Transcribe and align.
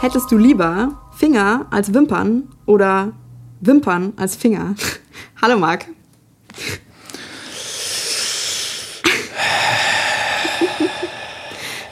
Hättest 0.00 0.30
du 0.32 0.36
lieber 0.36 1.00
Finger 1.16 1.66
als 1.70 1.94
Wimpern 1.94 2.48
oder 2.66 3.12
Wimpern 3.60 4.12
als 4.16 4.34
Finger? 4.36 4.74
Hallo 5.40 5.58
Marc. 5.58 5.86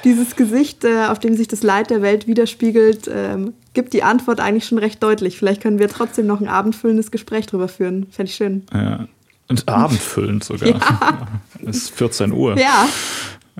Dieses 0.04 0.34
Gesicht, 0.34 0.84
äh, 0.84 1.06
auf 1.06 1.18
dem 1.18 1.36
sich 1.36 1.46
das 1.46 1.62
Leid 1.62 1.90
der 1.90 2.02
Welt 2.02 2.26
widerspiegelt, 2.26 3.08
ähm, 3.12 3.54
gibt 3.74 3.92
die 3.92 4.02
Antwort 4.02 4.40
eigentlich 4.40 4.66
schon 4.66 4.78
recht 4.78 5.02
deutlich. 5.02 5.38
Vielleicht 5.38 5.62
können 5.62 5.78
wir 5.78 5.88
trotzdem 5.88 6.26
noch 6.26 6.40
ein 6.40 6.48
abendfüllendes 6.48 7.10
Gespräch 7.10 7.46
drüber 7.46 7.68
führen. 7.68 8.06
Fände 8.10 8.30
ich 8.30 8.36
schön. 8.36 8.64
Ja. 8.72 9.06
Und 9.48 9.68
abendfüllend 9.68 10.44
sogar. 10.44 10.68
Ja. 11.62 11.68
Es 11.68 11.76
ist 11.76 11.90
14 11.90 12.32
Uhr. 12.32 12.58
Ja. 12.58 12.88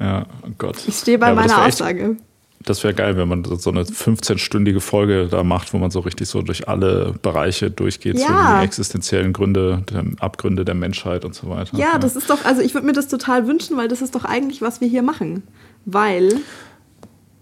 Ja, 0.01 0.27
oh 0.43 0.51
Gott. 0.59 0.77
Ich 0.87 0.97
stehe 0.97 1.19
bei 1.19 1.29
ja, 1.29 1.35
meiner 1.35 1.65
Aussage. 1.65 2.13
Echt, 2.13 2.21
das 2.65 2.85
wäre 2.85 2.93
geil, 2.93 3.17
wenn 3.17 3.29
man 3.29 3.45
so 3.45 3.71
eine 3.71 3.85
15-stündige 3.85 4.81
Folge 4.81 5.29
da 5.31 5.43
macht, 5.43 5.73
wo 5.73 5.79
man 5.79 5.91
so 5.91 6.01
richtig 6.01 6.29
so 6.29 6.43
durch 6.43 6.69
alle 6.69 7.15
Bereiche 7.23 7.71
durchgeht, 7.71 8.19
ja. 8.19 8.27
so 8.27 8.59
die 8.59 8.65
existenziellen 8.65 9.33
Gründe, 9.33 9.83
Abgründe 10.21 10.67
der 10.67 10.75
Menschheit 10.75 11.25
und 11.25 11.35
so 11.35 11.49
weiter. 11.49 11.77
Ja, 11.77 11.93
ja. 11.93 11.99
das 11.99 12.17
ist 12.17 12.29
doch, 12.29 12.45
also 12.45 12.61
ich 12.61 12.75
würde 12.75 12.87
mir 12.87 12.93
das 12.93 13.09
total 13.09 13.47
wünschen, 13.47 13.79
weil 13.79 13.89
das 13.89 14.03
ist 14.03 14.15
doch 14.15 14.27
eigentlich, 14.27 14.61
was 14.61 14.83
wir 14.83 14.89
hier 14.89 15.03
machen. 15.03 15.43
Weil 15.87 16.35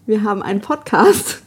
wir 0.07 0.23
haben 0.23 0.43
einen 0.43 0.61
Podcast, 0.61 1.43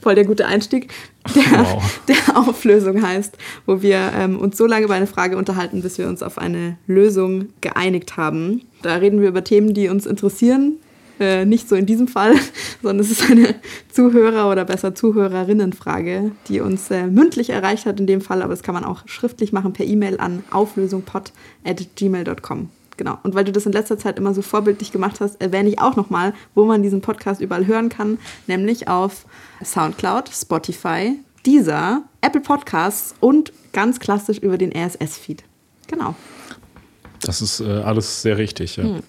voll 0.00 0.14
der 0.14 0.24
gute 0.24 0.46
Einstieg, 0.46 0.92
der, 1.34 1.64
wow. 1.64 2.00
der 2.08 2.36
Auflösung 2.36 3.02
heißt, 3.02 3.36
wo 3.66 3.82
wir 3.82 4.12
ähm, 4.16 4.38
uns 4.38 4.56
so 4.56 4.66
lange 4.66 4.84
über 4.84 4.94
eine 4.94 5.06
Frage 5.06 5.36
unterhalten, 5.36 5.82
bis 5.82 5.98
wir 5.98 6.08
uns 6.08 6.22
auf 6.22 6.38
eine 6.38 6.78
Lösung 6.86 7.48
geeinigt 7.60 8.16
haben. 8.16 8.62
Da 8.82 8.96
reden 8.96 9.20
wir 9.20 9.28
über 9.28 9.44
Themen, 9.44 9.74
die 9.74 9.88
uns 9.88 10.06
interessieren, 10.06 10.78
äh, 11.20 11.44
nicht 11.44 11.68
so 11.68 11.76
in 11.76 11.86
diesem 11.86 12.08
Fall, 12.08 12.34
sondern 12.82 12.98
es 13.00 13.10
ist 13.10 13.30
eine 13.30 13.54
Zuhörer- 13.92 14.50
oder 14.50 14.64
besser 14.64 14.94
Zuhörerinnenfrage, 14.94 16.32
die 16.48 16.60
uns 16.60 16.90
äh, 16.90 17.06
mündlich 17.06 17.50
erreicht 17.50 17.84
hat 17.86 18.00
in 18.00 18.06
dem 18.06 18.22
Fall, 18.22 18.42
aber 18.42 18.54
das 18.54 18.62
kann 18.62 18.74
man 18.74 18.84
auch 18.84 19.02
schriftlich 19.06 19.52
machen 19.52 19.74
per 19.74 19.86
E-Mail 19.86 20.18
an 20.18 20.42
auflösungpod.gmail.com. 20.50 22.70
Genau. 23.00 23.16
Und 23.22 23.34
weil 23.34 23.44
du 23.44 23.52
das 23.52 23.64
in 23.64 23.72
letzter 23.72 23.96
Zeit 23.96 24.18
immer 24.18 24.34
so 24.34 24.42
vorbildlich 24.42 24.92
gemacht 24.92 25.20
hast, 25.20 25.40
erwähne 25.40 25.70
ich 25.70 25.78
auch 25.78 25.96
nochmal, 25.96 26.34
wo 26.54 26.66
man 26.66 26.82
diesen 26.82 27.00
Podcast 27.00 27.40
überall 27.40 27.66
hören 27.66 27.88
kann, 27.88 28.18
nämlich 28.46 28.88
auf 28.88 29.24
Soundcloud, 29.64 30.28
Spotify, 30.28 31.18
Deezer, 31.46 32.02
Apple 32.20 32.42
Podcasts 32.42 33.14
und 33.18 33.54
ganz 33.72 34.00
klassisch 34.00 34.36
über 34.36 34.58
den 34.58 34.70
RSS-Feed. 34.70 35.44
Genau. 35.86 36.14
Das 37.22 37.40
ist 37.40 37.60
äh, 37.60 37.70
alles 37.70 38.20
sehr 38.20 38.36
richtig, 38.36 38.76
ja. 38.76 38.84
Hm. 38.84 39.02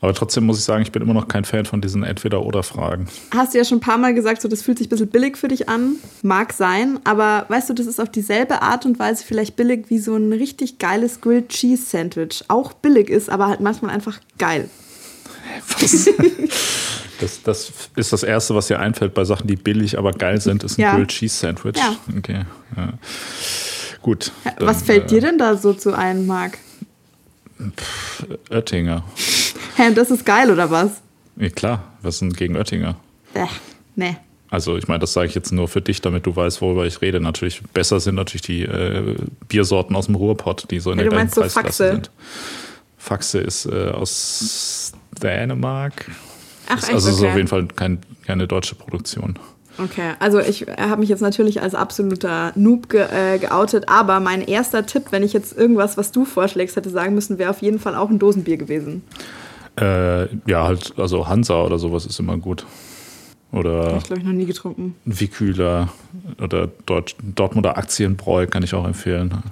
Aber 0.00 0.12
trotzdem 0.14 0.44
muss 0.44 0.58
ich 0.58 0.64
sagen, 0.64 0.82
ich 0.82 0.90
bin 0.90 1.02
immer 1.02 1.14
noch 1.14 1.28
kein 1.28 1.44
Fan 1.44 1.64
von 1.64 1.80
diesen 1.80 2.02
Entweder-Oder-Fragen. 2.02 3.06
Hast 3.32 3.54
du 3.54 3.58
ja 3.58 3.64
schon 3.64 3.78
ein 3.78 3.82
paar 3.82 3.98
Mal 3.98 4.12
gesagt, 4.12 4.42
so 4.42 4.48
das 4.48 4.62
fühlt 4.62 4.78
sich 4.78 4.88
ein 4.88 4.90
bisschen 4.90 5.08
billig 5.08 5.36
für 5.36 5.48
dich 5.48 5.68
an. 5.68 5.96
Mag 6.22 6.52
sein, 6.52 6.98
aber 7.04 7.46
weißt 7.48 7.70
du, 7.70 7.74
das 7.74 7.86
ist 7.86 8.00
auf 8.00 8.10
dieselbe 8.10 8.62
Art 8.62 8.84
und 8.86 8.98
Weise 8.98 9.24
vielleicht 9.24 9.54
billig 9.54 9.86
wie 9.88 9.98
so 9.98 10.16
ein 10.16 10.32
richtig 10.32 10.78
geiles 10.78 11.20
Grilled 11.20 11.48
Cheese 11.50 11.84
Sandwich. 11.84 12.44
Auch 12.48 12.72
billig 12.72 13.08
ist, 13.08 13.30
aber 13.30 13.46
halt 13.46 13.60
manchmal 13.60 13.92
einfach 13.92 14.18
geil. 14.38 14.68
Was? 15.80 16.08
das, 17.20 17.42
das 17.42 17.72
ist 17.94 18.12
das 18.12 18.22
Erste, 18.24 18.54
was 18.56 18.66
dir 18.66 18.80
einfällt 18.80 19.14
bei 19.14 19.24
Sachen, 19.24 19.46
die 19.46 19.56
billig, 19.56 19.98
aber 19.98 20.12
geil 20.12 20.40
sind, 20.40 20.64
ist 20.64 20.78
ein 20.78 20.82
ja. 20.82 20.94
Grilled 20.94 21.10
Cheese 21.10 21.36
Sandwich. 21.36 21.76
Ja. 21.76 21.94
Okay. 22.16 22.44
Ja. 22.76 22.94
Gut. 24.00 24.32
Dann, 24.44 24.54
was 24.66 24.82
fällt 24.82 25.04
äh, 25.04 25.06
dir 25.06 25.20
denn 25.20 25.38
da 25.38 25.56
so 25.56 25.72
zu 25.72 25.96
ein, 25.96 26.26
Marc? 26.26 26.58
Oettinger. 28.50 29.04
Hä, 29.76 29.92
das 29.94 30.10
ist 30.10 30.24
geil, 30.24 30.50
oder 30.50 30.70
was? 30.70 31.02
Ja, 31.36 31.48
klar, 31.48 31.84
was 32.02 32.16
ist 32.16 32.20
denn 32.20 32.32
gegen 32.32 32.56
Oettinger? 32.56 32.96
Äh, 33.34 33.46
nee. 33.96 34.16
Also 34.50 34.76
ich 34.76 34.86
meine, 34.86 34.98
das 34.98 35.14
sage 35.14 35.28
ich 35.28 35.34
jetzt 35.34 35.50
nur 35.50 35.66
für 35.66 35.80
dich, 35.80 36.02
damit 36.02 36.26
du 36.26 36.36
weißt, 36.36 36.60
worüber 36.60 36.84
ich 36.84 37.00
rede. 37.00 37.20
Natürlich 37.20 37.62
besser 37.72 38.00
sind 38.00 38.16
natürlich 38.16 38.42
die 38.42 38.64
äh, 38.64 39.16
Biersorten 39.48 39.96
aus 39.96 40.06
dem 40.06 40.14
Ruhrpott, 40.14 40.70
die 40.70 40.78
so 40.78 40.92
in 40.92 40.98
ja, 40.98 41.08
der 41.08 41.10
Preisklasse 41.10 41.70
so 41.70 41.90
sind. 41.92 42.10
Faxe 42.98 43.38
ist 43.38 43.64
äh, 43.64 43.88
aus 43.88 44.92
Dänemark. 45.22 46.10
Ach, 46.68 46.76
echt? 46.76 46.92
Also 46.92 47.08
okay. 47.08 47.16
ist 47.16 47.30
auf 47.30 47.36
jeden 47.36 47.48
Fall 47.48 47.66
kein, 47.66 48.00
keine 48.26 48.46
deutsche 48.46 48.74
Produktion. 48.74 49.38
Okay, 49.78 50.12
also 50.18 50.38
ich 50.38 50.66
habe 50.78 51.00
mich 51.00 51.08
jetzt 51.08 51.22
natürlich 51.22 51.62
als 51.62 51.74
absoluter 51.74 52.52
Noob 52.54 52.88
ge 52.90 53.02
äh, 53.02 53.38
geoutet, 53.38 53.88
aber 53.88 54.20
mein 54.20 54.42
erster 54.42 54.84
Tipp, 54.84 55.04
wenn 55.10 55.22
ich 55.22 55.32
jetzt 55.32 55.56
irgendwas, 55.56 55.96
was 55.96 56.12
du 56.12 56.24
vorschlägst, 56.24 56.76
hätte 56.76 56.90
sagen 56.90 57.14
müssen, 57.14 57.38
wäre 57.38 57.50
auf 57.50 57.62
jeden 57.62 57.78
Fall 57.78 57.94
auch 57.94 58.10
ein 58.10 58.18
Dosenbier 58.18 58.58
gewesen. 58.58 59.02
Äh, 59.80 60.24
ja, 60.46 60.64
halt, 60.64 60.92
also 60.98 61.26
Hansa 61.26 61.62
oder 61.62 61.78
sowas 61.78 62.04
ist 62.04 62.20
immer 62.20 62.36
gut. 62.36 62.66
Oder. 63.52 63.96
Ich 63.98 64.04
glaube 64.04 64.20
ich 64.20 64.26
noch 64.26 64.32
nie 64.32 64.46
getrunken. 64.46 64.94
Vikühler 65.04 65.88
oder 66.40 66.68
Dort 66.86 67.16
Dortmunder 67.22 67.76
Aktienbräu 67.76 68.46
kann 68.46 68.62
ich 68.62 68.74
auch 68.74 68.86
empfehlen. 68.86 69.42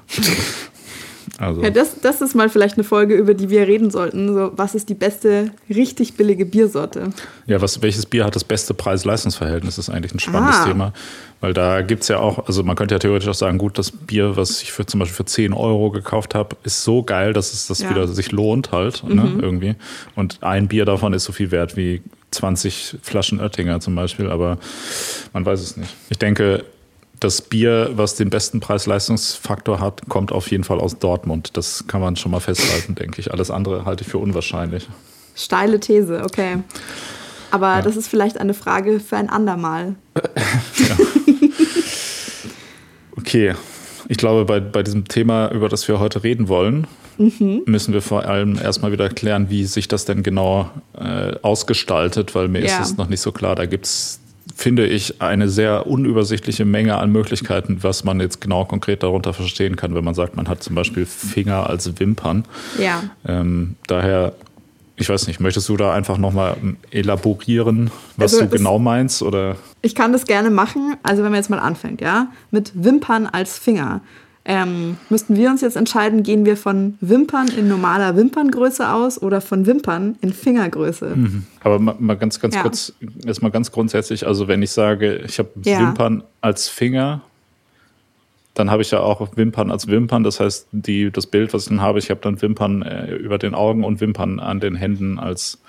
Also. 1.41 1.63
Ja, 1.63 1.71
das, 1.71 2.01
das 2.03 2.21
ist 2.21 2.35
mal 2.35 2.51
vielleicht 2.51 2.75
eine 2.75 2.85
Folge, 2.85 3.15
über 3.15 3.33
die 3.33 3.49
wir 3.49 3.67
reden 3.67 3.91
sollten. 3.91 4.35
So, 4.35 4.53
was 4.57 4.75
ist 4.75 4.91
die 4.91 4.95
beste, 4.95 5.51
richtig 5.71 6.15
billige 6.15 6.45
Biersorte? 6.45 7.15
Ja, 7.47 7.63
was, 7.63 7.81
welches 7.81 8.05
Bier 8.05 8.27
hat 8.27 8.37
das 8.37 8.45
beste 8.45 8.75
Preis-Leistungs-Verhältnis? 8.75 9.77
Das 9.77 9.89
ist 9.89 9.95
eigentlich 9.95 10.13
ein 10.13 10.21
spannendes 10.21 10.57
ah. 10.57 10.67
Thema. 10.67 10.93
Weil 11.41 11.55
da 11.55 11.81
gibt 11.81 12.03
es 12.03 12.09
ja 12.09 12.19
auch, 12.19 12.47
also 12.47 12.63
man 12.63 12.77
könnte 12.77 12.95
ja 12.95 12.99
theoretisch 12.99 13.29
auch 13.29 13.35
sagen, 13.35 13.57
gut, 13.57 13.79
das 13.79 13.91
Bier, 13.91 14.37
was 14.37 14.61
ich 14.61 14.73
für 14.73 14.85
zum 14.85 15.01
Beispiel 15.01 15.17
für 15.17 15.25
10 15.25 15.55
Euro 15.55 15.91
gekauft 15.91 16.35
habe, 16.35 16.57
ist 16.65 16.85
so 16.85 17.03
geil, 17.03 17.33
dass 17.33 17.55
es 17.55 17.67
das 17.67 17.81
ja. 17.81 17.89
wieder 17.89 18.07
sich 18.07 18.33
lohnt 18.33 18.73
halt, 18.73 19.03
ne, 19.05 19.15
mhm. 19.15 19.37
ne, 19.37 19.43
irgendwie. 19.43 19.75
Und 20.17 20.43
ein 20.43 20.69
Bier 20.69 20.85
davon 20.85 21.15
ist 21.15 21.25
so 21.25 21.33
viel 21.33 21.51
wert 21.51 21.75
wie 21.75 22.03
20 22.33 22.99
Flaschen 23.01 23.41
Oettinger 23.41 23.81
zum 23.81 23.95
Beispiel, 23.95 24.31
aber 24.31 24.59
man 25.33 25.47
weiß 25.47 25.61
es 25.63 25.79
nicht. 25.79 25.97
Ich 26.11 26.19
denke, 26.19 26.65
das 27.21 27.43
Bier, 27.43 27.91
was 27.95 28.17
den 28.17 28.31
besten 28.31 28.61
Preis-Leistungsfaktor 28.61 29.79
hat, 29.79 30.03
kommt 30.09 30.33
auf 30.33 30.51
jeden 30.51 30.65
Fall 30.65 30.81
aus 30.81 30.99
Dortmund. 30.99 31.57
Das 31.57 31.87
kann 31.87 32.01
man 32.01 32.17
schon 32.17 32.33
mal 32.33 32.41
festhalten, 32.41 32.95
denke 32.95 33.21
ich. 33.21 33.33
Alles 33.33 33.51
andere 33.51 33.85
halte 33.85 34.03
ich 34.05 34.11
für 34.11 34.19
unwahrscheinlich. 34.19 34.89
Steile 35.37 35.79
These, 35.79 36.23
okay. 36.25 36.63
Aber 37.51 37.77
ja. 37.77 37.83
das 37.83 37.97
ist 37.97 38.09
vielleicht 38.09 38.39
eine 38.39 38.55
Frage 38.55 39.01
für 39.01 39.17
ein 39.17 39.29
andermal. 39.29 39.97
ja. 40.77 40.97
Okay, 43.17 43.55
ich 44.09 44.17
glaube, 44.17 44.45
bei, 44.45 44.61
bei 44.61 44.83
diesem 44.83 45.07
Thema, 45.07 45.51
über 45.53 45.69
das 45.69 45.87
wir 45.87 46.01
heute 46.01 46.25
reden 46.25 46.49
wollen, 46.49 46.87
mhm. 47.19 47.63
müssen 47.67 47.93
wir 47.93 48.03
vor 48.03 48.25
allem 48.25 48.57
erstmal 48.57 48.93
wieder 48.93 49.09
klären, 49.09 49.51
wie 49.51 49.65
sich 49.67 49.89
das 49.89 50.05
denn 50.05 50.23
genau 50.23 50.71
äh, 50.99 51.35
ausgestaltet, 51.43 52.35
weil 52.35 52.49
mir 52.49 52.65
ja. 52.65 52.81
ist 52.81 52.91
es 52.91 52.97
noch 52.97 53.09
nicht 53.09 53.21
so 53.21 53.31
klar. 53.31 53.55
Da 53.55 53.67
gibt 53.67 53.85
es 53.85 54.21
finde 54.55 54.87
ich, 54.87 55.21
eine 55.21 55.49
sehr 55.49 55.87
unübersichtliche 55.87 56.65
Menge 56.65 56.99
an 56.99 57.11
Möglichkeiten, 57.13 57.83
was 57.83 58.05
man 58.05 58.21
jetzt 58.21 58.41
genau 58.41 58.65
konkret 58.65 59.03
darunter 59.03 59.33
verstehen 59.33 59.77
kann, 59.77 59.95
wenn 59.95 60.05
man 60.05 60.15
sagt, 60.15 60.37
man 60.37 60.49
hat 60.49 60.63
zum 60.63 60.75
Beispiel 60.75 61.07
Finger 61.07 61.69
als 61.69 61.99
Wimpern. 61.99 62.45
Ja. 62.79 63.03
Ähm, 63.27 63.77
daher, 63.87 64.33
ich 64.97 65.09
weiß 65.09 65.27
nicht, 65.27 65.41
möchtest 65.41 65.69
du 65.69 65.77
da 65.77 65.93
einfach 65.93 66.19
nochmal 66.19 66.57
elaborieren, 66.91 67.91
was 68.17 68.35
also 68.35 68.47
du 68.47 68.57
genau 68.57 68.79
meinst? 68.79 69.23
Oder? 69.23 69.57
Ich 69.83 69.95
kann 69.95 70.13
das 70.13 70.27
gerne 70.27 70.51
machen. 70.51 70.97
Also 71.03 71.23
wenn 71.23 71.31
man 71.31 71.39
jetzt 71.39 71.51
mal 71.51 71.59
anfängt, 71.59 72.01
ja, 72.01 72.29
mit 72.51 72.73
Wimpern 72.75 73.27
als 73.27 73.59
Finger 73.59 74.03
ähm, 74.51 74.97
müssten 75.11 75.37
wir 75.37 75.49
uns 75.49 75.61
jetzt 75.61 75.77
entscheiden, 75.77 76.25
gehen 76.25 76.45
wir 76.45 76.57
von 76.57 76.99
Wimpern 77.01 77.47
in 77.57 77.69
normaler 77.69 78.17
Wimperngröße 78.17 78.93
aus 78.93 79.23
oder 79.23 79.41
von 79.41 79.65
Wimpern 79.65 80.17
in 80.23 80.33
Fingergröße. 80.33 81.13
Mhm. 81.15 81.47
Aber 81.63 81.79
mal, 81.79 81.95
mal, 82.01 82.17
ganz, 82.17 82.41
ganz 82.41 82.57
ja. 82.57 82.63
kurz, 82.63 82.93
erstmal 83.25 83.53
ganz 83.53 83.71
grundsätzlich, 83.71 84.27
also 84.27 84.49
wenn 84.49 84.61
ich 84.61 84.73
sage, 84.73 85.19
ich 85.19 85.39
habe 85.39 85.51
ja. 85.63 85.79
Wimpern 85.79 86.25
als 86.41 86.69
Finger, 86.69 87.21
dann 88.55 88.73
habe 88.73 88.83
ich 88.83 88.91
ja 88.91 88.99
auch 88.99 89.37
Wimpern 89.37 89.71
als 89.71 89.87
Wimpern. 89.87 90.25
Das 90.25 90.41
heißt, 90.41 90.67
die, 90.73 91.13
das 91.13 91.29
Bild, 91.29 91.55
was 91.55 91.63
ich 91.63 91.69
dann 91.69 91.81
habe, 91.81 92.01
ich 92.01 92.11
habe 92.11 92.21
dann 92.21 92.43
Wimpern 92.43 92.83
äh, 92.83 93.15
über 93.15 93.39
den 93.39 93.55
Augen 93.55 93.85
und 93.85 94.01
Wimpern 94.01 94.41
an 94.41 94.59
den 94.59 94.75
Händen 94.75 95.21
als 95.21 95.61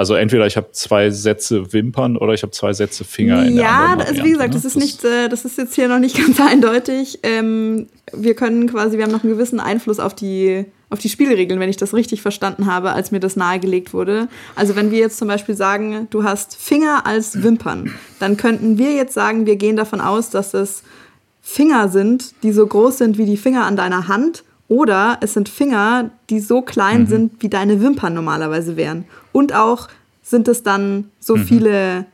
also 0.00 0.14
entweder 0.14 0.46
ich 0.46 0.56
habe 0.56 0.72
zwei 0.72 1.10
Sätze 1.10 1.74
Wimpern 1.74 2.16
oder 2.16 2.32
ich 2.32 2.42
habe 2.42 2.52
zwei 2.52 2.72
Sätze 2.72 3.04
Finger 3.04 3.44
in 3.44 3.54
ja, 3.54 3.96
der 3.96 4.08
also 4.08 4.24
wie 4.24 4.30
gesagt, 4.30 4.48
ne? 4.48 4.54
das 4.54 4.64
ist 4.64 4.76
nicht, 4.76 5.04
äh, 5.04 5.28
das 5.28 5.44
ist 5.44 5.58
jetzt 5.58 5.74
hier 5.74 5.88
noch 5.88 5.98
nicht 5.98 6.16
ganz 6.26 6.40
eindeutig. 6.40 7.18
Ähm, 7.22 7.86
wir 8.10 8.34
können 8.34 8.66
quasi, 8.66 8.96
wir 8.96 9.04
haben 9.04 9.12
noch 9.12 9.24
einen 9.24 9.34
gewissen 9.34 9.60
Einfluss 9.60 10.00
auf 10.00 10.14
die, 10.14 10.64
auf 10.88 11.00
die 11.00 11.10
Spielregeln, 11.10 11.60
wenn 11.60 11.68
ich 11.68 11.76
das 11.76 11.92
richtig 11.92 12.22
verstanden 12.22 12.64
habe, 12.64 12.92
als 12.92 13.10
mir 13.10 13.20
das 13.20 13.36
nahegelegt 13.36 13.92
wurde. 13.92 14.28
Also 14.56 14.74
wenn 14.74 14.90
wir 14.90 15.00
jetzt 15.00 15.18
zum 15.18 15.28
Beispiel 15.28 15.54
sagen, 15.54 16.06
du 16.08 16.24
hast 16.24 16.56
Finger 16.56 17.02
als 17.04 17.42
Wimpern, 17.42 17.92
dann 18.20 18.38
könnten 18.38 18.78
wir 18.78 18.94
jetzt 18.94 19.12
sagen, 19.12 19.44
wir 19.44 19.56
gehen 19.56 19.76
davon 19.76 20.00
aus, 20.00 20.30
dass 20.30 20.54
es 20.54 20.82
Finger 21.42 21.90
sind, 21.90 22.42
die 22.42 22.52
so 22.52 22.66
groß 22.66 22.96
sind 22.96 23.18
wie 23.18 23.26
die 23.26 23.36
Finger 23.36 23.66
an 23.66 23.76
deiner 23.76 24.08
Hand 24.08 24.44
oder 24.70 25.18
es 25.20 25.34
sind 25.34 25.48
Finger, 25.48 26.10
die 26.30 26.38
so 26.38 26.62
klein 26.62 27.00
mhm. 27.00 27.06
sind, 27.08 27.32
wie 27.40 27.48
deine 27.48 27.82
Wimpern 27.82 28.14
normalerweise 28.14 28.76
wären. 28.76 29.04
Und 29.32 29.52
auch 29.52 29.88
sind 30.22 30.46
es 30.46 30.62
dann 30.62 31.10
so 31.18 31.36
mhm. 31.36 31.44
viele 31.44 32.06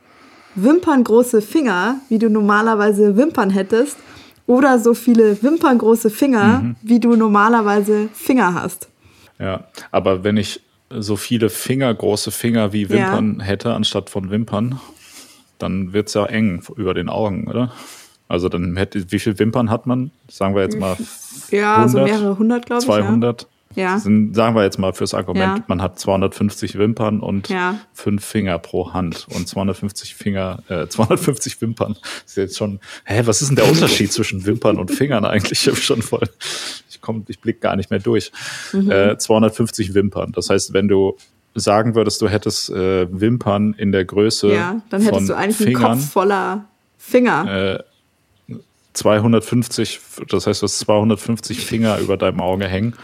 wimperngroße 0.55 1.43
Finger, 1.43 1.97
wie 2.09 2.19
du 2.19 2.31
normalerweise 2.31 3.15
Wimpern 3.19 3.51
hättest. 3.51 3.99
Oder 4.47 4.79
so 4.79 4.95
viele 4.95 5.43
wimperngroße 5.43 6.09
Finger, 6.09 6.61
mhm. 6.63 6.77
wie 6.81 6.99
du 6.99 7.15
normalerweise 7.15 8.09
Finger 8.15 8.55
hast. 8.55 8.89
Ja, 9.39 9.65
aber 9.91 10.25
wenn 10.25 10.39
ich 10.39 10.63
so 10.89 11.17
viele 11.17 11.51
Finger, 11.51 11.93
große 11.93 12.31
Finger 12.31 12.73
wie 12.73 12.89
Wimpern 12.89 13.37
ja. 13.41 13.45
hätte, 13.45 13.75
anstatt 13.75 14.09
von 14.09 14.31
Wimpern, 14.31 14.81
dann 15.59 15.93
wird 15.93 16.09
es 16.09 16.15
ja 16.15 16.25
eng 16.25 16.63
über 16.77 16.95
den 16.95 17.11
Augen, 17.11 17.49
oder? 17.49 17.73
Also 18.29 18.49
dann 18.49 18.77
hätte, 18.77 19.11
wie 19.11 19.19
viele 19.19 19.39
Wimpern 19.39 19.71
hat 19.71 19.87
man? 19.87 20.11
Sagen 20.29 20.55
wir 20.55 20.63
jetzt 20.63 20.79
mal. 20.79 20.97
Ja, 21.51 21.77
100, 21.77 21.91
so 21.91 21.99
mehrere 22.03 22.39
hundert, 22.39 22.67
glaube 22.67 22.81
ich. 22.81 22.87
200. 22.87 23.47
Ja. 23.77 23.99
Sind, 23.99 24.35
sagen 24.35 24.57
wir 24.57 24.65
jetzt 24.65 24.79
mal 24.79 24.95
fürs 24.95 25.13
Argument, 25.13 25.59
ja. 25.59 25.65
man 25.69 25.83
hat 25.83 25.99
250 26.01 26.79
Wimpern 26.79 27.21
und 27.21 27.51
ja. 27.51 27.79
fünf 27.93 28.25
Finger 28.25 28.59
pro 28.59 28.95
Hand 28.95 29.27
und 29.35 29.47
250 29.47 30.15
Finger, 30.15 30.63
äh, 30.69 30.87
250 30.89 31.61
Wimpern. 31.61 31.95
Das 31.95 32.33
ist 32.33 32.37
jetzt 32.37 32.57
schon, 32.57 32.81
hä, 33.05 33.23
was 33.27 33.43
ist 33.43 33.49
denn 33.49 33.57
der 33.57 33.69
Unterschied 33.69 34.11
zwischen 34.13 34.47
Wimpern 34.47 34.79
und 34.79 34.91
Fingern 34.91 35.27
eigentlich? 35.27 35.67
Ich 35.67 35.85
schon 35.85 36.01
voll, 36.01 36.27
ich 36.89 37.03
komme, 37.03 37.25
ich 37.29 37.39
blick 37.41 37.61
gar 37.61 37.77
nicht 37.77 37.91
mehr 37.91 38.01
durch. 38.01 38.33
Mhm. 38.73 38.91
Äh, 38.91 39.19
250 39.19 39.93
Wimpern. 39.93 40.33
Das 40.33 40.49
heißt, 40.49 40.73
wenn 40.73 40.89
du 40.89 41.17
sagen 41.55 41.95
würdest, 41.95 42.23
du 42.23 42.29
hättest 42.29 42.71
äh, 42.71 43.07
Wimpern 43.11 43.75
in 43.77 43.93
der 43.93 44.07
Größe 44.07 44.55
ja, 44.55 44.81
dann 44.89 45.03
hättest 45.03 45.19
von 45.19 45.27
du 45.27 45.37
eigentlich 45.37 45.57
Fingern, 45.57 45.85
einen 45.85 46.01
Kopf 46.01 46.13
voller 46.13 46.65
Finger. 46.97 47.77
Äh, 47.77 47.96
250, 48.97 50.01
das 50.29 50.47
heißt, 50.47 50.63
du 50.63 50.65
hast 50.65 50.79
250 50.81 51.65
Finger 51.65 51.99
über 51.99 52.17
deinem 52.17 52.41
Auge 52.41 52.67
hängen. 52.67 52.95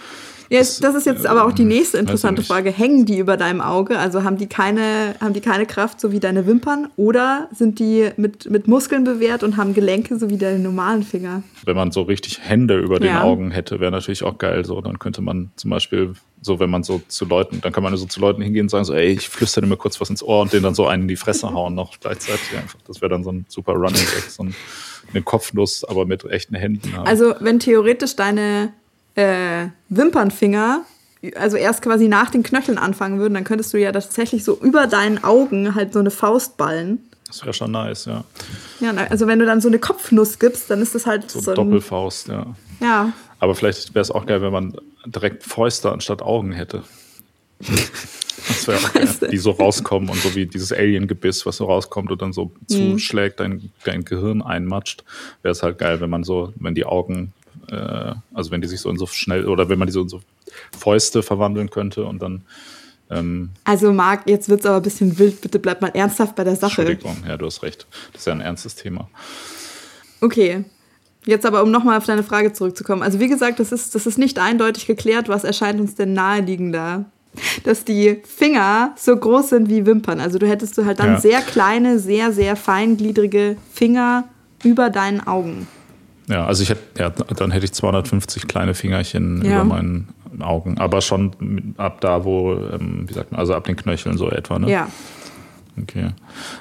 Ja, 0.53 0.59
das, 0.59 0.81
das 0.81 0.95
ist 0.95 1.07
jetzt 1.07 1.27
aber 1.27 1.47
auch 1.47 1.53
die 1.53 1.65
nächste 1.65 1.97
interessante 1.97 2.43
Frage. 2.43 2.71
Hängen 2.71 3.07
die 3.07 3.17
über 3.17 3.39
deinem 3.39 3.63
Auge? 3.63 3.99
Also 3.99 4.23
haben 4.23 4.37
die 4.37 4.49
keine, 4.49 5.15
haben 5.19 5.33
die 5.33 5.41
keine 5.41 5.65
Kraft, 5.65 5.99
so 5.99 6.13
wie 6.13 6.21
deine 6.21 6.47
Wimpern? 6.47 6.91
Oder 6.97 7.49
sind 7.55 7.79
die 7.79 8.11
mit, 8.19 8.51
mit 8.51 8.69
Muskeln 8.69 9.05
bewehrt 9.05 9.45
und 9.45 9.57
haben 9.57 9.73
Gelenke, 9.73 10.19
so 10.19 10.29
wie 10.29 10.37
deine 10.37 10.59
normalen 10.59 11.05
Finger? 11.05 11.43
Wenn 11.65 11.75
man 11.75 11.91
so 11.91 12.03
richtig 12.03 12.41
Hände 12.43 12.79
über 12.79 13.01
den 13.01 13.09
ja. 13.09 13.23
Augen 13.23 13.51
hätte, 13.51 13.81
wäre 13.81 13.93
natürlich 13.93 14.25
auch 14.25 14.37
geil. 14.37 14.67
So, 14.67 14.79
dann 14.83 14.99
könnte 14.99 15.23
man 15.23 15.53
zum 15.57 15.71
Beispiel, 15.71 16.13
so 16.43 16.61
wenn 16.61 16.69
man 16.69 16.83
so 16.83 17.01
zu 17.09 17.25
Leuten, 17.25 17.63
dann 17.63 17.73
kann 17.73 17.83
man 17.83 17.97
so 17.97 18.05
zu 18.05 18.21
Leuten 18.21 18.43
hingehen 18.43 18.67
und 18.67 18.69
sagen 18.69 18.85
so, 18.85 18.93
ey, 18.93 19.09
ich 19.09 19.31
flüstere 19.31 19.65
dir 19.65 19.71
mal 19.71 19.77
kurz 19.77 20.03
was 20.03 20.11
ins 20.11 20.23
Ohr 20.23 20.43
und 20.43 20.53
denen 20.53 20.65
dann 20.65 20.75
so 20.75 20.87
einen 20.87 21.05
in 21.05 21.09
die 21.09 21.17
Fresse 21.17 21.51
hauen 21.55 21.75
noch 21.75 21.99
gleichzeitig. 21.99 22.59
Einfach. 22.59 22.79
Das 22.87 23.01
wäre 23.01 23.09
dann 23.09 23.25
so 23.25 23.33
ein 23.33 23.47
super 23.49 23.73
Running 23.73 23.95
Gag, 23.95 24.25
so 24.29 24.43
ein, 24.43 24.55
eine 25.15 25.23
Kopfnuss, 25.23 25.85
aber 25.85 26.07
mit 26.07 26.25
echten 26.25 26.55
Händen. 26.55 26.97
Haben. 26.97 27.07
Also 27.07 27.35
wenn 27.41 27.59
theoretisch 27.59 28.17
deine 28.17 28.73
äh, 29.15 29.67
Wimpernfinger, 29.89 30.85
also 31.37 31.57
erst 31.57 31.83
quasi 31.83 32.09
nach 32.09 32.31
den 32.31 32.43
Knöcheln 32.43 32.79
anfangen 32.79 33.19
würden, 33.19 33.35
dann 33.35 33.45
könntest 33.45 33.73
du 33.73 33.79
ja 33.79 33.93
tatsächlich 33.93 34.45
so 34.45 34.59
über 34.61 34.87
deinen 34.87 35.23
Augen 35.23 35.75
halt 35.75 35.93
so 35.93 36.01
eine 36.01 36.11
Faust 36.11 36.57
ballen. 36.57 36.99
Das 37.27 37.43
wäre 37.43 37.55
schon 37.55 37.71
nice, 37.71 38.05
ja. 38.05 38.25
Ja, 38.81 38.93
also 39.09 39.27
wenn 39.27 39.39
du 39.39 39.47
dann 39.47 39.61
so 39.61 39.69
eine 39.69 39.79
Kopfnuss 39.79 40.39
gibst, 40.39 40.69
dann 40.71 40.83
ist 40.83 40.95
das 40.95 41.07
halt 41.07 41.31
so, 41.31 41.41
so 41.41 41.53
ein 41.53 41.55
Doppelfaust, 41.55 42.29
ja. 42.29 42.47
Ja. 42.81 43.13
Aber 43.39 43.55
vielleicht 43.55 43.95
wäre 43.95 44.03
es 44.03 44.11
auch 44.11 44.27
geil, 44.27 44.43
wenn 44.43 44.53
man 44.53 44.77
direkt 45.07 45.43
Fäuste 45.43 45.91
anstatt 45.91 46.21
Augen 46.21 46.53
hätte. 46.53 46.83
Das 48.49 48.67
wäre 48.67 48.79
auch 48.79 48.93
geil, 48.93 49.09
die 49.31 49.39
so 49.39 49.53
rauskommen 49.53 50.09
und 50.09 50.21
so 50.21 50.35
wie 50.35 50.47
dieses 50.47 50.73
Alien-Gebiss, 50.73 51.47
was 51.47 51.59
so 51.59 51.67
rauskommt 51.67 52.11
und 52.11 52.21
dann 52.21 52.33
so 52.33 52.47
mhm. 52.47 52.69
zuschlägt, 52.99 53.39
dein, 53.39 53.71
dein 53.85 54.05
Gehirn 54.05 54.43
einmatscht. 54.43 55.05
Wäre 55.43 55.53
es 55.53 55.63
halt 55.63 55.79
geil, 55.79 56.01
wenn 56.01 56.11
man 56.11 56.25
so, 56.25 56.53
wenn 56.57 56.75
die 56.75 56.85
Augen 56.85 57.33
äh, 57.71 58.15
also 58.33 58.51
wenn 58.51 58.61
die 58.61 58.69
sich 58.69 58.81
so 58.81 58.91
in 58.91 58.99
so 58.99 59.07
schnell 59.07 59.47
oder 59.47 59.69
wenn 59.69 59.79
man 59.79 59.87
die 59.87 59.93
so 59.93 60.03
in 60.03 60.09
so 60.09 60.21
Fäuste 60.77 61.23
verwandeln 61.23 61.71
könnte 61.71 62.05
und 62.05 62.21
dann. 62.21 62.43
Ähm, 63.11 63.51
also 63.65 63.93
Marc, 63.93 64.29
jetzt 64.29 64.49
wird 64.49 64.61
es 64.61 64.67
aber 64.67 64.77
ein 64.77 64.83
bisschen 64.83 65.19
wild. 65.19 65.41
Bitte 65.41 65.59
bleib 65.59 65.81
mal 65.81 65.91
ernsthaft 65.95 66.37
bei 66.37 66.45
der 66.45 66.57
Sache. 66.57 66.83
Entschuldigung, 66.83 67.25
ja, 67.27 67.37
du 67.37 67.47
hast 67.47 67.63
recht. 67.63 67.87
Das 68.13 68.23
ist 68.23 68.27
ja 68.27 68.33
ein 68.33 68.41
ernstes 68.41 68.75
Thema. 68.75 69.09
Okay. 70.21 70.65
Jetzt 71.25 71.47
aber, 71.47 71.63
um 71.63 71.71
nochmal 71.71 71.99
auf 71.99 72.07
deine 72.07 72.25
Frage 72.25 72.53
zurückzukommen. 72.53 73.03
Also 73.03 73.21
wie 73.21 73.29
gesagt, 73.29 73.61
das 73.61 73.71
ist, 73.71 73.95
das 73.95 74.07
ist 74.07 74.19
nicht 74.19 74.41
eindeutig 74.41 74.87
geklärt. 74.87 75.29
Was 75.29 75.45
erscheint 75.45 75.81
uns 75.81 75.95
denn 75.95 76.15
naheliegender? 76.15 77.05
Dass 77.65 77.85
die 77.85 78.21
Finger 78.25 78.93
so 78.97 79.17
groß 79.17 79.51
sind 79.51 79.69
wie 79.69 79.87
Wimpern. 79.87 80.21
Also 80.21 80.39
du 80.39 80.47
hättest 80.47 80.77
du 80.77 80.85
halt 80.85 81.01
dann 81.01 81.13
ja. 81.15 81.21
sehr 81.21 81.41
kleine, 81.41 81.99
sehr, 81.99 82.33
sehr 82.33 82.57
feingliedrige 82.57 83.57
Finger 83.73 84.25
über 84.63 84.91
deinen 84.91 85.27
Augen. 85.27 85.67
Ja, 86.29 86.47
also 86.47 86.63
ich 86.63 86.71
hätte, 86.71 86.81
ja, 86.99 87.11
dann 87.11 87.51
hätte 87.51 87.65
ich 87.65 87.73
250 87.73 88.47
kleine 88.49 88.75
Fingerchen 88.75 89.43
ja. 89.45 89.55
über 89.55 89.65
meinen 89.65 90.09
Augen, 90.41 90.79
aber 90.79 91.01
schon 91.01 91.75
ab 91.77 92.01
da, 92.01 92.25
wo, 92.25 92.55
ähm, 92.55 93.05
wie 93.07 93.13
sagt 93.13 93.33
man, 93.33 93.41
also 93.41 93.55
ab 93.55 93.65
den 93.65 93.77
Knöcheln 93.77 94.17
so 94.17 94.31
etwa, 94.31 94.59
ne? 94.59 94.71
Ja. 94.71 94.89
Okay. 95.81 96.11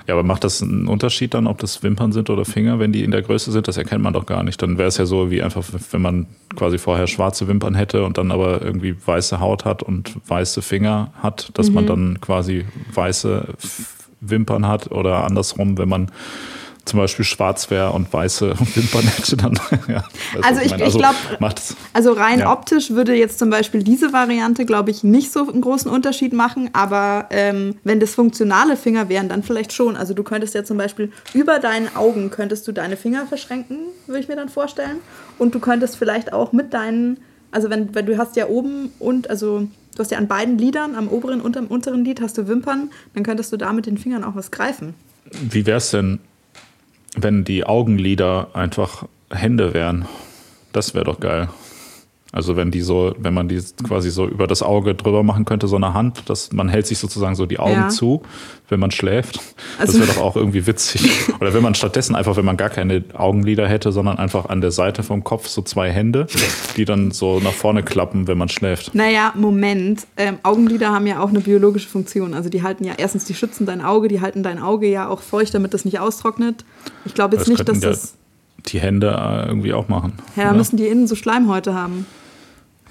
Ja, 0.08 0.14
aber 0.14 0.24
macht 0.24 0.44
das 0.44 0.62
einen 0.62 0.88
Unterschied 0.88 1.34
dann, 1.34 1.48
ob 1.48 1.58
das 1.58 1.84
Wimpern 1.84 2.14
sind 2.14 2.30
oder 2.30 2.46
Finger, 2.46 2.80
wenn 2.80 2.94
die 2.94 3.04
in 3.04 3.12
der 3.12 3.22
Größe 3.22 3.52
sind? 3.52 3.68
Das 3.68 3.76
erkennt 3.76 4.02
man 4.02 4.14
doch 4.14 4.26
gar 4.26 4.44
nicht. 4.44 4.62
Dann 4.62 4.78
wäre 4.78 4.88
es 4.88 4.98
ja 4.98 5.06
so 5.06 5.30
wie 5.30 5.42
einfach, 5.42 5.66
wenn 5.92 6.02
man 6.02 6.28
quasi 6.56 6.78
vorher 6.78 7.08
schwarze 7.08 7.48
Wimpern 7.48 7.76
hätte 7.76 8.06
und 8.06 8.18
dann 8.18 8.32
aber 8.32 8.62
irgendwie 8.62 8.96
weiße 9.06 9.40
Haut 9.40 9.66
hat 9.66 9.84
und 9.84 10.16
weiße 10.28 10.62
Finger 10.62 11.12
hat, 11.22 11.52
dass 11.56 11.70
mhm. 11.70 11.76
man 11.76 11.88
dann 11.88 12.22
quasi 12.22 12.66
weiße 12.94 13.48
Wimpern 14.22 14.68
hat 14.68 14.92
oder 14.92 15.26
andersrum, 15.26 15.78
wenn 15.78 15.90
man 15.90 16.12
zum 16.86 17.00
Beispiel 17.00 17.26
schwarz 17.26 17.70
wäre 17.70 17.92
und 17.92 18.12
weiße 18.12 18.56
Wimpern 18.76 19.04
hätte, 19.04 19.38
dann. 19.38 19.60
ja, 19.88 20.04
also 20.42 20.62
ich, 20.62 20.74
ich, 20.74 20.84
also, 20.84 20.98
glaube, 20.98 21.18
also 21.94 22.14
rein 22.14 22.40
ja. 22.40 22.52
optisch 22.52 22.92
würde 22.92 23.14
jetzt 23.14 23.40
zum 23.40 23.50
Beispiel 23.50 23.84
diese 23.84 24.14
Variante, 24.14 24.66
glaube 24.66 24.92
ich, 24.92 25.04
nicht 25.04 25.32
so 25.32 25.48
einen 25.48 25.62
großen 25.62 25.90
Unterschied 25.90 26.34
machen, 26.34 26.70
aber 26.74 27.28
ähm, 27.30 27.76
wenn 27.84 28.00
das 28.00 28.16
funktionale 28.16 28.76
Finger 28.78 29.10
wären, 29.10 29.30
dann 29.30 29.44
vielleicht 29.44 29.74
schon. 29.74 29.96
Also 29.96 30.14
du 30.14 30.24
könntest 30.24 30.56
ja 30.56 30.64
zum 30.64 30.78
Beispiel 30.78 31.12
über 31.34 31.60
deinen 31.60 31.96
Augen 31.96 32.32
könntest 32.32 32.68
du 32.68 32.72
deine 32.72 32.98
Finger 32.98 33.26
verschränken, 33.28 33.78
würde 34.08 34.20
ich 34.22 34.28
mir 34.28 34.36
dann 34.36 34.50
vorstellen. 34.50 34.98
Und 35.38 35.54
du 35.54 35.60
könntest 35.60 35.98
vielleicht 35.98 36.34
auch 36.34 36.52
mit 36.52 36.74
deinen, 36.74 37.20
also 37.52 37.70
wenn, 37.70 37.94
wenn 37.94 38.06
du 38.06 38.18
hast 38.18 38.36
ja 38.36 38.48
oben 38.48 38.92
und, 39.00 39.30
also 39.30 39.68
du 39.96 40.00
hast 40.00 40.12
ja 40.12 40.18
an 40.18 40.28
beiden 40.28 40.58
Lidern, 40.58 40.96
am 40.96 41.08
oberen 41.10 41.42
und 41.42 41.58
am 41.58 41.68
unteren 41.68 42.04
Lid 42.04 42.22
hast 42.22 42.38
du 42.38 42.48
Wimpern, 42.48 42.90
dann 43.14 43.24
könntest 43.24 43.52
du 43.54 43.58
da 43.58 43.72
mit 43.72 43.86
den 43.86 43.98
Fingern 43.98 44.24
auch 44.24 44.36
was 44.36 44.52
greifen. 44.52 44.96
Wie 45.32 45.66
wäre 45.66 45.78
es 45.78 45.92
denn, 45.92 46.20
wenn 47.16 47.44
die 47.44 47.66
Augenlider 47.66 48.50
einfach 48.54 49.06
Hände 49.30 49.74
wären. 49.74 50.06
Das 50.72 50.94
wäre 50.94 51.06
doch 51.06 51.20
geil. 51.20 51.50
Also 52.34 52.56
wenn 52.56 52.72
die 52.72 52.82
so, 52.82 53.14
wenn 53.20 53.34
man 53.34 53.50
die 53.50 53.60
quasi 53.86 54.10
so 54.10 54.26
über 54.26 54.48
das 54.48 54.64
Auge 54.64 54.96
drüber 54.96 55.22
machen 55.22 55.44
könnte, 55.44 55.68
so 55.68 55.76
eine 55.76 55.94
Hand, 55.94 56.30
dass 56.30 56.54
man 56.54 56.70
hält 56.70 56.88
sich 56.88 56.98
sozusagen 56.98 57.36
so 57.36 57.46
die 57.46 57.60
Augen 57.60 57.74
ja. 57.74 57.90
zu, 57.90 58.22
wenn 58.70 58.80
man 58.80 58.90
schläft. 58.92 59.42
Also 59.78 60.00
das 60.00 60.08
wäre 60.08 60.18
doch 60.18 60.24
auch 60.24 60.36
irgendwie 60.38 60.66
witzig. 60.66 61.30
Oder 61.42 61.54
wenn 61.54 61.62
man 61.62 61.76
stattdessen 61.76 62.16
einfach, 62.16 62.38
wenn 62.38 62.46
man 62.46 62.56
gar 62.56 62.70
keine 62.70 63.04
Augenlider 63.14 63.68
hätte, 63.68 63.92
sondern 63.92 64.18
einfach 64.18 64.48
an 64.48 64.62
der 64.62 64.72
Seite 64.72 65.04
vom 65.04 65.26
Kopf 65.26 65.48
so 65.48 65.62
zwei 65.62 65.92
Hände, 65.92 66.28
die 66.78 66.86
dann 66.86 67.12
so 67.12 67.42
nach 67.42 67.52
vorne 67.52 67.84
klappen, 67.84 68.28
wenn 68.28 68.38
man 68.38 68.48
schläft. 68.48 68.96
Naja, 68.96 69.34
Moment. 69.36 70.08
Ähm, 70.16 70.38
Augenlider 70.44 70.92
haben 70.92 71.08
ja 71.08 71.22
auch 71.22 71.30
eine 71.30 71.42
biologische 71.42 71.90
Funktion. 71.90 72.34
Also 72.34 72.50
die 72.50 72.64
halten 72.64 72.86
ja 72.86 72.94
erstens, 72.98 73.26
die 73.26 73.34
schützen 73.34 73.66
dein 73.66 73.82
Auge, 73.82 74.08
die 74.08 74.22
halten 74.22 74.42
dein 74.42 74.60
Auge 74.60 74.88
ja 74.88 75.10
auch 75.10 75.22
feucht, 75.22 75.54
damit 75.54 75.74
das 75.74 75.84
nicht 75.84 76.00
austrocknet. 76.00 76.64
Ich 77.04 77.14
glaube 77.14 77.36
jetzt 77.36 77.50
das 77.50 77.58
nicht, 77.58 77.68
dass 77.68 77.80
das 77.82 78.14
die 78.68 78.80
Hände 78.80 79.08
äh, 79.08 79.48
irgendwie 79.48 79.74
auch 79.74 79.90
machen. 79.90 80.14
Ja, 80.38 80.50
oder? 80.50 80.58
müssen 80.58 80.78
die 80.78 80.88
innen 80.88 81.08
so 81.08 81.16
Schleimhäute 81.16 81.74
haben. 81.74 82.06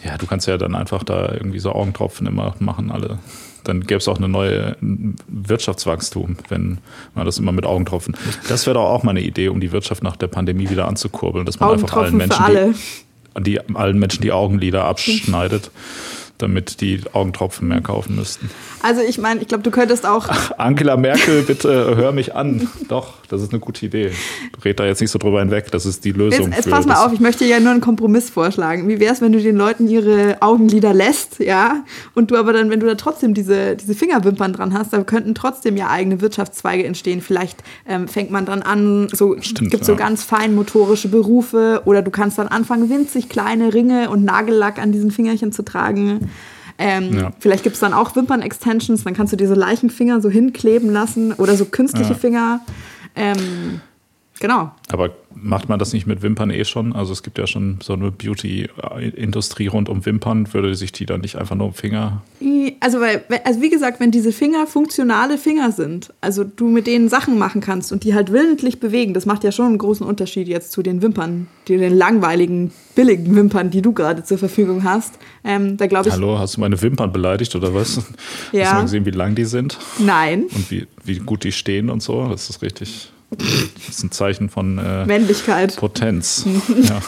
Ja, 0.04 0.16
du 0.16 0.26
kannst 0.26 0.46
ja 0.46 0.56
dann 0.56 0.74
einfach 0.74 1.02
da 1.02 1.32
irgendwie 1.32 1.58
so 1.58 1.72
Augentropfen 1.72 2.26
immer 2.26 2.54
machen, 2.58 2.90
alle. 2.90 3.18
Dann 3.64 3.82
gäbe 3.82 3.98
es 3.98 4.08
auch 4.08 4.16
eine 4.16 4.28
neue 4.28 4.76
Wirtschaftswachstum, 4.80 6.36
wenn 6.48 6.78
man 7.14 7.26
das 7.26 7.38
immer 7.38 7.52
mit 7.52 7.66
Augentropfen. 7.66 8.16
Das 8.48 8.66
wäre 8.66 8.74
doch 8.74 8.88
auch 8.88 9.02
mal 9.02 9.10
eine 9.10 9.20
Idee, 9.20 9.48
um 9.48 9.60
die 9.60 9.72
Wirtschaft 9.72 10.02
nach 10.02 10.16
der 10.16 10.28
Pandemie 10.28 10.70
wieder 10.70 10.88
anzukurbeln, 10.88 11.44
dass 11.44 11.60
man 11.60 11.72
einfach 11.72 11.94
allen 11.96 12.16
Menschen, 12.16 12.74
die, 13.36 13.42
die, 13.42 13.60
allen 13.74 13.98
Menschen 13.98 14.22
die 14.22 14.32
Augenlider 14.32 14.84
abschneidet 14.84 15.70
damit 16.42 16.80
die 16.80 17.00
Augentropfen 17.12 17.68
mehr 17.68 17.80
kaufen 17.80 18.16
müssten. 18.16 18.50
Also 18.82 19.00
ich 19.02 19.18
meine, 19.18 19.40
ich 19.40 19.48
glaube, 19.48 19.62
du 19.62 19.70
könntest 19.70 20.06
auch. 20.06 20.26
Ach, 20.28 20.52
Angela 20.58 20.96
Merkel, 20.96 21.42
bitte 21.42 21.96
hör 21.96 22.12
mich 22.12 22.34
an. 22.34 22.68
Doch, 22.88 23.14
das 23.28 23.42
ist 23.42 23.52
eine 23.52 23.60
gute 23.60 23.86
Idee. 23.86 24.12
Red 24.64 24.80
da 24.80 24.86
jetzt 24.86 25.00
nicht 25.00 25.10
so 25.10 25.18
drüber 25.18 25.40
hinweg. 25.40 25.70
Das 25.70 25.86
ist 25.86 26.04
die 26.04 26.12
Lösung. 26.12 26.46
Jetzt, 26.46 26.56
jetzt 26.56 26.70
pass 26.70 26.86
mal 26.86 27.04
auf, 27.04 27.12
ich 27.12 27.20
möchte 27.20 27.44
ja 27.44 27.60
nur 27.60 27.70
einen 27.70 27.80
Kompromiss 27.80 28.30
vorschlagen. 28.30 28.88
Wie 28.88 28.98
wäre 29.00 29.12
es, 29.12 29.20
wenn 29.20 29.32
du 29.32 29.40
den 29.40 29.56
Leuten 29.56 29.88
ihre 29.88 30.40
Augenlider 30.40 30.94
lässt, 30.94 31.40
ja? 31.40 31.84
Und 32.14 32.30
du 32.30 32.36
aber 32.36 32.52
dann, 32.52 32.70
wenn 32.70 32.80
du 32.80 32.86
da 32.86 32.94
trotzdem 32.94 33.34
diese, 33.34 33.76
diese 33.76 33.94
Fingerwimpern 33.94 34.52
dran 34.52 34.74
hast, 34.74 34.92
dann 34.92 35.06
könnten 35.06 35.34
trotzdem 35.34 35.76
ja 35.76 35.88
eigene 35.90 36.20
Wirtschaftszweige 36.20 36.84
entstehen. 36.84 37.20
Vielleicht 37.20 37.62
ähm, 37.86 38.08
fängt 38.08 38.30
man 38.30 38.46
dann 38.46 38.62
an, 38.62 39.08
so 39.12 39.30
gibt 39.30 39.72
ja. 39.74 39.84
so 39.84 39.96
ganz 39.96 40.24
feinmotorische 40.24 41.08
Berufe 41.08 41.82
oder 41.84 42.02
du 42.02 42.10
kannst 42.10 42.38
dann 42.38 42.48
anfangen, 42.48 42.88
winzig 42.90 43.28
kleine 43.28 43.74
Ringe 43.74 44.10
und 44.10 44.24
Nagellack 44.24 44.78
an 44.78 44.92
diesen 44.92 45.10
Fingerchen 45.10 45.52
zu 45.52 45.64
tragen. 45.64 46.29
Ähm, 46.80 47.14
ja. 47.14 47.30
Vielleicht 47.38 47.62
gibt 47.62 47.74
es 47.74 47.80
dann 47.80 47.92
auch 47.92 48.16
Wimpern-Extensions, 48.16 49.04
dann 49.04 49.12
kannst 49.12 49.34
du 49.34 49.36
diese 49.36 49.52
Leichenfinger 49.52 50.22
so 50.22 50.30
hinkleben 50.30 50.90
lassen 50.90 51.34
oder 51.34 51.54
so 51.54 51.66
künstliche 51.66 52.12
ja. 52.12 52.18
Finger. 52.18 52.60
Ähm, 53.14 53.82
genau. 54.40 54.70
Aber 54.90 55.10
macht 55.34 55.68
man 55.68 55.78
das 55.78 55.92
nicht 55.92 56.06
mit 56.06 56.22
Wimpern 56.22 56.50
eh 56.50 56.64
schon? 56.64 56.92
Also 56.92 57.12
es 57.12 57.22
gibt 57.22 57.38
ja 57.38 57.46
schon 57.46 57.78
so 57.82 57.92
eine 57.92 58.10
Beauty-Industrie 58.10 59.68
rund 59.68 59.88
um 59.88 60.04
Wimpern. 60.04 60.52
Würde 60.52 60.74
sich 60.74 60.92
die 60.92 61.06
dann 61.06 61.20
nicht 61.20 61.36
einfach 61.36 61.56
nur 61.56 61.68
um 61.68 61.74
Finger? 61.74 62.22
Also, 62.80 63.00
weil, 63.00 63.24
also 63.44 63.60
wie 63.60 63.70
gesagt, 63.70 64.00
wenn 64.00 64.10
diese 64.10 64.32
Finger 64.32 64.66
funktionale 64.66 65.38
Finger 65.38 65.72
sind, 65.72 66.12
also 66.20 66.44
du 66.44 66.68
mit 66.68 66.86
denen 66.86 67.08
Sachen 67.08 67.38
machen 67.38 67.60
kannst 67.60 67.92
und 67.92 68.04
die 68.04 68.14
halt 68.14 68.32
willentlich 68.32 68.80
bewegen, 68.80 69.14
das 69.14 69.26
macht 69.26 69.44
ja 69.44 69.52
schon 69.52 69.66
einen 69.66 69.78
großen 69.78 70.06
Unterschied 70.06 70.48
jetzt 70.48 70.72
zu 70.72 70.82
den 70.82 71.02
Wimpern, 71.02 71.46
die 71.68 71.76
den 71.76 71.96
langweiligen, 71.96 72.72
billigen 72.94 73.34
Wimpern, 73.36 73.70
die 73.70 73.82
du 73.82 73.92
gerade 73.92 74.24
zur 74.24 74.38
Verfügung 74.38 74.84
hast. 74.84 75.18
Ähm, 75.44 75.76
da 75.76 75.86
glaube 75.86 76.08
ich. 76.08 76.14
Hallo, 76.14 76.38
hast 76.38 76.56
du 76.56 76.60
meine 76.60 76.80
Wimpern 76.80 77.12
beleidigt 77.12 77.54
oder 77.54 77.74
was? 77.74 78.00
Ja. 78.52 78.64
Hast 78.64 78.70
du 78.70 78.76
mal 78.76 78.82
gesehen, 78.82 79.06
wie 79.06 79.10
lang 79.10 79.34
die 79.34 79.44
sind? 79.44 79.78
Nein. 79.98 80.44
Und 80.54 80.70
wie, 80.70 80.86
wie 81.04 81.18
gut 81.18 81.44
die 81.44 81.52
stehen 81.52 81.88
und 81.90 82.02
so? 82.02 82.26
Das 82.28 82.50
ist 82.50 82.62
richtig. 82.62 83.10
Das 83.30 83.88
ist 83.88 84.02
ein 84.02 84.10
Zeichen 84.10 84.48
von 84.48 84.78
äh, 84.78 85.06
Männlichkeit. 85.06 85.76
Potenz. 85.76 86.44
ja. 86.82 87.00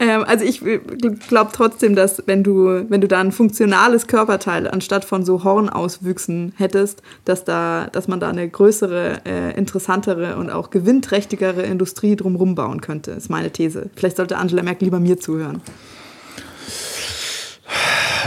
ähm, 0.00 0.24
also 0.24 0.44
ich 0.44 0.60
glaube 1.28 1.50
trotzdem, 1.52 1.94
dass 1.94 2.22
wenn 2.26 2.42
du, 2.42 2.90
wenn 2.90 3.00
du 3.00 3.08
da 3.08 3.20
ein 3.20 3.30
funktionales 3.30 4.06
Körperteil 4.08 4.68
anstatt 4.68 5.04
von 5.04 5.24
so 5.24 5.44
Hornauswüchsen 5.44 6.54
hättest, 6.56 7.02
dass, 7.24 7.44
da, 7.44 7.88
dass 7.92 8.08
man 8.08 8.18
da 8.18 8.28
eine 8.28 8.48
größere, 8.48 9.20
äh, 9.24 9.56
interessantere 9.56 10.36
und 10.36 10.50
auch 10.50 10.70
gewinnträchtigere 10.70 11.62
Industrie 11.62 12.16
drumherum 12.16 12.56
bauen 12.56 12.80
könnte, 12.80 13.12
ist 13.12 13.30
meine 13.30 13.50
These. 13.50 13.90
Vielleicht 13.94 14.16
sollte 14.16 14.38
Angela 14.38 14.62
Merkel 14.62 14.86
lieber 14.86 15.00
mir 15.00 15.20
zuhören. 15.20 15.62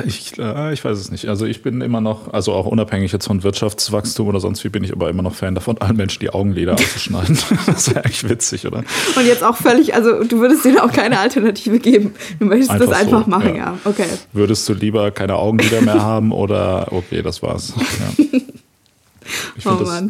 Ich, 0.05 0.37
äh, 0.37 0.73
ich 0.73 0.83
weiß 0.83 0.97
es 0.97 1.11
nicht. 1.11 1.27
Also 1.27 1.45
ich 1.45 1.61
bin 1.61 1.81
immer 1.81 2.01
noch, 2.01 2.33
also 2.33 2.53
auch 2.53 2.65
unabhängig 2.65 3.11
jetzt 3.11 3.27
von 3.27 3.43
Wirtschaftswachstum 3.43 4.27
oder 4.27 4.39
sonst 4.39 4.63
wie, 4.63 4.69
bin 4.69 4.83
ich 4.83 4.91
aber 4.91 5.09
immer 5.09 5.23
noch 5.23 5.35
Fan 5.35 5.55
davon, 5.55 5.77
allen 5.79 5.95
Menschen 5.95 6.19
die 6.19 6.29
Augenlider 6.29 6.73
abzuschneiden. 6.73 7.37
das 7.65 7.89
wäre 7.89 8.05
eigentlich 8.05 8.27
witzig, 8.29 8.65
oder? 8.67 8.83
Und 9.15 9.25
jetzt 9.25 9.43
auch 9.43 9.57
völlig, 9.57 9.93
also 9.93 10.23
du 10.23 10.39
würdest 10.39 10.65
denen 10.65 10.79
auch 10.79 10.91
keine 10.91 11.19
Alternative 11.19 11.79
geben. 11.79 12.13
Du 12.39 12.45
möchtest 12.45 12.71
einfach 12.71 12.87
das 12.87 12.97
einfach 12.97 13.25
so, 13.25 13.29
machen, 13.29 13.55
ja. 13.55 13.65
ja. 13.65 13.77
Okay. 13.85 14.07
Würdest 14.33 14.67
du 14.69 14.73
lieber 14.73 15.11
keine 15.11 15.35
Augenlider 15.35 15.81
mehr 15.81 16.01
haben 16.01 16.31
oder 16.31 16.91
okay, 16.91 17.21
das 17.21 17.41
war's. 17.41 17.73
Ja. 18.17 18.25
Ich 19.57 19.63
finde 19.63 19.83
oh, 19.83 19.85
das, 19.85 20.03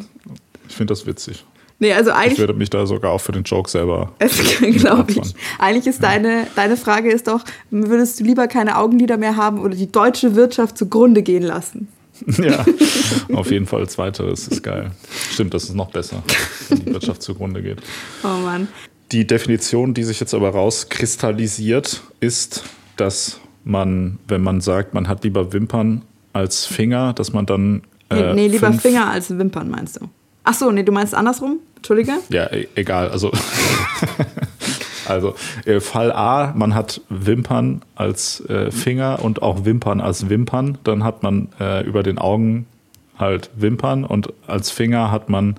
find 0.76 0.90
das 0.92 1.06
witzig. 1.08 1.44
Nee, 1.80 1.94
also 1.94 2.12
eigentlich. 2.12 2.34
Ich 2.34 2.40
würde 2.40 2.56
mich 2.56 2.70
da 2.70 2.86
sogar 2.88 3.12
auch 3.12 3.22
für 3.22 3.32
den 3.32 3.44
Joke 3.44 3.70
selber. 3.70 4.12
glaube 4.60 5.12
ich. 5.12 5.36
Eigentlich 5.60 5.86
ist 5.86 6.02
ja. 6.02 6.10
deine, 6.10 6.48
deine 6.56 6.76
Frage 6.76 7.12
ist 7.12 7.28
doch, 7.28 7.44
würdest 7.70 8.20
du 8.20 8.24
lieber 8.24 8.48
keine 8.48 8.78
Augenlider 8.78 9.18
mehr 9.18 9.36
haben 9.36 9.60
oder 9.60 9.76
die 9.76 9.92
deutsche 9.92 10.36
Wirtschaft 10.36 10.78
zugrunde 10.78 11.22
gehen 11.22 11.44
lassen? 11.44 11.88
Ja, 12.40 12.66
auf 13.36 13.52
jeden 13.52 13.68
Fall 13.68 13.88
zweiteres 13.88 14.48
ist 14.48 14.64
geil. 14.64 14.90
Stimmt, 15.32 15.54
das 15.54 15.66
ist 15.66 15.76
noch 15.76 15.92
besser, 15.92 16.24
wenn 16.70 16.80
die 16.80 16.94
Wirtschaft 16.94 17.22
zugrunde 17.22 17.62
geht. 17.62 17.78
Oh 18.24 18.40
Mann. 18.44 18.68
Die 19.12 19.28
Definition, 19.28 19.94
die 19.94 20.04
sich 20.04 20.20
jetzt 20.20 20.34
aber 20.34 20.50
rauskristallisiert, 20.50 22.02
ist, 22.20 22.64
dass 22.96 23.40
man, 23.64 24.18
wenn 24.28 24.42
man 24.42 24.62
sagt, 24.62 24.96
man 24.96 25.08
hat 25.08 25.24
lieber 25.24 25.54
Wimpern 25.54 26.02
als 26.34 26.66
Finger, 26.66 27.14
dass 27.14 27.34
man 27.34 27.46
dann. 27.46 27.84
Äh, 28.10 28.16
nee, 28.16 28.34
nee, 28.34 28.48
lieber 28.48 28.74
Finger 28.74 29.12
als 29.12 29.30
Wimpern, 29.38 29.70
meinst 29.70 29.98
du? 30.02 30.10
Ach 30.44 30.54
so, 30.54 30.72
nee, 30.72 30.84
du 30.84 30.92
meinst 30.92 31.14
andersrum? 31.14 31.60
Entschuldige? 31.78 32.14
Ja, 32.30 32.52
e 32.52 32.68
egal. 32.76 33.10
Also, 33.10 33.32
also 35.08 35.36
äh, 35.66 35.80
Fall 35.80 36.12
A, 36.12 36.54
man 36.56 36.76
hat 36.76 37.02
Wimpern 37.10 37.82
als 37.96 38.42
äh, 38.50 38.72
Finger 38.72 39.20
und 39.22 39.42
auch 39.42 39.66
Wimpern 39.66 40.02
als 40.02 40.30
Wimpern. 40.30 40.78
Dann 40.84 41.04
hat 41.04 41.24
man 41.24 41.50
äh, 41.60 41.86
über 41.86 42.04
den 42.04 42.18
Augen 42.18 42.66
halt 43.18 43.50
Wimpern 43.56 44.04
und 44.04 44.34
als 44.46 44.70
Finger 44.70 45.12
hat 45.12 45.30
man 45.30 45.56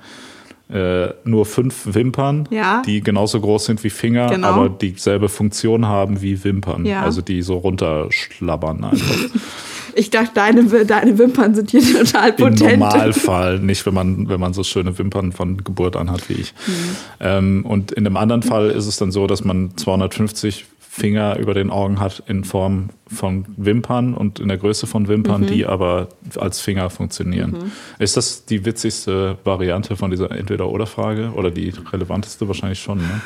äh, 0.71 1.09
nur 1.25 1.47
fünf 1.47 1.95
Wimpern, 1.95 2.47
ja. 2.51 2.83
die 2.85 3.01
genauso 3.01 3.41
groß 3.41 3.65
sind 3.65 3.85
wie 3.85 3.91
Finger, 3.91 4.29
genau. 4.29 4.49
aber 4.49 4.69
dieselbe 4.69 5.29
Funktion 5.29 5.87
haben 5.87 6.21
wie 6.21 6.45
Wimpern. 6.45 6.85
Ja. 6.85 7.03
Also 7.03 7.23
die 7.23 7.43
so 7.43 7.57
runterschlabbern 7.57 8.85
einfach. 8.85 9.17
Ich 9.99 10.11
dachte, 10.11 10.31
deine, 10.35 10.65
deine 10.85 11.19
Wimpern 11.19 11.55
sind 11.57 11.73
hier 11.73 11.83
total 12.05 12.33
potent. 12.33 12.61
Im 12.61 12.79
Normalfall, 12.79 13.59
nicht 13.59 13.85
wenn 13.85 13.95
man, 13.95 14.29
wenn 14.29 14.39
man 14.39 14.53
so 14.53 14.63
schöne 14.63 14.97
Wimpern 14.97 15.33
von 15.33 15.65
Geburt 15.65 15.97
an 15.97 16.11
hat 16.11 16.29
wie 16.29 16.35
ich. 16.35 16.55
Mhm. 16.67 16.97
Ähm, 17.21 17.67
und 17.67 17.91
in 17.93 18.05
dem 18.05 18.17
anderen 18.17 18.43
Fall 18.43 18.71
ist 18.71 18.87
es 18.87 18.97
dann 18.97 19.11
so, 19.11 19.27
dass 19.27 19.45
man 19.45 19.77
250 19.77 20.67
Finger 20.99 21.39
über 21.39 21.55
den 21.55 21.71
Augen 21.71 22.01
hat 22.01 22.23
in 22.27 22.45
Form 22.45 22.91
von 23.07 23.45
Wimpern 23.57 24.15
und 24.15 24.41
in 24.41 24.49
der 24.49 24.57
Größe 24.57 24.87
von 24.87 25.09
Wimpern, 25.09 25.43
mhm. 25.43 25.47
die 25.47 25.67
aber 25.67 26.09
als 26.37 26.61
Finger 26.61 26.91
funktionieren. 26.91 27.53
Mhm. 27.53 27.73
Ist 27.99 28.17
das 28.17 28.45
die 28.45 28.65
witzigste 28.65 29.39
Variante 29.45 29.97
von 29.97 30.11
dieser 30.11 30.31
Entweder-Oder-Frage 30.31 31.33
oder 31.35 31.51
die 31.51 31.73
relevanteste 31.93 32.47
wahrscheinlich 32.49 32.81
schon? 32.81 32.99
Ne? 32.99 33.21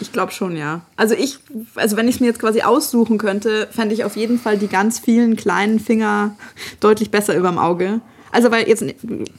Ich 0.00 0.12
glaube 0.12 0.32
schon, 0.32 0.56
ja. 0.56 0.82
Also 0.96 1.14
ich, 1.14 1.38
also 1.74 1.96
wenn 1.96 2.08
ich 2.08 2.16
es 2.16 2.20
mir 2.20 2.26
jetzt 2.26 2.38
quasi 2.38 2.62
aussuchen 2.62 3.18
könnte, 3.18 3.68
fände 3.70 3.94
ich 3.94 4.04
auf 4.04 4.16
jeden 4.16 4.38
Fall 4.38 4.58
die 4.58 4.68
ganz 4.68 4.98
vielen 4.98 5.36
kleinen 5.36 5.80
Finger 5.80 6.36
deutlich 6.80 7.10
besser 7.10 7.34
über 7.36 7.48
dem 7.48 7.58
Auge. 7.58 8.00
Also 8.30 8.50
weil 8.50 8.68
jetzt 8.68 8.84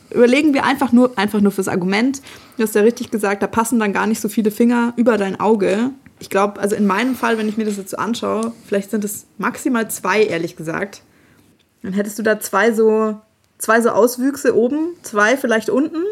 überlegen 0.10 0.54
wir 0.54 0.64
einfach 0.66 0.92
nur, 0.92 1.18
einfach 1.18 1.42
nur 1.42 1.52
fürs 1.52 1.68
Argument. 1.68 2.22
Du 2.58 2.64
hast 2.64 2.74
ja 2.74 2.82
richtig 2.82 3.12
gesagt, 3.12 3.44
da 3.44 3.48
passen 3.48 3.80
dann 3.80 3.94
gar 3.94 4.08
nicht 4.08 4.20
so 4.20 4.30
viele 4.30 4.50
Finger 4.50 4.94
über 4.96 5.18
dein 5.18 5.40
Auge. 5.40 5.92
Ich 6.20 6.30
glaube, 6.30 6.60
also 6.60 6.76
in 6.76 6.88
meinem 6.88 7.16
Fall, 7.16 7.38
wenn 7.38 7.48
ich 7.48 7.58
mir 7.58 7.66
das 7.66 7.78
jetzt 7.78 7.92
so 7.92 7.98
anschaue, 7.98 8.54
vielleicht 8.66 8.90
sind 8.90 9.04
es 9.04 9.28
maximal 9.38 9.90
zwei, 9.92 10.24
ehrlich 10.24 10.56
gesagt. 10.56 11.04
Dann 11.84 11.94
hättest 11.94 12.18
du 12.18 12.24
da 12.24 12.40
zwei 12.40 12.72
so, 12.72 13.22
zwei 13.60 13.82
so 13.82 13.90
Auswüchse 13.90 14.56
oben, 14.58 14.96
zwei 15.04 15.38
vielleicht 15.38 15.70
unten. 15.70 16.04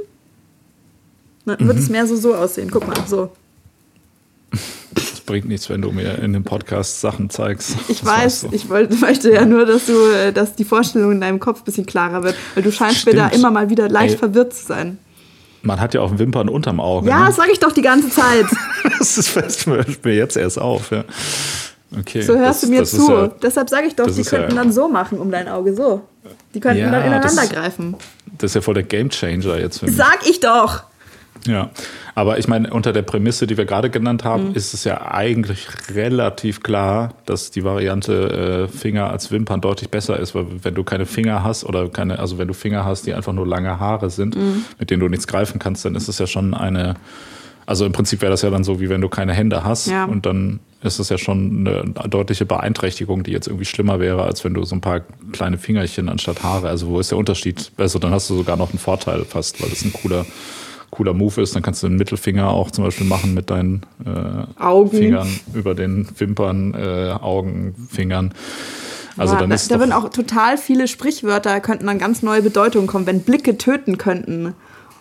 Dann 1.45 1.57
mhm. 1.59 1.67
wird 1.67 1.79
es 1.79 1.89
mehr 1.89 2.05
so 2.05 2.15
so 2.15 2.35
aussehen. 2.35 2.69
Guck 2.69 2.87
mal, 2.87 2.95
so 3.07 3.31
bringt 5.25 5.47
nichts, 5.47 5.69
wenn 5.69 5.81
du 5.81 5.91
mir 5.91 6.19
in 6.19 6.33
dem 6.33 6.43
Podcast 6.43 7.01
Sachen 7.01 7.29
zeigst. 7.29 7.75
Ich 7.87 8.01
das 8.01 8.09
weiß, 8.09 8.41
so. 8.41 8.49
ich 8.51 8.69
wollte, 8.69 8.95
möchte 8.99 9.31
ja 9.31 9.45
nur, 9.45 9.65
dass 9.65 9.85
du, 9.85 9.93
äh, 10.11 10.31
dass 10.31 10.55
die 10.55 10.65
Vorstellung 10.65 11.11
in 11.11 11.21
deinem 11.21 11.39
Kopf 11.39 11.61
ein 11.61 11.65
bisschen 11.65 11.85
klarer 11.85 12.23
wird, 12.23 12.35
weil 12.53 12.63
du 12.63 12.71
scheinst 12.71 12.99
Stimmt. 12.99 13.15
mir 13.15 13.23
da 13.23 13.27
immer 13.29 13.51
mal 13.51 13.69
wieder 13.69 13.89
leicht 13.89 14.15
Ey, 14.15 14.19
verwirrt 14.19 14.53
zu 14.53 14.65
sein. 14.65 14.97
Man 15.61 15.81
hat 15.81 15.93
ja 15.95 16.01
auch 16.01 16.17
Wimpern 16.17 16.47
unterm 16.47 16.79
Auge. 16.79 17.09
Ja, 17.09 17.21
ne? 17.21 17.25
das 17.27 17.37
sage 17.37 17.51
ich 17.51 17.59
doch 17.59 17.71
die 17.71 17.81
ganze 17.81 18.09
Zeit. 18.09 18.45
das 18.99 19.27
fällt 19.27 20.05
mir 20.05 20.13
jetzt 20.13 20.37
erst 20.37 20.59
auf. 20.59 20.91
Ja. 20.91 21.03
Okay, 21.99 22.21
so 22.21 22.35
hörst 22.35 22.63
das, 22.63 22.69
du 22.69 22.75
mir 22.75 22.83
zu. 22.83 23.11
Ja, 23.11 23.27
Deshalb 23.41 23.69
sage 23.69 23.87
ich 23.87 23.95
doch, 23.95 24.07
die 24.07 24.23
könnten 24.23 24.51
ja, 24.51 24.63
dann 24.63 24.71
so 24.71 24.87
machen 24.87 25.17
um 25.19 25.31
dein 25.31 25.47
Auge, 25.47 25.73
so. 25.73 26.01
Die 26.53 26.59
könnten 26.59 26.83
dann 26.83 27.05
ineinander 27.05 27.21
das, 27.21 27.49
greifen. 27.49 27.95
Das 28.37 28.51
ist 28.51 28.55
ja 28.55 28.61
voll 28.61 28.73
der 28.73 28.83
Gamechanger 28.83 29.57
jetzt 29.57 29.79
für 29.79 29.85
mich. 29.85 29.95
Sag 29.95 30.19
ich 30.27 30.39
doch. 30.39 30.83
Ja, 31.45 31.69
aber 32.15 32.39
ich 32.39 32.47
meine, 32.47 32.71
unter 32.71 32.93
der 32.93 33.01
Prämisse, 33.01 33.47
die 33.47 33.57
wir 33.57 33.65
gerade 33.65 33.89
genannt 33.89 34.23
haben, 34.23 34.49
mhm. 34.49 34.55
ist 34.55 34.73
es 34.73 34.83
ja 34.83 35.11
eigentlich 35.11 35.67
relativ 35.93 36.63
klar, 36.63 37.13
dass 37.25 37.51
die 37.51 37.63
Variante 37.63 38.67
äh, 38.71 38.77
Finger 38.77 39.09
als 39.09 39.31
Wimpern 39.31 39.61
deutlich 39.61 39.89
besser 39.89 40.19
ist, 40.19 40.35
weil 40.35 40.45
wenn 40.63 40.75
du 40.75 40.83
keine 40.83 41.05
Finger 41.05 41.43
hast 41.43 41.63
oder 41.63 41.89
keine, 41.89 42.19
also 42.19 42.37
wenn 42.37 42.47
du 42.47 42.53
Finger 42.53 42.85
hast, 42.85 43.05
die 43.05 43.13
einfach 43.13 43.33
nur 43.33 43.47
lange 43.47 43.79
Haare 43.79 44.09
sind, 44.09 44.35
mhm. 44.35 44.65
mit 44.79 44.89
denen 44.89 45.01
du 45.01 45.07
nichts 45.07 45.27
greifen 45.27 45.59
kannst, 45.59 45.85
dann 45.85 45.95
ist 45.95 46.07
es 46.07 46.17
ja 46.17 46.27
schon 46.27 46.53
eine, 46.53 46.95
also 47.65 47.85
im 47.85 47.91
Prinzip 47.91 48.21
wäre 48.21 48.31
das 48.31 48.41
ja 48.41 48.49
dann 48.49 48.63
so, 48.63 48.79
wie 48.79 48.89
wenn 48.89 49.01
du 49.01 49.09
keine 49.09 49.33
Hände 49.33 49.63
hast 49.63 49.87
ja. 49.87 50.05
und 50.05 50.25
dann 50.25 50.59
ist 50.81 50.99
es 50.99 51.09
ja 51.09 51.17
schon 51.17 51.67
eine 51.67 52.07
deutliche 52.07 52.45
Beeinträchtigung, 52.45 53.23
die 53.23 53.31
jetzt 53.31 53.47
irgendwie 53.47 53.65
schlimmer 53.65 53.99
wäre, 53.99 54.23
als 54.23 54.43
wenn 54.43 54.53
du 54.53 54.63
so 54.63 54.75
ein 54.75 54.81
paar 54.81 55.01
kleine 55.31 55.57
Fingerchen 55.57 56.09
anstatt 56.09 56.43
Haare. 56.43 56.69
Also 56.69 56.87
wo 56.87 56.99
ist 56.99 57.09
der 57.09 57.17
Unterschied? 57.17 57.71
Also 57.77 57.97
dann 57.97 58.11
hast 58.11 58.29
du 58.29 58.35
sogar 58.35 58.55
noch 58.55 58.69
einen 58.69 58.77
Vorteil 58.77 59.25
fast, 59.25 59.61
weil 59.63 59.69
das 59.69 59.83
ein 59.83 59.93
cooler 59.93 60.27
cooler 60.95 61.13
Move 61.13 61.41
ist. 61.41 61.55
Dann 61.55 61.63
kannst 61.63 61.83
du 61.83 61.87
den 61.87 61.97
Mittelfinger 61.97 62.49
auch 62.49 62.71
zum 62.71 62.83
Beispiel 62.83 63.05
machen 63.05 63.33
mit 63.33 63.49
deinen 63.49 63.81
äh, 64.05 64.61
Augen. 64.61 64.89
Fingern 64.89 65.27
über 65.53 65.75
den 65.75 66.07
Wimpern, 66.17 66.73
äh, 66.73 67.11
Augen, 67.11 67.75
Fingern. 67.89 68.33
Also 69.17 69.33
ja, 69.33 69.39
dann 69.41 69.51
ist 69.51 69.71
da, 69.71 69.75
da 69.75 69.79
würden 69.79 69.93
auch 69.93 70.09
total 70.09 70.57
viele 70.57 70.87
Sprichwörter, 70.87 71.59
könnten 71.61 71.87
dann 71.87 71.99
ganz 71.99 72.21
neue 72.21 72.41
Bedeutungen 72.41 72.87
kommen, 72.87 73.05
wenn 73.05 73.21
Blicke 73.21 73.57
töten 73.57 73.97
könnten. 73.97 74.53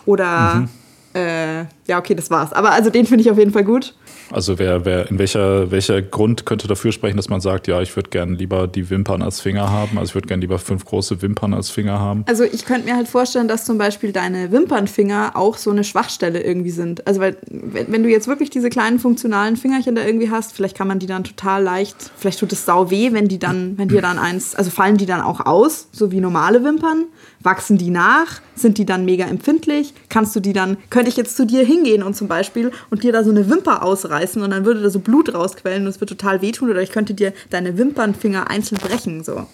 Oder 0.07 0.55
mhm. 0.55 0.69
äh, 1.15 1.65
ja, 1.87 1.99
okay, 1.99 2.15
das 2.15 2.31
war's. 2.31 2.53
Aber 2.53 2.73
also 2.73 2.91
den 2.91 3.07
finde 3.07 3.23
ich 3.23 3.31
auf 3.31 3.39
jeden 3.39 3.53
Fall 3.53 3.65
gut. 3.65 3.95
Also 4.31 4.59
wer, 4.59 4.85
wer, 4.85 5.11
in 5.11 5.19
welcher, 5.19 5.71
welcher 5.71 6.01
Grund 6.01 6.47
könnte 6.47 6.67
dafür 6.67 6.93
sprechen, 6.93 7.17
dass 7.17 7.29
man 7.29 7.41
sagt, 7.41 7.69
ja, 7.69 7.83
ich 7.83 7.95
würde 7.95 8.11
gerne 8.11 8.35
lieber 8.35 8.67
die 8.67 8.89
Wimpern 8.89 9.23
als 9.23 9.41
Finger 9.41 9.71
haben, 9.71 9.99
also 9.99 10.11
ich 10.11 10.15
würde 10.15 10.29
gerne 10.29 10.41
lieber 10.41 10.59
fünf 10.59 10.85
große 10.85 11.21
Wimpern 11.21 11.53
als 11.53 11.71
Finger 11.71 12.01
haben? 12.01 12.25
Also 12.27 12.45
ich 12.45 12.65
könnte 12.65 12.87
mir 12.89 12.97
halt 12.97 13.07
vorstellen, 13.07 13.49
dass 13.49 13.65
zum 13.67 13.77
Beispiel 13.77 14.13
deine 14.13 14.51
Wimpernfinger 14.51 15.33
auch 15.35 15.59
so 15.59 15.71
eine 15.71 15.85
Schwachstelle 15.85 16.43
irgendwie 16.43 16.71
sind. 16.71 17.07
Also 17.07 17.21
weil, 17.21 17.37
wenn 17.49 18.03
du 18.03 18.09
jetzt 18.09 18.27
wirklich 18.27 18.51
diese 18.51 18.71
kleinen 18.71 18.99
funktionalen 18.99 19.57
Fingerchen 19.57 19.95
da 19.95 20.05
irgendwie 20.05 20.31
hast, 20.31 20.53
vielleicht 20.55 20.77
kann 20.77 20.89
man 20.89 20.99
die 20.99 21.07
dann 21.07 21.25
total 21.25 21.63
leicht, 21.63 21.97
vielleicht 22.17 22.41
tut 22.41 22.53
es 22.53 22.65
sau 22.65 22.91
weh, 22.91 23.13
wenn 23.13 23.29
die 23.29 23.39
dann, 23.39 23.77
wenn 23.77 23.89
dir 23.89 24.01
dann 24.01 24.19
eins, 24.19 24.55
also 24.55 24.71
fallen 24.71 24.97
die 24.97 25.07
dann 25.07 25.21
auch 25.21 25.45
aus, 25.45 25.89
so 25.93 26.11
wie 26.11 26.21
normale 26.21 26.65
Wimpern. 26.65 27.05
Wachsen 27.41 27.77
die 27.77 27.91
nach? 27.91 28.41
Sind 28.55 28.79
die 28.79 28.87
dann 28.87 29.05
mega 29.05 29.27
empfindlich? 29.27 29.93
Kannst 30.09 30.35
du 30.35 30.41
die 30.41 30.55
dann, 30.55 30.79
könnte 30.89 31.11
ich 31.11 31.17
jetzt 31.19 31.37
zu 31.37 31.45
dir 31.45 31.63
hingehen 31.75 32.03
und 32.03 32.15
zum 32.15 32.29
Beispiel 32.29 32.71
und 32.91 33.03
dir 33.03 33.13
da 33.13 33.25
so 33.25 33.31
eine 33.31 33.49
Wimper 33.51 33.83
ausreißen 33.83 34.43
und 34.43 34.51
dann 34.51 34.65
würde 34.65 34.83
da 34.83 34.91
so 34.91 35.01
Blut 35.01 35.35
rausquellen 35.35 35.83
und 35.83 35.89
es 35.89 36.01
wird 36.01 36.11
total 36.11 36.43
wehtun 36.43 36.71
oder 36.71 36.83
ich 36.83 36.91
könnte 36.91 37.15
dir 37.15 37.33
deine 37.51 37.77
Wimpernfinger 37.77 38.51
einzeln 38.51 38.79
brechen, 38.79 39.25
so. 39.25 39.47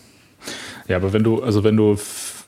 Ja, 0.89 0.97
aber 0.97 1.13
wenn 1.13 1.23
du, 1.23 1.43
also 1.43 1.65
wenn 1.65 1.77
du 1.77 1.97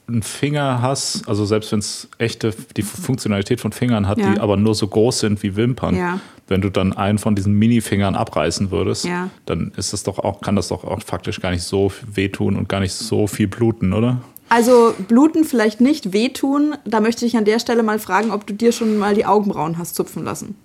einen 0.08 0.22
Finger 0.22 0.82
hast, 0.82 1.28
also 1.28 1.44
selbst 1.44 1.72
wenn 1.72 1.78
es 1.78 2.08
echte, 2.18 2.52
die 2.76 2.82
Funktionalität 2.82 3.60
von 3.60 3.72
Fingern 3.72 4.08
hat, 4.08 4.18
ja. 4.18 4.32
die 4.32 4.40
aber 4.40 4.56
nur 4.56 4.74
so 4.74 4.86
groß 4.88 5.20
sind 5.20 5.42
wie 5.42 5.56
Wimpern, 5.56 5.96
ja. 5.96 6.20
wenn 6.48 6.60
du 6.60 6.70
dann 6.70 6.92
einen 6.92 7.18
von 7.18 7.34
diesen 7.34 7.54
Mini-Fingern 7.54 8.14
abreißen 8.14 8.70
würdest, 8.70 9.04
ja. 9.04 9.30
dann 9.46 9.72
ist 9.76 9.92
das 9.92 10.02
doch 10.02 10.18
auch, 10.18 10.40
kann 10.40 10.56
das 10.56 10.68
doch 10.68 10.84
auch 10.84 11.00
faktisch 11.02 11.40
gar 11.40 11.50
nicht 11.50 11.62
so 11.62 11.92
wehtun 12.12 12.56
und 12.56 12.68
gar 12.68 12.80
nicht 12.80 12.92
so 12.92 13.26
viel 13.26 13.46
bluten, 13.46 13.92
oder? 13.92 14.20
Also 14.52 14.92
bluten 15.08 15.44
vielleicht 15.44 15.80
nicht, 15.80 16.12
wehtun. 16.12 16.76
Da 16.84 17.00
möchte 17.00 17.24
ich 17.24 17.38
an 17.38 17.46
der 17.46 17.58
Stelle 17.58 17.82
mal 17.82 17.98
fragen, 17.98 18.30
ob 18.30 18.46
du 18.46 18.52
dir 18.52 18.70
schon 18.70 18.98
mal 18.98 19.14
die 19.14 19.24
Augenbrauen 19.24 19.78
hast 19.78 19.94
zupfen 19.94 20.24
lassen. 20.24 20.56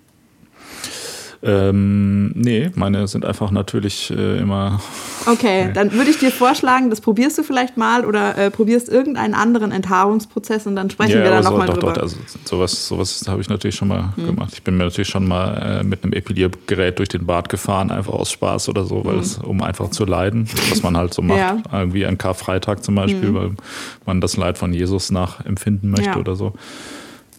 Ähm, 1.40 2.32
nee, 2.34 2.70
meine 2.74 3.06
sind 3.06 3.24
einfach 3.24 3.52
natürlich 3.52 4.10
äh, 4.10 4.38
immer. 4.38 4.80
Okay, 5.26 5.66
nee. 5.66 5.72
dann 5.74 5.92
würde 5.92 6.08
ich 6.08 6.18
dir 6.18 6.30
vorschlagen, 6.30 6.88
das 6.88 7.02
probierst 7.02 7.36
du 7.36 7.42
vielleicht 7.42 7.76
mal 7.76 8.06
oder 8.06 8.38
äh, 8.38 8.50
probierst 8.50 8.88
irgendeinen 8.88 9.34
anderen 9.34 9.72
Enthaarungsprozess 9.72 10.66
und 10.66 10.74
dann 10.74 10.88
sprechen 10.88 11.18
ja, 11.18 11.22
wir 11.22 11.30
da 11.30 11.42
nochmal 11.42 11.66
so, 11.66 11.74
drüber. 11.74 11.92
Doch, 11.92 12.02
also 12.02 12.16
sowas, 12.44 12.88
sowas 12.88 13.24
habe 13.28 13.42
ich 13.42 13.50
natürlich 13.50 13.76
schon 13.76 13.88
mal 13.88 14.16
hm. 14.16 14.26
gemacht. 14.26 14.52
Ich 14.54 14.62
bin 14.62 14.78
mir 14.78 14.84
natürlich 14.84 15.08
schon 15.08 15.28
mal 15.28 15.80
äh, 15.80 15.84
mit 15.84 16.02
einem 16.02 16.14
Epiliergerät 16.14 16.98
durch 16.98 17.10
den 17.10 17.26
Bart 17.26 17.50
gefahren, 17.50 17.90
einfach 17.90 18.14
aus 18.14 18.30
Spaß 18.30 18.70
oder 18.70 18.84
so, 18.84 19.04
weil 19.04 19.14
hm. 19.14 19.20
es, 19.20 19.36
um 19.36 19.60
einfach 19.60 19.90
zu 19.90 20.06
leiden, 20.06 20.48
was 20.70 20.82
man 20.82 20.96
halt 20.96 21.12
so 21.12 21.20
macht. 21.20 21.38
Ja. 21.38 21.62
Irgendwie 21.70 22.06
an 22.06 22.16
Karfreitag 22.16 22.82
zum 22.82 22.94
Beispiel, 22.94 23.28
hm. 23.28 23.34
weil 23.34 23.50
man 24.06 24.22
das 24.22 24.38
Leid 24.38 24.56
von 24.56 24.72
Jesus 24.72 25.10
nachempfinden 25.10 25.90
möchte 25.90 26.10
ja. 26.10 26.16
oder 26.16 26.36
so. 26.36 26.54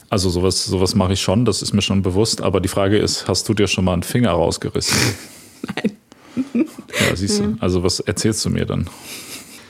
Also 0.10 0.30
sowas, 0.30 0.66
sowas 0.66 0.96
mache 0.96 1.13
ich 1.13 1.22
schon, 1.22 1.46
das 1.46 1.62
ist 1.62 1.74
mir 1.74 1.82
schon 1.82 2.01
bewusst. 2.01 2.42
Aber 2.42 2.62
die 2.62 2.68
Frage 2.68 2.98
ist, 2.98 3.28
hast 3.28 3.48
du 3.48 3.54
dir 3.54 3.68
schon 3.68 3.86
mal 3.86 3.94
einen 3.94 4.04
Finger 4.04 4.32
rausgerissen? 4.32 4.98
Nein. 5.75 5.98
Ja, 6.56 7.16
siehst 7.16 7.39
du. 7.39 7.58
Also 7.60 7.84
was 7.84 8.00
erzählst 8.00 8.44
du 8.46 8.50
mir 8.50 8.66
dann? 8.66 8.89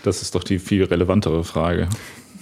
Das 0.03 0.21
ist 0.21 0.35
doch 0.35 0.43
die 0.43 0.59
viel 0.59 0.85
relevantere 0.85 1.43
Frage. 1.43 1.89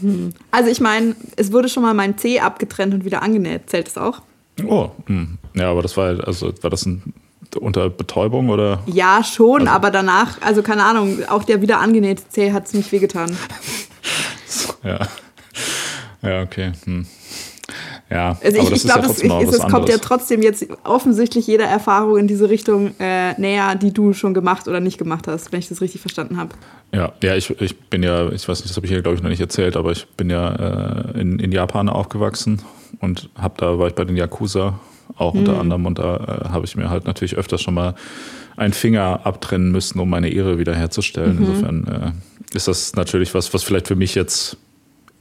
Hm. 0.02 0.32
Also 0.52 0.70
ich 0.70 0.80
meine, 0.80 1.16
es 1.36 1.52
wurde 1.52 1.70
schon 1.70 1.84
mal 1.84 1.94
mein 1.94 2.18
Zeh 2.18 2.40
abgetrennt 2.40 2.94
und 2.94 3.06
wieder 3.06 3.24
angenäht. 3.24 3.70
Zählt 3.70 3.88
das 3.88 3.98
auch? 3.98 4.22
Oh, 4.66 4.92
hm. 5.06 5.38
ja, 5.56 5.72
aber 5.72 5.82
das 5.82 5.98
war 5.98 6.26
also 6.26 6.52
war 6.62 6.70
das 6.70 6.86
ein 6.86 7.14
unter 7.60 7.90
Betäubung 7.90 8.50
oder? 8.50 8.84
Ja, 8.88 9.24
schon, 9.24 9.62
also, 9.62 9.72
aber 9.72 9.92
danach, 9.92 10.42
also 10.42 10.62
keine 10.62 10.84
Ahnung, 10.84 11.20
auch 11.30 11.44
der 11.44 11.62
wieder 11.62 11.80
angenähte 11.80 12.24
Zeh 12.30 12.52
hat 12.52 12.68
es 12.68 12.74
nicht 12.74 12.92
wehgetan. 12.92 13.36
ja. 14.84 15.08
Ja, 16.22 16.42
okay. 16.42 16.74
Hm. 16.84 17.06
Ja, 18.10 18.38
also 18.42 18.58
ich, 18.58 18.72
ich 18.72 18.84
glaube, 18.84 19.08
ja 19.08 19.42
es, 19.42 19.54
es 19.54 19.68
kommt 19.68 19.90
ja 19.90 19.98
trotzdem 19.98 20.42
jetzt 20.42 20.66
offensichtlich 20.86 21.46
jeder 21.46 21.66
Erfahrung 21.66 22.18
in 22.18 22.28
diese 22.28 22.50
Richtung 22.50 22.94
äh, 23.00 23.40
näher, 23.40 23.76
die 23.76 23.92
du 23.92 24.14
schon 24.14 24.34
gemacht 24.34 24.68
oder 24.68 24.80
nicht 24.80 24.98
gemacht 24.98 25.28
hast, 25.28 25.52
wenn 25.52 25.60
ich 25.60 25.68
das 25.68 25.82
richtig 25.82 26.00
verstanden 26.00 26.38
habe. 26.38 26.52
Ja, 26.94 27.12
ja, 27.22 27.36
ich, 27.36 27.50
ich 27.60 27.78
bin 27.78 28.04
ja, 28.04 28.32
ich 28.32 28.48
weiß 28.48 28.60
nicht, 28.60 28.70
das 28.70 28.78
habe 28.78 28.86
ich 28.86 28.92
hier 28.94 29.02
glaube 29.02 29.18
ich 29.18 29.24
noch 29.24 29.30
nicht 29.30 29.42
erzählt, 29.42 29.76
aber 29.76 29.92
ich 29.92 30.08
bin 30.16 30.30
ja 30.30 30.56
äh, 30.56 31.20
in, 31.20 31.40
in 31.40 31.52
Japan 31.52 31.90
aufgewachsen 31.90 32.62
und 33.02 33.30
hab 33.36 33.58
da 33.58 33.78
war 33.78 33.88
ich 33.88 33.94
bei 33.94 34.06
den 34.06 34.16
Yakuza 34.16 34.80
auch 35.18 35.34
hm. 35.34 35.42
unter 35.42 35.60
anderem 35.60 35.86
und 35.86 36.00
da 36.00 36.16
äh, 36.16 36.50
habe 36.50 36.66
ich 36.66 36.78
mir 36.78 36.90
halt 36.90 37.06
natürlich 37.06 37.36
öfters 37.36 37.62
schon 37.62 37.74
mal 37.74 37.96
einen 38.56 38.74
Finger 38.74 39.22
abtrennen 39.24 39.72
müssen, 39.72 40.00
um 40.00 40.10
meine 40.10 40.30
Ehre 40.30 40.58
wiederherzustellen. 40.58 41.38
Mhm. 41.38 41.46
Insofern 41.46 41.88
äh, 41.88 42.56
ist 42.56 42.68
das 42.68 42.96
natürlich 42.96 43.34
was, 43.34 43.54
was 43.54 43.64
vielleicht 43.64 43.88
für 43.88 43.96
mich 43.96 44.16
jetzt 44.16 44.58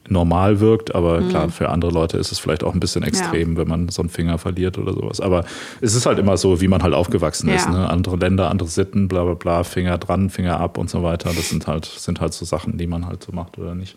normal 0.09 0.61
wirkt, 0.61 0.95
aber 0.95 1.21
mhm. 1.21 1.29
klar, 1.29 1.49
für 1.51 1.69
andere 1.69 1.91
Leute 1.91 2.19
ist 2.19 2.33
es 2.33 2.39
vielleicht 2.39 2.65
auch 2.65 2.75
ein 2.75 2.81
bisschen 2.81 3.03
extrem, 3.03 3.53
ja. 3.53 3.59
wenn 3.59 3.69
man 3.69 3.89
so 3.89 4.03
einen 4.03 4.09
Finger 4.09 4.39
verliert 4.39 4.79
oder 4.79 4.93
sowas. 4.93 5.21
Aber 5.21 5.45
es 5.81 5.95
ist 5.95 6.07
halt 6.07 6.19
immer 6.19 6.37
so, 6.37 6.61
wie 6.61 6.69
man 6.69 6.83
halt 6.83 6.95
aufgewachsen 6.95 7.49
ja. 7.49 7.57
ist. 7.57 7.69
Ne? 7.69 7.89
Andere 7.89 8.17
Länder, 8.17 8.51
andere 8.51 8.69
Sitten, 8.69 9.09
bla 9.09 9.25
bla 9.25 9.35
bla, 9.35 9.65
Finger 9.65 9.99
dran, 9.99 10.31
Finger 10.31 10.61
ab 10.61 10.79
und 10.79 10.91
so 10.91 11.03
weiter. 11.03 11.31
Das 11.35 11.49
sind 11.49 11.67
halt, 11.67 11.85
sind 11.85 12.21
halt 12.21 12.35
so 12.35 12.45
Sachen, 12.45 12.79
die 12.79 12.87
man 12.87 13.07
halt 13.07 13.23
so 13.23 13.33
macht 13.33 13.59
oder 13.59 13.75
nicht. 13.75 13.97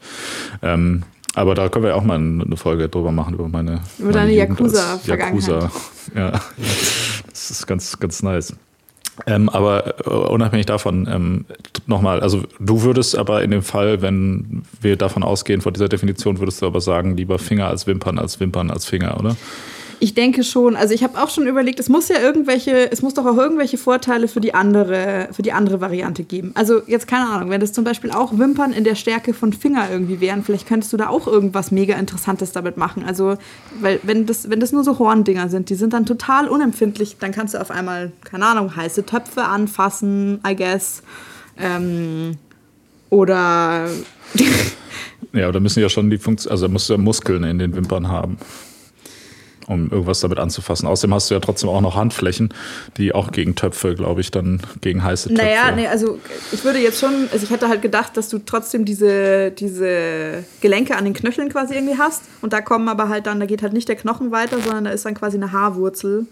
Ähm, 0.62 1.04
aber 1.36 1.56
da 1.56 1.70
können 1.70 1.86
wir 1.86 1.96
auch 1.96 2.04
mal 2.04 2.16
eine 2.18 2.58
Folge 2.58 2.90
drüber 2.90 3.12
machen, 3.12 3.36
über 3.36 3.48
meine, 3.48 3.82
über 4.00 4.12
deine 4.12 4.34
Yakuza-Vergangenheit. 4.34 5.48
Yakuza. 5.48 5.72
Ja, 6.16 6.32
das 7.30 7.52
ist 7.52 7.68
ganz, 7.68 8.00
ganz 8.00 8.24
nice. 8.24 8.56
Ähm, 9.28 9.50
aber 9.50 10.06
äh, 10.06 10.10
unabhängig 10.10 10.66
davon, 10.66 11.08
ähm, 11.12 11.46
nochmal, 11.88 12.22
also 12.22 12.44
du 12.60 12.84
würdest 12.84 13.18
aber 13.18 13.44
in 13.44 13.52
dem 13.52 13.62
Fall, 13.62 14.02
wenn 14.02 14.64
wir 14.82 14.96
davon 14.96 15.24
ausgehen, 15.24 15.62
von 15.62 15.74
dieser 15.74 15.90
Definition, 15.90 16.40
würdest 16.40 16.62
du 16.62 16.66
aber 16.66 16.82
sagen, 16.82 17.18
lieber 17.18 17.40
Finger 17.40 17.68
als 17.68 17.88
Wimpern 17.88 18.18
als 18.18 18.40
Wimpern 18.40 18.72
als 18.72 18.86
Finger, 18.86 19.20
oder? 19.20 19.36
Ich 20.02 20.14
denke 20.14 20.44
schon. 20.46 20.78
Also 20.78 20.94
ich 20.94 21.04
habe 21.04 21.22
auch 21.22 21.30
schon 21.30 21.46
überlegt, 21.46 21.80
es 21.80 21.90
muss 21.90 22.08
ja 22.08 22.20
irgendwelche, 22.20 22.90
es 22.90 23.02
muss 23.02 23.16
doch 23.16 23.26
auch 23.26 23.36
irgendwelche 23.36 23.78
Vorteile 23.78 24.30
für 24.30 24.40
die 24.40 24.54
andere, 24.54 25.28
für 25.34 25.42
die 25.42 25.52
andere 25.52 25.82
Variante 25.82 26.24
geben. 26.24 26.52
Also 26.56 26.82
jetzt 26.88 27.06
keine 27.06 27.30
Ahnung, 27.30 27.50
wenn 27.50 27.60
das 27.60 27.74
zum 27.74 27.84
Beispiel 27.84 28.12
auch 28.12 28.38
Wimpern 28.38 28.72
in 28.72 28.86
der 28.86 28.96
Stärke 28.96 29.34
von 29.34 29.52
Finger 29.52 29.90
irgendwie 29.92 30.22
wären, 30.22 30.44
vielleicht 30.44 30.68
könntest 30.68 30.94
du 30.94 30.98
da 30.98 31.10
auch 31.10 31.28
irgendwas 31.28 31.72
mega 31.72 31.96
Interessantes 31.96 32.54
damit 32.54 32.78
machen. 32.78 33.04
Also, 33.04 33.38
weil 33.82 34.00
wenn 34.04 34.26
das, 34.26 34.50
wenn 34.50 34.62
das 34.62 34.72
nur 34.72 34.86
so 34.86 35.00
Horndinger 35.00 35.50
sind, 35.50 35.70
die 35.70 35.76
sind 35.76 35.92
dann 35.92 36.06
total 36.06 36.48
unempfindlich, 36.48 37.18
dann 37.20 37.34
kannst 37.34 37.54
du 37.54 37.60
auf 37.60 37.70
einmal, 37.70 38.14
keine 38.24 38.46
Ahnung, 38.46 38.76
heiße 38.78 39.06
Töpfe 39.06 39.44
anfassen, 39.44 40.40
I 40.48 40.56
guess. 40.56 41.04
Ähm, 41.58 42.38
oder 43.10 43.90
ja, 45.34 45.52
da 45.52 45.60
müssen 45.60 45.82
ja 45.82 45.90
schon 45.90 46.10
die 46.10 46.20
Funktion, 46.20 46.52
also 46.52 46.70
musst 46.70 46.88
du 46.88 46.94
ja 46.94 46.98
Muskeln 46.98 47.44
in 47.44 47.60
den 47.60 47.76
Wimpern 47.76 48.08
haben 48.08 48.38
um 49.70 49.92
irgendwas 49.92 50.20
damit 50.20 50.40
anzufassen. 50.40 50.88
Außerdem 50.88 51.14
hast 51.14 51.30
du 51.30 51.36
ja 51.36 51.40
trotzdem 51.40 51.70
auch 51.70 51.82
noch 51.82 51.96
Handflächen, 51.96 52.50
die 52.98 53.14
auch 53.14 53.32
gegen 53.32 53.56
Töpfe, 53.56 53.94
glaube 53.96 54.22
ich, 54.22 54.32
dann 54.32 54.62
gegen 54.82 55.04
heiße 55.04 55.30
Töpfe. 55.30 55.44
Naja, 55.44 55.72
nee, 55.72 55.88
also 55.88 56.20
ich 56.52 56.64
würde 56.64 56.80
jetzt 56.80 57.00
schon, 57.00 57.30
also 57.32 57.44
ich 57.44 57.52
hätte 57.52 57.70
halt 57.70 57.82
gedacht, 57.82 58.18
dass 58.18 58.30
du 58.30 58.40
trotzdem 58.40 58.84
diese, 58.84 59.52
diese 59.52 60.44
Gelenke 60.62 60.96
an 60.96 61.06
den 61.06 61.14
Knöcheln 61.14 61.50
quasi 61.50 61.76
irgendwie 61.76 61.98
hast. 61.98 62.24
Und 62.42 62.52
da 62.52 62.62
kommen 62.62 62.90
aber 62.90 63.10
halt 63.10 63.28
dann, 63.28 63.40
da 63.40 63.46
geht 63.46 63.62
halt 63.62 63.74
nicht 63.74 63.88
der 63.88 63.96
Knochen 63.96 64.32
weiter, 64.32 64.60
sondern 64.60 64.86
da 64.86 64.92
ist 64.92 65.06
dann 65.06 65.14
quasi 65.14 65.38
eine 65.38 65.52
Haarwurzel 65.52 66.26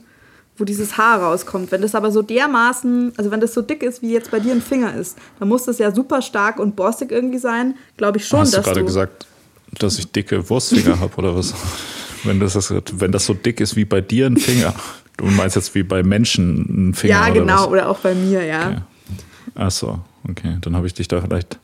wo 0.60 0.64
dieses 0.64 0.98
Haar 0.98 1.22
rauskommt. 1.22 1.72
Wenn 1.72 1.84
das 1.84 1.94
aber 1.94 2.12
so 2.12 2.24
dermaßen, 2.24 3.14
also 3.16 3.30
wenn 3.30 3.40
das 3.40 3.54
so 3.54 3.62
dick 3.62 3.84
ist, 3.84 4.02
wie 4.02 4.12
jetzt 4.12 4.32
bei 4.32 4.40
dir 4.40 4.54
ein 4.54 4.62
Finger 4.64 4.96
ist, 4.96 5.16
dann 5.38 5.48
muss 5.50 5.66
das 5.66 5.78
ja 5.78 5.94
super 5.94 6.24
stark 6.24 6.60
und 6.60 6.76
borstig 6.76 7.12
irgendwie 7.12 7.38
sein. 7.38 7.76
Glaube 7.96 8.18
ich 8.18 8.28
schon, 8.28 8.40
Hast 8.40 8.56
dass 8.56 8.66
du 8.66 8.72
gerade 8.72 8.84
gesagt, 8.84 9.28
dass 9.78 10.00
ich 10.00 10.12
dicke 10.12 10.50
Wurstfinger 10.50 11.00
habe 11.00 11.16
oder 11.18 11.36
was? 11.36 11.54
Wenn 12.28 12.40
das, 12.40 12.74
wenn 12.94 13.12
das 13.12 13.26
so 13.26 13.34
dick 13.34 13.60
ist 13.60 13.76
wie 13.76 13.86
bei 13.86 14.02
dir 14.02 14.28
ein 14.28 14.38
Finger. 14.38 14.74
Du 15.18 15.26
meinst 15.26 15.56
jetzt 15.56 15.74
wie 15.74 15.84
bei 15.84 16.04
Menschen 16.04 16.90
ein 16.90 16.94
Finger? 16.94 17.14
Ja, 17.14 17.24
oder 17.24 17.34
genau, 17.34 17.62
was? 17.62 17.68
oder 17.68 17.90
auch 17.90 18.00
bei 18.00 18.14
mir, 18.14 18.46
ja. 18.46 18.68
Okay. 18.70 18.82
Ach 19.56 19.72
so, 19.72 20.00
okay. 20.30 20.58
Dann 20.62 20.76
habe 20.76 20.86
ich 20.86 20.94
dich 20.94 21.08
da 21.08 21.22
vielleicht 21.22 21.60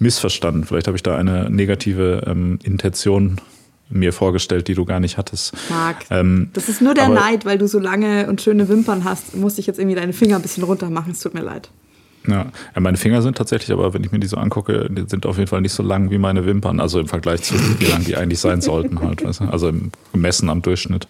missverstanden. 0.00 0.64
Vielleicht 0.64 0.88
habe 0.88 0.96
ich 0.96 1.02
da 1.02 1.16
eine 1.16 1.48
negative 1.50 2.24
ähm, 2.26 2.58
Intention 2.64 3.40
mir 3.90 4.12
vorgestellt, 4.12 4.68
die 4.68 4.74
du 4.74 4.84
gar 4.84 5.00
nicht 5.00 5.18
hattest. 5.18 5.52
Marc, 5.68 6.06
ähm, 6.10 6.50
das 6.52 6.68
ist 6.68 6.80
nur 6.80 6.94
der 6.94 7.08
Neid, 7.08 7.44
weil 7.44 7.58
du 7.58 7.66
so 7.66 7.78
lange 7.78 8.28
und 8.28 8.40
schöne 8.40 8.68
Wimpern 8.68 9.04
hast, 9.04 9.36
musste 9.36 9.60
ich 9.60 9.66
jetzt 9.66 9.78
irgendwie 9.78 9.96
deine 9.96 10.12
Finger 10.12 10.36
ein 10.36 10.42
bisschen 10.42 10.62
runter 10.62 10.90
machen. 10.90 11.12
Es 11.12 11.20
tut 11.20 11.34
mir 11.34 11.42
leid. 11.42 11.70
Ja. 12.26 12.46
ja, 12.74 12.80
meine 12.80 12.98
Finger 12.98 13.22
sind 13.22 13.38
tatsächlich, 13.38 13.72
aber 13.72 13.94
wenn 13.94 14.04
ich 14.04 14.12
mir 14.12 14.20
die 14.20 14.26
so 14.26 14.36
angucke, 14.36 14.88
die 14.90 15.04
sind 15.08 15.24
auf 15.24 15.38
jeden 15.38 15.48
Fall 15.48 15.62
nicht 15.62 15.72
so 15.72 15.82
lang 15.82 16.10
wie 16.10 16.18
meine 16.18 16.44
Wimpern, 16.44 16.78
also 16.78 17.00
im 17.00 17.08
Vergleich 17.08 17.42
zu 17.42 17.54
wie 17.80 17.86
lang 17.86 18.04
die 18.04 18.16
eigentlich 18.16 18.40
sein 18.40 18.60
sollten 18.60 19.00
halt, 19.00 19.24
weißt 19.24 19.40
du? 19.40 19.44
also 19.44 19.68
im, 19.68 19.90
gemessen 20.12 20.50
am 20.50 20.60
Durchschnitt. 20.60 21.08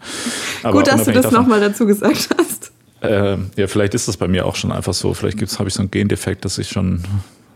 Aber 0.63 0.79
Gut, 0.79 0.87
dass 0.87 1.05
du 1.05 1.13
das 1.13 1.33
nochmal 1.33 1.61
dazu 1.61 1.85
gesagt 1.87 2.29
hast. 2.39 2.73
Äh, 3.01 3.39
ja, 3.57 3.67
vielleicht 3.67 3.95
ist 3.95 4.09
das 4.09 4.17
bei 4.17 4.29
mir 4.29 4.47
auch 4.47 4.57
schon 4.57 4.73
einfach 4.73 4.95
so. 4.95 5.15
Vielleicht 5.15 5.41
habe 5.59 5.69
ich 5.69 5.75
so 5.75 5.81
einen 5.81 5.91
Gendefekt, 5.91 6.45
dass 6.45 6.59
ich 6.59 6.69
schon 6.69 7.03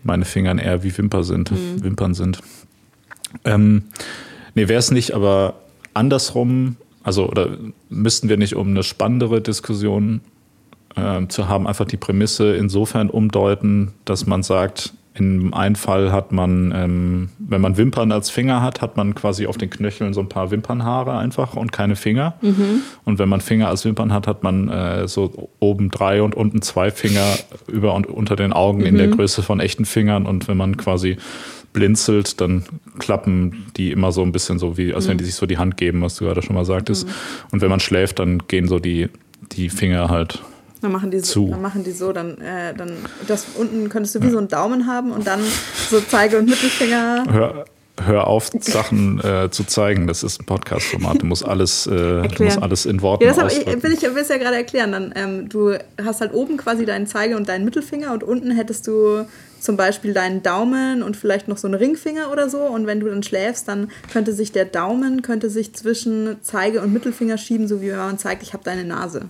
meine 0.02 0.24
Fingern 0.24 0.58
eher 0.58 0.82
wie 0.82 0.96
Wimper 0.96 1.22
sind, 1.22 1.50
mhm. 1.50 1.84
Wimpern 1.84 2.14
sind. 2.14 2.40
Ähm, 3.44 3.84
nee, 4.54 4.68
wäre 4.68 4.78
es 4.78 4.90
nicht, 4.90 5.12
aber 5.12 5.54
andersrum, 5.92 6.76
also 7.02 7.28
oder 7.28 7.56
müssten 7.88 8.28
wir 8.28 8.36
nicht 8.36 8.56
um 8.56 8.68
eine 8.68 8.82
spannendere 8.82 9.40
Diskussion 9.40 10.20
äh, 10.96 11.26
zu 11.28 11.48
haben, 11.48 11.66
einfach 11.66 11.84
die 11.84 11.96
Prämisse 11.96 12.54
insofern 12.56 13.10
umdeuten, 13.10 13.92
dass 14.04 14.26
man 14.26 14.42
sagt, 14.42 14.94
in 15.16 15.54
einem 15.54 15.76
Fall 15.76 16.10
hat 16.10 16.32
man, 16.32 16.72
ähm, 16.74 17.28
wenn 17.38 17.60
man 17.60 17.76
Wimpern 17.76 18.10
als 18.10 18.30
Finger 18.30 18.62
hat, 18.62 18.82
hat 18.82 18.96
man 18.96 19.14
quasi 19.14 19.46
auf 19.46 19.56
den 19.56 19.70
Knöcheln 19.70 20.12
so 20.12 20.20
ein 20.20 20.28
paar 20.28 20.50
Wimpernhaare 20.50 21.16
einfach 21.16 21.54
und 21.54 21.70
keine 21.70 21.94
Finger. 21.94 22.34
Mhm. 22.42 22.82
Und 23.04 23.20
wenn 23.20 23.28
man 23.28 23.40
Finger 23.40 23.68
als 23.68 23.84
Wimpern 23.84 24.12
hat, 24.12 24.26
hat 24.26 24.42
man 24.42 24.68
äh, 24.68 25.06
so 25.06 25.50
oben 25.60 25.90
drei 25.90 26.20
und 26.20 26.34
unten 26.34 26.62
zwei 26.62 26.90
Finger 26.90 27.24
über 27.68 27.94
und 27.94 28.08
unter 28.08 28.34
den 28.34 28.52
Augen 28.52 28.80
mhm. 28.80 28.86
in 28.86 28.96
der 28.96 29.06
mhm. 29.06 29.12
Größe 29.12 29.44
von 29.44 29.60
echten 29.60 29.84
Fingern. 29.84 30.26
Und 30.26 30.48
wenn 30.48 30.56
man 30.56 30.76
quasi 30.76 31.16
blinzelt, 31.72 32.40
dann 32.40 32.64
klappen 32.98 33.66
die 33.76 33.92
immer 33.92 34.10
so 34.10 34.22
ein 34.22 34.32
bisschen 34.32 34.58
so 34.58 34.76
wie, 34.76 34.94
als 34.94 35.04
mhm. 35.04 35.10
wenn 35.10 35.18
die 35.18 35.24
sich 35.24 35.36
so 35.36 35.46
die 35.46 35.58
Hand 35.58 35.76
geben, 35.76 36.02
was 36.02 36.16
du 36.16 36.24
gerade 36.24 36.42
schon 36.42 36.56
mal 36.56 36.64
sagtest. 36.64 37.06
Mhm. 37.06 37.12
Und 37.52 37.62
wenn 37.62 37.70
man 37.70 37.78
schläft, 37.78 38.18
dann 38.18 38.38
gehen 38.48 38.66
so 38.66 38.80
die, 38.80 39.08
die 39.52 39.68
Finger 39.68 40.08
halt 40.08 40.42
dann 40.84 40.92
machen 40.92 41.10
die 41.10 41.20
so, 41.20 41.48
dann 41.48 41.62
machen 41.62 41.82
die 41.82 41.92
so, 41.92 42.12
dann, 42.12 42.38
äh, 42.40 42.74
dann 42.74 42.92
das 43.26 43.46
unten 43.56 43.88
könntest 43.88 44.14
du 44.14 44.20
wie 44.20 44.26
ja. 44.26 44.32
so 44.32 44.38
einen 44.38 44.48
Daumen 44.48 44.86
haben 44.86 45.12
und 45.12 45.26
dann 45.26 45.40
so 45.88 45.98
Zeige- 46.00 46.38
und 46.38 46.44
Mittelfinger. 46.44 47.24
Hör, 47.30 47.64
hör 48.04 48.26
auf, 48.26 48.50
Sachen 48.60 49.18
äh, 49.20 49.48
zu 49.50 49.64
zeigen. 49.64 50.06
Das 50.06 50.22
ist 50.22 50.42
ein 50.42 50.44
Podcast-Format. 50.44 51.22
Du 51.22 51.26
musst 51.26 51.42
alles, 51.42 51.86
äh, 51.86 52.28
du 52.28 52.44
musst 52.44 52.62
alles 52.62 52.84
in 52.84 53.00
Worten 53.00 53.24
ja, 53.24 53.32
das 53.32 53.56
ich, 53.56 53.66
will 53.66 53.92
ich 53.92 54.02
will 54.02 54.18
es 54.18 54.28
ja 54.28 54.36
gerade 54.36 54.56
erklären. 54.56 54.92
Dann, 54.92 55.14
ähm, 55.16 55.48
du 55.48 55.72
hast 56.04 56.20
halt 56.20 56.34
oben 56.34 56.58
quasi 56.58 56.84
deinen 56.84 57.06
Zeige- 57.06 57.36
und 57.36 57.48
deinen 57.48 57.64
Mittelfinger 57.64 58.12
und 58.12 58.22
unten 58.22 58.50
hättest 58.50 58.86
du 58.86 59.24
zum 59.60 59.78
Beispiel 59.78 60.12
deinen 60.12 60.42
Daumen 60.42 61.02
und 61.02 61.16
vielleicht 61.16 61.48
noch 61.48 61.56
so 61.56 61.66
einen 61.66 61.76
Ringfinger 61.76 62.30
oder 62.30 62.50
so. 62.50 62.58
Und 62.58 62.86
wenn 62.86 63.00
du 63.00 63.08
dann 63.08 63.22
schläfst, 63.22 63.68
dann 63.68 63.90
könnte 64.12 64.34
sich 64.34 64.52
der 64.52 64.66
Daumen 64.66 65.22
könnte 65.22 65.48
sich 65.48 65.74
zwischen 65.74 66.36
Zeige- 66.42 66.82
und 66.82 66.92
Mittelfinger 66.92 67.38
schieben, 67.38 67.68
so 67.68 67.80
wie 67.80 67.88
wenn 67.88 67.96
man 67.96 68.18
zeigt, 68.18 68.42
ich 68.42 68.52
habe 68.52 68.64
deine 68.64 68.84
Nase. 68.84 69.22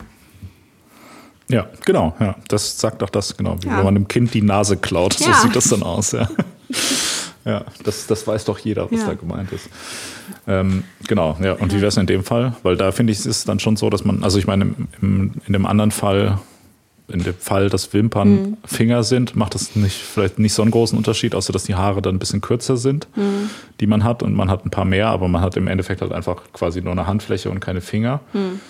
Ja, 1.48 1.66
genau, 1.84 2.14
ja. 2.20 2.36
Das 2.48 2.78
sagt 2.78 3.02
auch 3.02 3.10
das, 3.10 3.36
genau. 3.36 3.56
Wie 3.60 3.66
ja. 3.66 3.76
wenn 3.76 3.84
man 3.84 3.96
einem 3.96 4.08
Kind 4.08 4.32
die 4.34 4.42
Nase 4.42 4.76
klaut. 4.76 5.14
So 5.14 5.28
ja. 5.28 5.34
sieht 5.42 5.54
das 5.54 5.68
dann 5.68 5.82
aus, 5.82 6.12
ja. 6.12 6.28
ja, 7.44 7.64
das, 7.82 8.06
das 8.06 8.26
weiß 8.26 8.44
doch 8.46 8.58
jeder, 8.58 8.90
was 8.90 9.00
ja. 9.00 9.08
da 9.08 9.14
gemeint 9.14 9.52
ist. 9.52 9.68
Ähm, 10.46 10.84
genau, 11.06 11.36
ja. 11.42 11.52
Und 11.52 11.72
wie 11.72 11.76
wäre 11.76 11.88
es 11.88 11.96
in 11.96 12.06
dem 12.06 12.24
Fall? 12.24 12.54
Weil 12.62 12.76
da 12.76 12.92
finde 12.92 13.12
ich, 13.12 13.18
es 13.18 13.26
ist 13.26 13.48
dann 13.48 13.60
schon 13.60 13.76
so, 13.76 13.90
dass 13.90 14.04
man, 14.04 14.24
also 14.24 14.38
ich 14.38 14.46
meine, 14.46 14.64
im, 14.64 14.88
im, 15.02 15.32
in 15.46 15.52
dem 15.52 15.66
anderen 15.66 15.90
Fall, 15.90 16.38
in 17.08 17.22
dem 17.22 17.34
Fall, 17.34 17.68
dass 17.68 17.92
Wimpern 17.92 18.28
mhm. 18.30 18.56
Finger 18.64 19.02
sind, 19.02 19.36
macht 19.36 19.54
das 19.54 19.76
nicht, 19.76 19.96
vielleicht 19.96 20.38
nicht 20.38 20.54
so 20.54 20.62
einen 20.62 20.70
großen 20.70 20.96
Unterschied, 20.96 21.34
außer 21.34 21.52
dass 21.52 21.64
die 21.64 21.74
Haare 21.74 22.00
dann 22.00 22.16
ein 22.16 22.18
bisschen 22.18 22.40
kürzer 22.40 22.78
sind, 22.78 23.06
mhm. 23.16 23.50
die 23.80 23.86
man 23.86 24.04
hat. 24.04 24.22
Und 24.22 24.34
man 24.34 24.50
hat 24.50 24.64
ein 24.64 24.70
paar 24.70 24.86
mehr, 24.86 25.08
aber 25.08 25.28
man 25.28 25.42
hat 25.42 25.58
im 25.58 25.68
Endeffekt 25.68 26.00
halt 26.00 26.12
einfach 26.12 26.36
quasi 26.54 26.80
nur 26.80 26.92
eine 26.92 27.06
Handfläche 27.06 27.50
und 27.50 27.60
keine 27.60 27.82
Finger. 27.82 28.20
Mhm. 28.32 28.60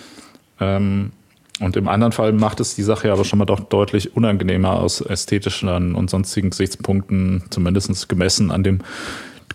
Ähm, 0.59 1.11
und 1.59 1.77
im 1.77 1.87
anderen 1.87 2.11
Fall 2.11 2.33
macht 2.33 2.59
es 2.59 2.75
die 2.75 2.83
Sache 2.83 3.11
aber 3.11 3.23
schon 3.23 3.39
mal 3.39 3.45
doch 3.45 3.61
deutlich 3.61 4.15
unangenehmer 4.15 4.73
aus 4.73 5.01
ästhetischen 5.01 5.95
und 5.95 6.09
sonstigen 6.09 6.49
Gesichtspunkten, 6.49 7.43
zumindest 7.49 8.09
gemessen 8.09 8.51
an 8.51 8.63
dem 8.63 8.79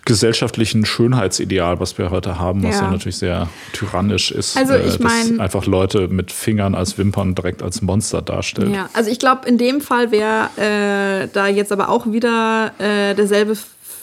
gesellschaftlichen 0.05 0.83
Schönheitsideal, 0.85 1.79
was 1.79 1.97
wir 1.99 2.09
heute 2.09 2.39
haben, 2.39 2.63
was 2.63 2.77
ja, 2.77 2.85
ja 2.85 2.91
natürlich 2.91 3.17
sehr 3.17 3.49
tyrannisch 3.71 4.31
ist. 4.31 4.57
Also 4.57 4.73
ich 4.75 4.99
äh, 4.99 5.03
meine 5.03 5.39
einfach 5.39 5.67
Leute 5.67 6.07
mit 6.07 6.31
Fingern 6.31 6.73
als 6.73 6.97
Wimpern 6.97 7.35
direkt 7.35 7.61
als 7.61 7.83
Monster 7.83 8.21
darstellt. 8.23 8.73
Ja, 8.73 8.89
also 8.93 9.11
ich 9.11 9.19
glaube, 9.19 9.47
in 9.47 9.59
dem 9.59 9.79
Fall 9.79 10.11
wäre 10.11 10.49
äh, 10.57 11.27
da 11.31 11.47
jetzt 11.47 11.71
aber 11.71 11.89
auch 11.89 12.11
wieder 12.11 12.71
äh, 12.79 13.13
derselbe 13.13 13.55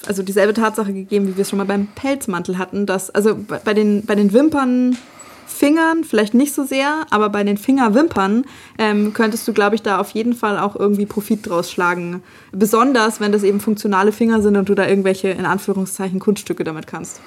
also 0.06 0.22
dieselbe 0.22 0.54
Tatsache 0.54 0.92
gegeben, 0.92 1.26
wie 1.26 1.37
wir 1.37 1.42
es 1.42 1.50
schon 1.50 1.58
mal 1.58 1.66
beim 1.66 1.88
Pelzmantel 1.88 2.56
hatten, 2.56 2.87
dass 2.87 3.11
also 3.11 3.37
bei 3.64 3.74
den 3.74 4.06
bei 4.06 4.14
den 4.14 4.32
Wimpern 4.32 4.96
Fingern 5.48 6.04
vielleicht 6.04 6.34
nicht 6.34 6.54
so 6.54 6.64
sehr, 6.64 7.06
aber 7.11 7.30
bei 7.30 7.42
den 7.42 7.56
Fingerwimpern 7.56 8.44
ähm, 8.78 9.12
könntest 9.12 9.48
du, 9.48 9.52
glaube 9.52 9.74
ich, 9.74 9.82
da 9.82 9.98
auf 9.98 10.11
jeden 10.11 10.34
Fall 10.34 10.58
auch 10.58 10.76
irgendwie 10.76 11.06
Profit 11.06 11.48
draus 11.48 11.70
schlagen. 11.70 12.22
Besonders, 12.52 13.20
wenn 13.20 13.32
das 13.32 13.42
eben 13.42 13.61
funktionale 13.61 14.12
Finger 14.12 14.42
sind 14.42 14.56
und 14.56 14.68
du 14.68 14.74
da 14.74 14.87
irgendwelche, 14.87 15.28
in 15.28 15.46
Anführungszeichen, 15.46 16.20
Kunststücke 16.20 16.64
damit 16.64 16.87
kannst. 16.87 17.20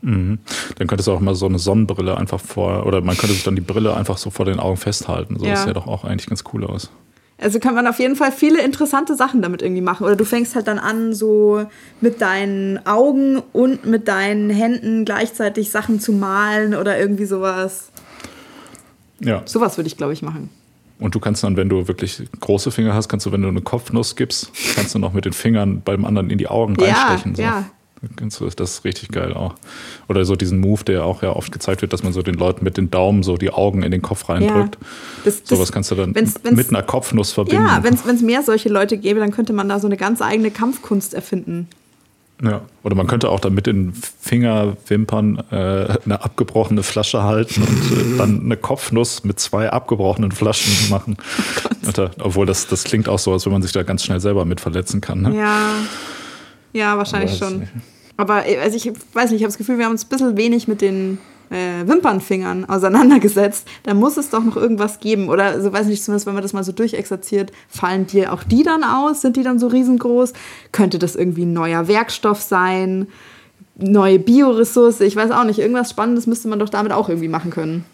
Mhm. 0.00 0.38
Dann 0.76 0.86
könntest 0.86 1.08
du 1.08 1.12
auch 1.12 1.20
mal 1.20 1.34
so 1.34 1.46
eine 1.46 1.58
Sonnenbrille 1.58 2.16
einfach 2.16 2.40
vor, 2.40 2.86
oder 2.86 3.00
man 3.00 3.16
könnte 3.16 3.34
sich 3.34 3.44
dann 3.44 3.56
die 3.56 3.62
Brille 3.62 3.94
einfach 3.94 4.16
so 4.16 4.30
vor 4.30 4.46
den 4.46 4.60
Augen 4.60 4.76
festhalten. 4.76 5.38
So 5.38 5.44
ja. 5.44 5.52
das 5.52 5.64
sähe 5.64 5.74
doch 5.74 5.86
auch 5.86 6.04
eigentlich 6.04 6.26
ganz 6.26 6.44
cool 6.52 6.64
aus. 6.64 6.90
Also 7.40 7.60
kann 7.60 7.74
man 7.74 7.86
auf 7.86 8.00
jeden 8.00 8.16
Fall 8.16 8.32
viele 8.32 8.60
interessante 8.62 9.14
Sachen 9.14 9.42
damit 9.42 9.62
irgendwie 9.62 9.80
machen. 9.80 10.04
Oder 10.04 10.16
du 10.16 10.24
fängst 10.24 10.56
halt 10.56 10.66
dann 10.66 10.80
an, 10.80 11.14
so 11.14 11.64
mit 12.00 12.20
deinen 12.20 12.84
Augen 12.84 13.40
und 13.52 13.86
mit 13.86 14.08
deinen 14.08 14.50
Händen 14.50 15.04
gleichzeitig 15.04 15.70
Sachen 15.70 16.00
zu 16.00 16.12
malen 16.12 16.74
oder 16.74 16.98
irgendwie 16.98 17.26
sowas. 17.26 17.90
Ja. 19.20 19.42
Sowas 19.44 19.78
würde 19.78 19.86
ich, 19.86 19.96
glaube 19.96 20.12
ich, 20.12 20.22
machen. 20.22 20.50
Und 20.98 21.14
du 21.14 21.20
kannst 21.20 21.44
dann, 21.44 21.56
wenn 21.56 21.68
du 21.68 21.86
wirklich 21.86 22.24
große 22.40 22.72
Finger 22.72 22.92
hast, 22.92 23.08
kannst 23.08 23.24
du, 23.24 23.30
wenn 23.30 23.42
du 23.42 23.48
eine 23.48 23.60
Kopfnuss 23.60 24.16
gibst, 24.16 24.50
kannst 24.74 24.96
du 24.96 24.98
noch 24.98 25.12
mit 25.12 25.24
den 25.24 25.32
Fingern 25.32 25.80
beim 25.84 26.04
anderen 26.04 26.30
in 26.30 26.38
die 26.38 26.48
Augen 26.48 26.74
reinstechen. 26.74 27.34
Ja, 27.34 27.36
so. 27.36 27.42
ja. 27.42 27.70
Das 28.56 28.70
ist 28.70 28.84
richtig 28.84 29.10
geil 29.10 29.32
auch. 29.32 29.54
Oder 30.08 30.24
so 30.24 30.36
diesen 30.36 30.60
Move, 30.60 30.84
der 30.84 31.04
auch 31.04 31.22
ja 31.22 31.34
oft 31.34 31.50
gezeigt 31.50 31.82
wird, 31.82 31.92
dass 31.92 32.02
man 32.02 32.12
so 32.12 32.22
den 32.22 32.34
Leuten 32.34 32.64
mit 32.64 32.76
den 32.76 32.90
Daumen 32.90 33.22
so 33.22 33.36
die 33.36 33.50
Augen 33.50 33.82
in 33.82 33.90
den 33.90 34.02
Kopf 34.02 34.28
reindrückt. 34.28 34.76
Ja, 34.80 34.88
das, 35.24 35.42
das, 35.42 35.48
Sowas 35.48 35.72
kannst 35.72 35.90
du 35.90 35.94
dann 35.94 36.14
wenn's, 36.14 36.34
wenn's, 36.42 36.56
mit 36.56 36.70
einer 36.70 36.82
Kopfnuss 36.82 37.32
verbinden. 37.32 37.66
Ja, 37.66 37.82
wenn 37.82 37.94
es 37.94 38.22
mehr 38.22 38.42
solche 38.42 38.68
Leute 38.68 38.98
gäbe, 38.98 39.20
dann 39.20 39.32
könnte 39.32 39.52
man 39.52 39.68
da 39.68 39.80
so 39.80 39.86
eine 39.86 39.96
ganz 39.96 40.22
eigene 40.22 40.50
Kampfkunst 40.50 41.14
erfinden. 41.14 41.68
Ja, 42.40 42.62
oder 42.84 42.94
man 42.94 43.08
könnte 43.08 43.30
auch 43.30 43.40
dann 43.40 43.52
mit 43.52 43.66
den 43.66 43.92
Fingerwimpern 44.20 45.42
äh, 45.50 45.98
eine 46.04 46.22
abgebrochene 46.22 46.84
Flasche 46.84 47.24
halten 47.24 47.62
und 47.62 48.14
äh, 48.14 48.16
dann 48.16 48.42
eine 48.44 48.56
Kopfnuss 48.56 49.24
mit 49.24 49.40
zwei 49.40 49.70
abgebrochenen 49.70 50.30
Flaschen 50.30 50.72
machen. 50.90 51.16
Oh 51.84 52.08
Obwohl 52.20 52.46
das, 52.46 52.68
das 52.68 52.84
klingt 52.84 53.08
auch 53.08 53.18
so, 53.18 53.32
als 53.32 53.44
wenn 53.44 53.52
man 53.52 53.62
sich 53.62 53.72
da 53.72 53.82
ganz 53.82 54.04
schnell 54.04 54.20
selber 54.20 54.44
mit 54.44 54.60
verletzen 54.60 55.00
kann. 55.00 55.22
Ne? 55.22 55.36
Ja. 55.36 55.72
Ja, 56.78 56.96
wahrscheinlich 56.96 57.36
schon. 57.36 57.60
Nicht. 57.60 57.72
Aber 58.16 58.46
äh, 58.46 58.58
also 58.58 58.76
ich 58.76 58.86
weiß 58.86 59.30
nicht, 59.30 59.40
ich 59.40 59.42
habe 59.42 59.50
das 59.50 59.58
Gefühl, 59.58 59.78
wir 59.78 59.84
haben 59.84 59.92
uns 59.92 60.04
ein 60.04 60.08
bisschen 60.08 60.36
wenig 60.36 60.68
mit 60.68 60.80
den 60.80 61.18
äh, 61.50 61.86
Wimpernfingern 61.86 62.66
auseinandergesetzt. 62.66 63.66
Da 63.82 63.94
muss 63.94 64.16
es 64.16 64.30
doch 64.30 64.44
noch 64.44 64.56
irgendwas 64.56 65.00
geben. 65.00 65.28
Oder, 65.28 65.44
also 65.46 65.72
weiß 65.72 65.86
nicht, 65.86 66.04
zumindest 66.04 66.26
wenn 66.26 66.34
man 66.34 66.42
das 66.42 66.52
mal 66.52 66.62
so 66.62 66.72
durchexerziert, 66.72 67.50
fallen 67.68 68.06
dir 68.06 68.32
auch 68.32 68.44
die 68.44 68.62
dann 68.62 68.84
aus? 68.84 69.22
Sind 69.22 69.36
die 69.36 69.42
dann 69.42 69.58
so 69.58 69.66
riesengroß? 69.66 70.34
Könnte 70.70 71.00
das 71.00 71.16
irgendwie 71.16 71.44
ein 71.44 71.52
neuer 71.52 71.88
Werkstoff 71.88 72.40
sein? 72.40 73.08
Neue 73.76 74.20
Bioressource? 74.20 75.00
Ich 75.00 75.16
weiß 75.16 75.32
auch 75.32 75.44
nicht. 75.44 75.58
Irgendwas 75.58 75.90
Spannendes 75.90 76.28
müsste 76.28 76.46
man 76.46 76.60
doch 76.60 76.68
damit 76.68 76.92
auch 76.92 77.08
irgendwie 77.08 77.28
machen 77.28 77.50
können. 77.50 77.84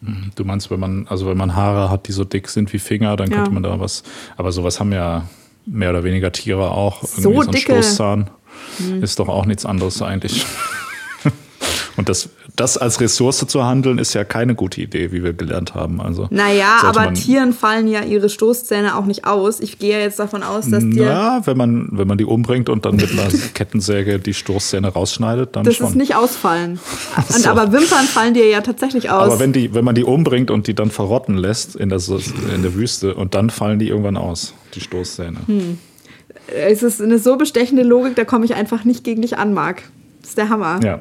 Mhm. 0.00 0.32
Du 0.34 0.44
meinst, 0.44 0.70
wenn 0.70 0.80
man, 0.80 1.06
also 1.08 1.26
wenn 1.26 1.36
man 1.36 1.54
Haare 1.54 1.90
hat, 1.90 2.08
die 2.08 2.12
so 2.12 2.24
dick 2.24 2.48
sind 2.48 2.72
wie 2.72 2.80
Finger, 2.80 3.16
dann 3.16 3.30
ja. 3.30 3.36
könnte 3.36 3.52
man 3.52 3.62
da 3.62 3.78
was. 3.78 4.02
Aber 4.36 4.50
sowas 4.50 4.80
haben 4.80 4.92
ja 4.92 5.28
mehr 5.66 5.90
oder 5.90 6.04
weniger 6.04 6.32
Tiere 6.32 6.70
auch. 6.70 7.02
Irgendwie 7.02 7.22
so, 7.22 7.32
so 7.32 7.40
ein 7.40 7.50
dicke. 7.50 7.72
Stoßzahn 7.82 8.30
hm. 8.78 9.02
ist 9.02 9.18
doch 9.18 9.28
auch 9.28 9.46
nichts 9.46 9.66
anderes 9.66 10.00
eigentlich. 10.02 10.46
Und 11.96 12.08
das, 12.08 12.30
das 12.56 12.78
als 12.78 13.00
Ressource 13.00 13.46
zu 13.46 13.64
handeln, 13.64 13.98
ist 13.98 14.14
ja 14.14 14.24
keine 14.24 14.54
gute 14.54 14.80
Idee, 14.80 15.12
wie 15.12 15.22
wir 15.22 15.34
gelernt 15.34 15.74
haben. 15.74 16.00
Also 16.00 16.26
naja, 16.30 16.78
aber 16.82 17.12
Tieren 17.12 17.52
fallen 17.52 17.86
ja 17.86 18.02
ihre 18.02 18.30
Stoßzähne 18.30 18.96
auch 18.96 19.04
nicht 19.04 19.26
aus. 19.26 19.60
Ich 19.60 19.78
gehe 19.78 19.92
ja 19.92 19.98
jetzt 19.98 20.18
davon 20.18 20.42
aus, 20.42 20.68
dass 20.68 20.82
die. 20.82 20.96
Ja, 20.96 21.46
wenn 21.46 21.56
man, 21.56 21.88
wenn 21.92 22.08
man 22.08 22.16
die 22.16 22.24
umbringt 22.24 22.70
und 22.70 22.86
dann 22.86 22.96
mit 22.96 23.12
einer 23.12 23.28
Kettensäge 23.54 24.18
die 24.18 24.32
Stoßzähne 24.32 24.88
rausschneidet, 24.88 25.54
dann. 25.54 25.64
Das 25.64 25.76
schon. 25.76 25.88
ist 25.88 25.94
nicht 25.96 26.16
ausfallen. 26.16 26.80
so. 27.28 27.36
Und 27.36 27.46
aber 27.46 27.72
Wimpern 27.72 28.06
fallen 28.06 28.32
dir 28.32 28.48
ja 28.48 28.62
tatsächlich 28.62 29.10
aus. 29.10 29.24
Aber 29.24 29.38
wenn, 29.38 29.52
die, 29.52 29.74
wenn 29.74 29.84
man 29.84 29.94
die 29.94 30.04
umbringt 30.04 30.50
und 30.50 30.66
die 30.66 30.74
dann 30.74 30.90
verrotten 30.90 31.36
lässt 31.36 31.76
in 31.76 31.90
der, 31.90 32.00
in 32.54 32.62
der 32.62 32.74
Wüste 32.74 33.14
und 33.14 33.34
dann 33.34 33.50
fallen 33.50 33.78
die 33.78 33.88
irgendwann 33.88 34.16
aus, 34.16 34.54
die 34.74 34.80
Stoßzähne. 34.80 35.38
Hm. 35.46 35.78
Es 36.54 36.82
ist 36.82 37.02
eine 37.02 37.18
so 37.18 37.36
bestechende 37.36 37.82
Logik, 37.82 38.14
da 38.14 38.24
komme 38.24 38.44
ich 38.44 38.54
einfach 38.54 38.84
nicht 38.84 39.04
gegen 39.04 39.22
dich 39.22 39.36
an, 39.36 39.52
Marc. 39.52 39.82
Das 40.20 40.30
ist 40.30 40.38
der 40.38 40.48
Hammer. 40.48 40.80
Ja. 40.82 41.00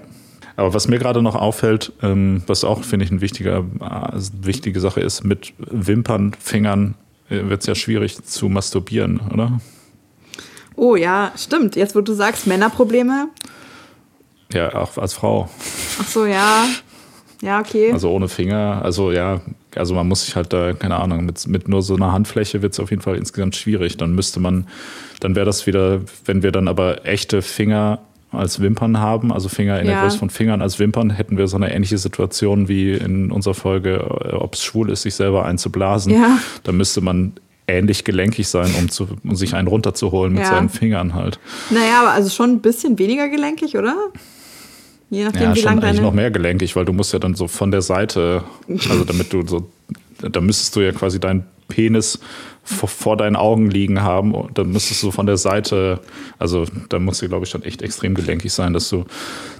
Aber 0.57 0.73
was 0.73 0.87
mir 0.87 0.99
gerade 0.99 1.21
noch 1.21 1.35
auffällt, 1.35 1.91
ähm, 2.01 2.43
was 2.47 2.63
auch, 2.63 2.83
finde 2.83 3.05
ich, 3.05 3.11
eine 3.11 3.21
wichtige, 3.21 3.65
äh, 3.81 4.19
wichtige 4.41 4.79
Sache 4.79 5.01
ist, 5.01 5.23
mit 5.23 5.53
Wimpernfingern 5.57 6.95
äh, 7.29 7.49
wird 7.49 7.61
es 7.61 7.67
ja 7.67 7.75
schwierig 7.75 8.23
zu 8.23 8.49
masturbieren, 8.49 9.19
oder? 9.33 9.59
Oh 10.75 10.95
ja, 10.95 11.31
stimmt. 11.37 11.75
Jetzt, 11.75 11.95
wo 11.95 12.01
du 12.01 12.13
sagst, 12.13 12.47
Männerprobleme. 12.47 13.29
Ja, 14.53 14.73
auch 14.75 14.97
als 14.97 15.13
Frau. 15.13 15.49
Ach 16.01 16.07
so, 16.07 16.25
ja. 16.25 16.67
Ja, 17.41 17.59
okay. 17.59 17.91
Also 17.91 18.09
ohne 18.11 18.27
Finger. 18.27 18.81
Also 18.83 19.11
ja, 19.11 19.41
also 19.75 19.93
man 19.93 20.07
muss 20.07 20.25
sich 20.25 20.35
halt 20.35 20.53
da, 20.53 20.73
keine 20.73 20.97
Ahnung, 20.97 21.25
mit, 21.25 21.47
mit 21.47 21.67
nur 21.67 21.81
so 21.81 21.95
einer 21.95 22.11
Handfläche 22.11 22.61
wird 22.61 22.73
es 22.73 22.79
auf 22.79 22.89
jeden 22.89 23.01
Fall 23.01 23.17
insgesamt 23.17 23.55
schwierig. 23.55 23.97
Dann 23.97 24.13
müsste 24.13 24.39
man, 24.39 24.67
dann 25.19 25.35
wäre 25.35 25.45
das 25.45 25.67
wieder, 25.67 26.01
wenn 26.25 26.43
wir 26.43 26.51
dann 26.51 26.67
aber 26.67 27.05
echte 27.05 27.41
Finger 27.41 27.99
als 28.35 28.59
Wimpern 28.59 28.99
haben, 28.99 29.31
also 29.31 29.49
Finger 29.49 29.79
in 29.79 29.87
ja. 29.87 29.93
der 29.93 30.01
Größe 30.03 30.17
von 30.17 30.29
Fingern 30.29 30.61
als 30.61 30.79
Wimpern, 30.79 31.09
hätten 31.09 31.37
wir 31.37 31.47
so 31.47 31.57
eine 31.57 31.73
ähnliche 31.73 31.97
Situation 31.97 32.67
wie 32.67 32.93
in 32.93 33.31
unserer 33.31 33.53
Folge, 33.53 33.95
äh, 33.95 34.35
ob 34.35 34.55
es 34.55 34.63
schwul 34.63 34.89
ist, 34.89 35.03
sich 35.03 35.15
selber 35.15 35.45
einzublasen. 35.45 36.13
Ja. 36.13 36.39
Da 36.63 36.71
müsste 36.71 37.01
man 37.01 37.33
ähnlich 37.67 38.03
gelenkig 38.03 38.47
sein, 38.47 38.73
um, 38.77 38.89
zu, 38.89 39.07
um 39.23 39.35
sich 39.35 39.55
einen 39.55 39.67
runterzuholen 39.67 40.33
mit 40.33 40.43
ja. 40.43 40.49
seinen 40.49 40.69
Fingern 40.69 41.13
halt. 41.13 41.39
Naja, 41.69 42.01
aber 42.01 42.11
also 42.11 42.29
schon 42.29 42.51
ein 42.51 42.61
bisschen 42.61 42.99
weniger 42.99 43.29
gelenkig, 43.29 43.77
oder? 43.77 43.95
Je 45.09 45.23
nachdem, 45.23 45.43
ja, 45.43 45.55
wie 45.55 45.61
schon 45.61 45.79
eigentlich 45.79 46.01
noch 46.01 46.13
mehr 46.13 46.31
gelenkig, 46.31 46.75
weil 46.75 46.85
du 46.85 46.93
musst 46.93 47.13
ja 47.13 47.19
dann 47.19 47.35
so 47.35 47.47
von 47.47 47.71
der 47.71 47.81
Seite, 47.81 48.43
also 48.89 49.03
damit 49.03 49.31
du 49.31 49.45
so, 49.47 49.69
da 50.19 50.41
müsstest 50.41 50.75
du 50.75 50.81
ja 50.81 50.91
quasi 50.91 51.19
deinen 51.19 51.45
Penis 51.67 52.19
vor, 52.65 52.89
vor, 52.89 53.15
deinen 53.15 53.35
Augen 53.35 53.69
liegen 53.69 54.01
haben. 54.01 54.33
Und 54.33 54.57
dann 54.57 54.71
müsstest 54.71 55.01
du 55.03 55.11
von 55.11 55.25
der 55.25 55.37
Seite, 55.37 56.01
also 56.39 56.65
da 56.89 56.99
musst 56.99 57.21
du, 57.21 57.27
glaube 57.27 57.45
ich, 57.45 57.51
schon 57.51 57.63
echt 57.63 57.81
extrem 57.81 58.15
gelenkig 58.15 58.51
sein, 58.51 58.73
dass 58.73 58.89
du 58.89 59.05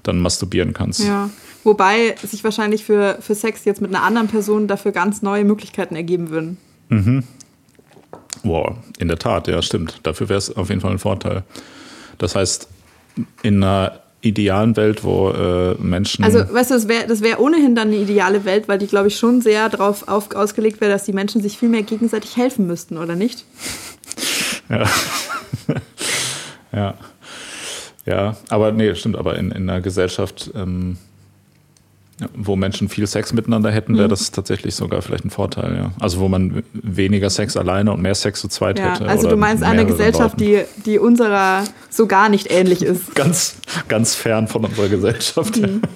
dann 0.04 0.20
masturbieren 0.20 0.74
kannst. 0.74 1.04
Ja. 1.04 1.30
Wobei 1.64 2.16
sich 2.22 2.44
wahrscheinlich 2.44 2.84
für, 2.84 3.18
für 3.22 3.36
Sex 3.36 3.66
jetzt 3.66 3.82
mit 3.82 3.94
einer 3.94 4.04
anderen 4.04 4.28
Person 4.28 4.68
dafür 4.68 4.92
ganz 4.92 5.22
neue 5.22 5.44
Möglichkeiten 5.44 5.96
ergeben 5.96 6.30
würden. 6.30 6.58
Mhm. 6.90 7.24
Wow, 8.44 8.76
in 9.00 9.08
der 9.08 9.18
Tat, 9.18 9.48
ja, 9.48 9.62
stimmt. 9.62 10.00
Dafür 10.04 10.30
wäre 10.30 10.38
es 10.38 10.56
auf 10.56 10.70
jeden 10.70 10.82
Fall 10.82 10.92
ein 10.92 11.00
Vorteil. 11.00 11.44
Das 12.18 12.36
heißt, 12.36 12.68
in 13.42 13.64
einer 13.64 14.02
idealen 14.26 14.76
Welt, 14.76 15.04
wo 15.04 15.30
äh, 15.30 15.76
Menschen. 15.76 16.24
Also, 16.24 16.40
weißt 16.40 16.72
du, 16.72 16.76
das 16.76 16.88
wäre 16.88 17.08
das 17.08 17.22
wär 17.22 17.40
ohnehin 17.40 17.76
dann 17.76 17.90
eine 17.90 17.98
ideale 17.98 18.46
Welt, 18.46 18.68
weil 18.68 18.78
die, 18.78 18.88
glaube 18.88 19.08
ich, 19.08 19.18
schon 19.18 19.42
sehr 19.42 19.70
darauf 19.70 20.08
ausgelegt 20.08 20.82
wäre, 20.82 20.92
dass 20.92 21.06
die 21.06 21.14
Menschen 21.14 21.42
sich 21.42 21.58
viel 21.58 21.70
mehr 21.70 21.84
gegenseitig 21.84 22.36
helfen 22.38 22.68
müssten, 22.68 22.98
oder 22.98 23.16
nicht? 23.16 23.46
Ja. 24.68 24.84
ja. 26.72 26.96
Ja, 28.08 28.36
aber 28.50 28.72
nee, 28.72 28.96
stimmt, 28.96 29.16
aber 29.16 29.38
in, 29.38 29.52
in 29.52 29.70
einer 29.70 29.82
Gesellschaft, 29.82 30.52
ähm, 30.56 30.98
wo 32.34 32.56
Menschen 32.56 32.88
viel 32.88 33.08
Sex 33.08 33.34
miteinander 33.34 33.72
hätten, 33.72 33.96
wäre 33.96 34.08
mhm. 34.08 34.12
das 34.12 34.32
tatsächlich 34.32 34.74
sogar 34.76 35.02
vielleicht 35.02 35.26
ein 35.26 35.30
Vorteil, 35.30 35.76
ja. 35.76 35.92
Also 36.00 36.20
wo 36.22 36.30
man 36.30 36.64
weniger 36.74 37.30
Sex 37.30 37.58
alleine 37.58 37.92
und 37.92 38.02
mehr 38.02 38.16
Sex 38.16 38.40
zu 38.40 38.48
zweit 38.48 38.80
ja, 38.80 38.94
hätte. 38.94 39.08
Also 39.08 39.30
du 39.30 39.36
meinst 39.36 39.64
eine 39.64 39.86
Gesellschaft, 39.86 40.40
die, 40.40 40.62
die 40.86 40.98
unserer 40.98 41.66
so 41.90 42.08
gar 42.08 42.30
nicht 42.30 42.52
ähnlich 42.52 42.84
ist. 42.84 43.16
ganz, 43.16 43.58
ganz 43.90 44.16
fern 44.16 44.48
von 44.48 44.64
unserer 44.64 44.90
Gesellschaft. 44.90 45.58
Mhm. 45.58 45.82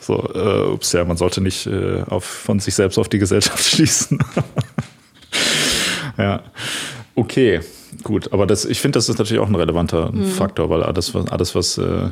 So, 0.00 0.22
äh, 0.34 0.70
ups, 0.70 0.92
ja, 0.92 1.02
man 1.02 1.16
sollte 1.16 1.40
nicht 1.40 1.66
äh, 1.66 2.02
auf, 2.02 2.24
von 2.24 2.60
sich 2.60 2.74
selbst 2.74 2.98
auf 2.98 3.08
die 3.08 3.18
Gesellschaft 3.18 3.64
schließen. 3.64 4.18
ja. 6.18 6.42
Okay, 7.14 7.60
gut. 8.02 8.30
Aber 8.30 8.46
das, 8.46 8.66
ich 8.66 8.82
finde, 8.82 8.98
das 8.98 9.08
ist 9.08 9.16
natürlich 9.16 9.42
auch 9.42 9.48
ein 9.48 9.54
relevanter 9.54 10.12
mhm. 10.12 10.26
Faktor, 10.26 10.68
weil 10.68 10.82
alles, 10.82 11.14
was, 11.14 11.26
alles, 11.28 11.54
was, 11.54 11.78
äh, 11.78 12.10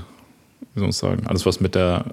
wie 0.72 0.80
soll 0.80 0.88
ich 0.88 0.96
sagen, 0.96 1.26
alles, 1.26 1.44
was 1.44 1.60
mit 1.60 1.74
der 1.74 2.06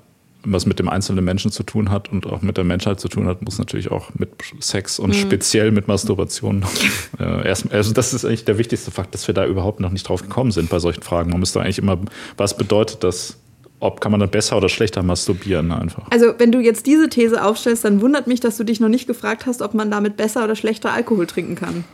was 0.44 0.66
mit 0.66 0.80
dem 0.80 0.88
einzelnen 0.88 1.26
Menschen 1.26 1.52
zu 1.52 1.64
tun 1.64 1.90
hat 1.90 2.10
und 2.12 2.26
auch 2.26 2.42
mit 2.42 2.58
der 2.58 2.64
Menschheit 2.64 3.00
zu 3.00 3.10
tun 3.10 3.28
hat, 3.28 3.42
muss 3.42 3.60
natürlich 3.60 3.92
auch 3.92 4.10
mit 4.16 4.30
Sex 4.60 4.98
und 5.00 5.10
mhm. 5.10 5.14
speziell 5.14 5.72
mit 5.72 5.88
Masturbation. 5.88 6.66
äh, 7.20 7.48
erst, 7.48 7.72
also 7.72 7.94
das 7.94 8.14
ist 8.14 8.26
eigentlich 8.26 8.46
der 8.46 8.58
wichtigste 8.58 8.92
Fakt, 8.92 9.14
dass 9.14 9.28
wir 9.28 9.34
da 9.34 9.46
überhaupt 9.46 9.80
noch 9.80 9.92
nicht 9.92 10.08
drauf 10.08 10.22
gekommen 10.22 10.52
sind 10.52 10.70
bei 10.70 10.80
solchen 10.80 11.02
Fragen. 11.02 11.32
Man 11.32 11.40
müsste 11.40 11.60
eigentlich 11.60 11.80
immer, 11.80 12.00
was 12.38 12.56
bedeutet 12.56 13.04
das? 13.04 13.38
Ob 13.82 14.02
kann 14.02 14.12
man 14.12 14.20
dann 14.20 14.30
besser 14.30 14.58
oder 14.58 14.68
schlechter 14.68 15.04
masturbieren 15.04 15.72
einfach? 15.72 16.08
Also 16.10 16.34
wenn 16.38 16.52
du 16.52 16.60
jetzt 16.60 16.86
diese 16.86 17.08
These 17.08 17.44
aufstellst, 17.44 17.86
dann 17.86 18.02
wundert 18.02 18.28
mich, 18.28 18.42
dass 18.42 18.58
du 18.58 18.66
dich 18.66 18.82
noch 18.82 18.90
nicht 18.90 19.08
gefragt 19.08 19.46
hast, 19.46 19.62
ob 19.62 19.74
man 19.74 19.90
damit 19.90 20.18
besser 20.18 20.44
oder 20.44 20.56
schlechter 20.56 20.92
Alkohol 20.92 21.28
trinken 21.28 21.56
kann. 21.56 21.86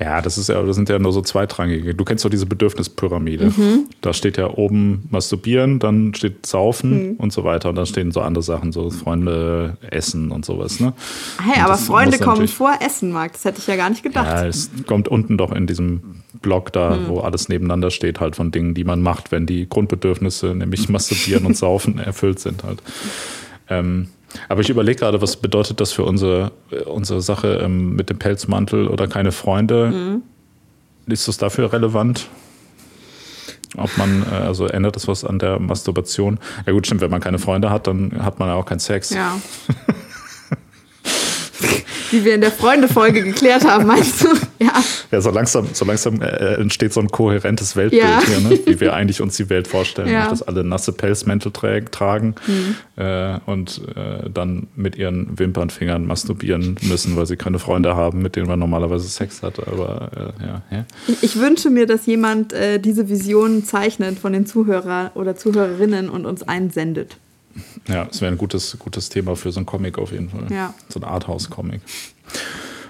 Ja, 0.00 0.20
das 0.20 0.38
ist 0.38 0.48
ja, 0.48 0.60
das 0.62 0.76
sind 0.76 0.88
ja 0.88 0.98
nur 0.98 1.12
so 1.12 1.20
zweitrangige. 1.20 1.94
Du 1.94 2.04
kennst 2.04 2.24
doch 2.24 2.30
diese 2.30 2.46
Bedürfnispyramide. 2.46 3.46
Mhm. 3.46 3.86
Da 4.00 4.12
steht 4.12 4.36
ja 4.36 4.48
oben 4.48 5.06
Masturbieren, 5.10 5.78
dann 5.78 6.14
steht 6.14 6.46
Saufen 6.46 7.10
mhm. 7.10 7.16
und 7.16 7.32
so 7.32 7.44
weiter. 7.44 7.68
Und 7.68 7.76
dann 7.76 7.86
stehen 7.86 8.10
so 8.10 8.20
andere 8.20 8.42
Sachen, 8.42 8.72
so 8.72 8.90
Freunde, 8.90 9.76
Essen 9.82 10.32
und 10.32 10.44
sowas. 10.44 10.80
Ne? 10.80 10.92
Hey, 11.42 11.62
aber 11.62 11.76
Freunde 11.76 12.18
kommen 12.18 12.48
vor 12.48 12.72
Essen, 12.84 13.12
Marc. 13.12 13.34
Das 13.34 13.44
hätte 13.44 13.58
ich 13.58 13.66
ja 13.66 13.76
gar 13.76 13.90
nicht 13.90 14.02
gedacht. 14.02 14.26
Ja, 14.26 14.46
es 14.46 14.70
kommt 14.86 15.06
unten 15.06 15.36
doch 15.38 15.52
in 15.52 15.66
diesem 15.66 16.22
Block 16.40 16.72
da, 16.72 16.96
mhm. 16.96 17.08
wo 17.08 17.20
alles 17.20 17.48
nebeneinander 17.48 17.90
steht, 17.90 18.20
halt 18.20 18.36
von 18.36 18.50
Dingen, 18.50 18.74
die 18.74 18.84
man 18.84 19.02
macht, 19.02 19.30
wenn 19.30 19.46
die 19.46 19.68
Grundbedürfnisse, 19.68 20.54
nämlich 20.54 20.88
Masturbieren 20.88 21.46
und 21.46 21.56
Saufen, 21.56 21.98
erfüllt 21.98 22.40
sind 22.40 22.64
halt. 22.64 22.82
Ähm, 23.68 24.08
aber 24.48 24.60
ich 24.60 24.70
überlege 24.70 25.00
gerade, 25.00 25.20
was 25.20 25.36
bedeutet 25.36 25.80
das 25.80 25.92
für 25.92 26.04
unsere, 26.04 26.52
unsere 26.86 27.20
Sache 27.20 27.60
ähm, 27.62 27.94
mit 27.94 28.10
dem 28.10 28.18
Pelzmantel 28.18 28.88
oder 28.88 29.08
keine 29.08 29.32
Freunde? 29.32 29.90
Mhm. 29.90 30.22
Ist 31.12 31.28
das 31.28 31.38
dafür 31.38 31.72
relevant? 31.72 32.28
Ob 33.76 33.96
man, 33.96 34.24
äh, 34.30 34.34
also 34.34 34.66
ändert 34.66 34.96
das 34.96 35.08
was 35.08 35.24
an 35.24 35.38
der 35.38 35.58
Masturbation? 35.58 36.38
Ja 36.66 36.72
gut, 36.72 36.86
stimmt, 36.86 37.00
wenn 37.00 37.10
man 37.10 37.20
keine 37.20 37.38
Freunde 37.38 37.70
hat, 37.70 37.86
dann 37.86 38.22
hat 38.22 38.38
man 38.38 38.48
ja 38.48 38.54
auch 38.54 38.66
keinen 38.66 38.80
Sex. 38.80 39.10
Ja. 39.10 39.40
Wie 42.10 42.24
wir 42.24 42.34
in 42.34 42.40
der 42.40 42.50
Freunde-Folge 42.50 43.22
geklärt 43.22 43.64
haben, 43.64 43.86
meinst 43.86 44.24
du? 44.24 44.28
Ja. 44.60 44.74
Ja, 45.10 45.22
so 45.22 45.30
langsam, 45.30 45.68
so 45.72 45.86
langsam 45.86 46.20
äh, 46.20 46.56
entsteht 46.56 46.92
so 46.92 47.00
ein 47.00 47.08
kohärentes 47.08 47.76
Weltbild 47.76 48.02
ja. 48.02 48.20
hier, 48.22 48.40
ne? 48.40 48.58
wie 48.66 48.78
wir 48.78 48.92
eigentlich 48.92 49.22
uns 49.22 49.38
die 49.38 49.48
Welt 49.48 49.66
vorstellen. 49.66 50.12
Ja. 50.12 50.28
Dass 50.28 50.42
alle 50.42 50.64
nasse 50.64 50.92
Pelzmäntel 50.92 51.50
tragen 51.50 52.34
mhm. 52.46 53.02
äh, 53.02 53.38
und 53.46 53.80
äh, 53.96 54.28
dann 54.28 54.66
mit 54.76 54.96
ihren 54.96 55.38
Wimpernfingern 55.38 56.04
masturbieren 56.04 56.76
müssen, 56.82 57.16
weil 57.16 57.24
sie 57.24 57.36
keine 57.36 57.58
Freunde 57.58 57.96
haben, 57.96 58.20
mit 58.20 58.36
denen 58.36 58.48
man 58.48 58.58
normalerweise 58.58 59.08
Sex 59.08 59.42
hat. 59.42 59.66
Aber 59.66 60.10
äh, 60.14 60.46
ja, 60.46 60.62
ja. 60.70 60.84
Ich, 61.08 61.22
ich, 61.22 61.40
wünsche 61.40 61.70
mir, 61.70 61.86
dass 61.86 62.04
jemand 62.04 62.52
äh, 62.52 62.78
diese 62.78 63.08
Vision 63.08 63.64
zeichnet 63.64 64.18
von 64.18 64.34
den 64.34 64.44
Zuhörern 64.44 65.10
oder 65.14 65.36
Zuhörerinnen 65.36 66.10
und 66.10 66.26
uns 66.26 66.42
einsendet. 66.42 67.16
Ja, 67.88 68.06
es 68.10 68.20
wäre 68.20 68.32
ein 68.32 68.38
gutes, 68.38 68.76
gutes 68.78 69.08
Thema 69.08 69.36
für 69.36 69.52
so 69.52 69.60
ein 69.60 69.66
Comic 69.66 69.98
auf 69.98 70.12
jeden 70.12 70.28
Fall. 70.28 70.46
Ja. 70.50 70.74
So 70.88 71.00
ein 71.00 71.04
Arthouse-Comic. 71.04 71.80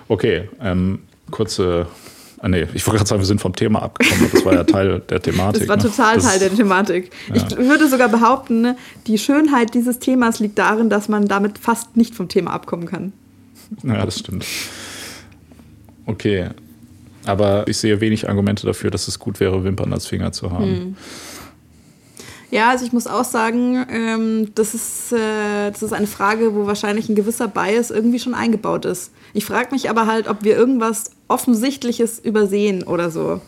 Okay, 0.09 0.49
ähm, 0.61 1.01
kurze. 1.31 1.87
Ah, 2.43 2.49
nee, 2.49 2.67
ich 2.73 2.87
wollte 2.87 2.99
gerade 2.99 3.09
sagen, 3.09 3.21
wir 3.21 3.27
sind 3.27 3.41
vom 3.41 3.55
Thema 3.55 3.83
abgekommen, 3.83 4.25
aber 4.25 4.33
das 4.33 4.45
war 4.47 4.55
ja 4.55 4.65
Teil 4.65 5.01
der 5.09 5.21
Thematik. 5.21 5.61
Das 5.61 5.69
war 5.69 5.77
ne? 5.77 5.83
total 5.83 6.17
ne? 6.17 6.23
Teil 6.23 6.39
der 6.39 6.55
Thematik. 6.55 7.11
Ja. 7.29 7.37
Ich 7.37 7.57
würde 7.57 7.89
sogar 7.89 8.09
behaupten, 8.09 8.63
ne, 8.63 8.77
die 9.07 9.19
Schönheit 9.19 9.75
dieses 9.75 9.99
Themas 9.99 10.41
liegt 10.41 10.59
darin, 10.59 10.89
dass 10.89 11.09
man 11.09 11.29
damit 11.29 11.59
fast 11.59 11.97
nicht 11.97 12.15
vom 12.15 12.29
Thema 12.29 12.53
abkommen 12.53 12.87
kann. 12.87 13.13
Ja, 13.83 14.05
das 14.05 14.19
stimmt. 14.19 14.47
Okay. 16.07 16.49
Aber 17.27 17.69
ich 17.69 17.77
sehe 17.77 18.01
wenig 18.01 18.29
Argumente 18.29 18.67
dafür, 18.67 18.91
dass 18.91 19.07
es 19.07 19.19
gut 19.19 19.41
wäre, 19.41 19.63
Wimpern 19.63 19.93
als 19.93 20.07
Finger 20.07 20.33
zu 20.33 20.51
haben. 20.51 20.65
Hm. 20.65 20.97
Ja, 22.51 22.71
also 22.71 22.85
ich 22.85 22.93
muss 22.93 23.07
auch 23.07 23.25
sagen, 23.25 23.87
ähm, 23.91 24.53
das, 24.55 24.75
ist, 24.75 25.13
äh, 25.13 25.71
das 25.71 25.83
ist 25.83 25.93
eine 25.93 26.09
Frage, 26.09 26.55
wo 26.55 26.67
wahrscheinlich 26.67 27.09
ein 27.09 27.15
gewisser 27.15 27.47
Bias 27.47 27.91
irgendwie 27.91 28.19
schon 28.19 28.35
eingebaut 28.35 28.85
ist. 28.85 29.13
Ich 29.35 29.45
frage 29.45 29.69
mich 29.71 29.89
aber 29.89 30.07
halt, 30.07 30.29
ob 30.29 30.43
wir 30.43 30.57
irgendwas 30.57 31.13
Offensichtliches 31.29 32.19
übersehen 32.19 32.83
oder 32.83 33.11
so. 33.11 33.41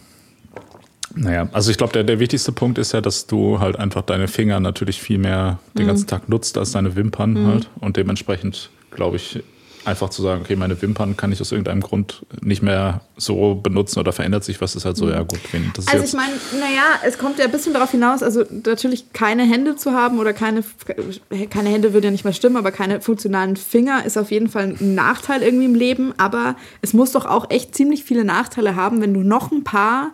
Naja, 1.14 1.48
also 1.52 1.70
ich 1.70 1.76
glaube, 1.76 1.92
der, 1.92 2.04
der 2.04 2.20
wichtigste 2.20 2.52
Punkt 2.52 2.78
ist 2.78 2.92
ja, 2.92 3.00
dass 3.00 3.26
du 3.26 3.58
halt 3.58 3.76
einfach 3.76 4.02
deine 4.02 4.28
Finger 4.28 4.60
natürlich 4.60 5.00
viel 5.00 5.18
mehr 5.18 5.58
den 5.76 5.84
mhm. 5.84 5.88
ganzen 5.88 6.06
Tag 6.06 6.28
nutzt 6.28 6.56
als 6.56 6.72
deine 6.72 6.94
Wimpern 6.96 7.32
mhm. 7.32 7.46
halt. 7.46 7.70
Und 7.80 7.96
dementsprechend, 7.96 8.70
glaube 8.90 9.16
ich, 9.16 9.42
einfach 9.84 10.10
zu 10.10 10.22
sagen, 10.22 10.42
okay, 10.42 10.56
meine 10.56 10.80
Wimpern 10.80 11.16
kann 11.16 11.32
ich 11.32 11.40
aus 11.40 11.52
irgendeinem 11.52 11.80
Grund 11.80 12.24
nicht 12.40 12.62
mehr 12.62 13.00
so 13.16 13.56
benutzen 13.56 13.98
oder 13.98 14.12
verändert 14.12 14.44
sich 14.44 14.60
was, 14.60 14.76
ist 14.76 14.84
halt 14.84 14.96
so, 14.96 15.08
ja 15.08 15.22
gut. 15.22 15.40
Also 15.86 16.04
ich 16.04 16.12
meine, 16.12 16.32
naja, 16.58 17.00
es 17.04 17.18
kommt 17.18 17.38
ja 17.38 17.46
ein 17.46 17.50
bisschen 17.50 17.72
darauf 17.72 17.90
hinaus, 17.90 18.22
also 18.22 18.44
natürlich 18.50 19.12
keine 19.12 19.44
Hände 19.44 19.76
zu 19.76 19.92
haben 19.92 20.18
oder 20.18 20.32
keine, 20.32 20.62
keine 21.50 21.68
Hände 21.70 21.92
würde 21.92 22.08
ja 22.08 22.10
nicht 22.10 22.24
mehr 22.24 22.32
stimmen, 22.32 22.56
aber 22.56 22.70
keine 22.70 23.00
funktionalen 23.00 23.56
Finger 23.56 24.04
ist 24.04 24.16
auf 24.16 24.30
jeden 24.30 24.48
Fall 24.48 24.76
ein 24.80 24.94
Nachteil 24.94 25.42
irgendwie 25.42 25.66
im 25.66 25.74
Leben, 25.74 26.14
aber 26.16 26.56
es 26.80 26.92
muss 26.92 27.12
doch 27.12 27.26
auch 27.26 27.50
echt 27.50 27.74
ziemlich 27.74 28.04
viele 28.04 28.24
Nachteile 28.24 28.76
haben, 28.76 29.00
wenn 29.00 29.14
du 29.14 29.20
noch 29.20 29.50
ein 29.50 29.64
paar 29.64 30.12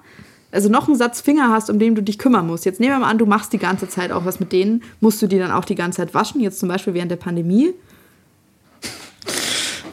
also 0.50 0.70
noch 0.70 0.88
einen 0.88 0.96
Satz 0.96 1.20
Finger 1.20 1.50
hast, 1.50 1.68
um 1.68 1.78
den 1.78 1.94
du 1.94 2.02
dich 2.02 2.18
kümmern 2.18 2.46
musst. 2.46 2.64
Jetzt 2.64 2.80
nehmen 2.80 2.94
wir 2.94 3.00
mal 3.00 3.10
an, 3.10 3.18
du 3.18 3.26
machst 3.26 3.52
die 3.52 3.58
ganze 3.58 3.86
Zeit 3.86 4.12
auch 4.12 4.24
was 4.24 4.40
mit 4.40 4.50
denen. 4.50 4.82
Musst 5.00 5.20
du 5.20 5.26
die 5.26 5.38
dann 5.38 5.50
auch 5.50 5.66
die 5.66 5.74
ganze 5.74 5.98
Zeit 5.98 6.14
waschen? 6.14 6.40
Jetzt 6.40 6.58
zum 6.58 6.70
Beispiel 6.70 6.94
während 6.94 7.10
der 7.10 7.16
Pandemie. 7.16 7.74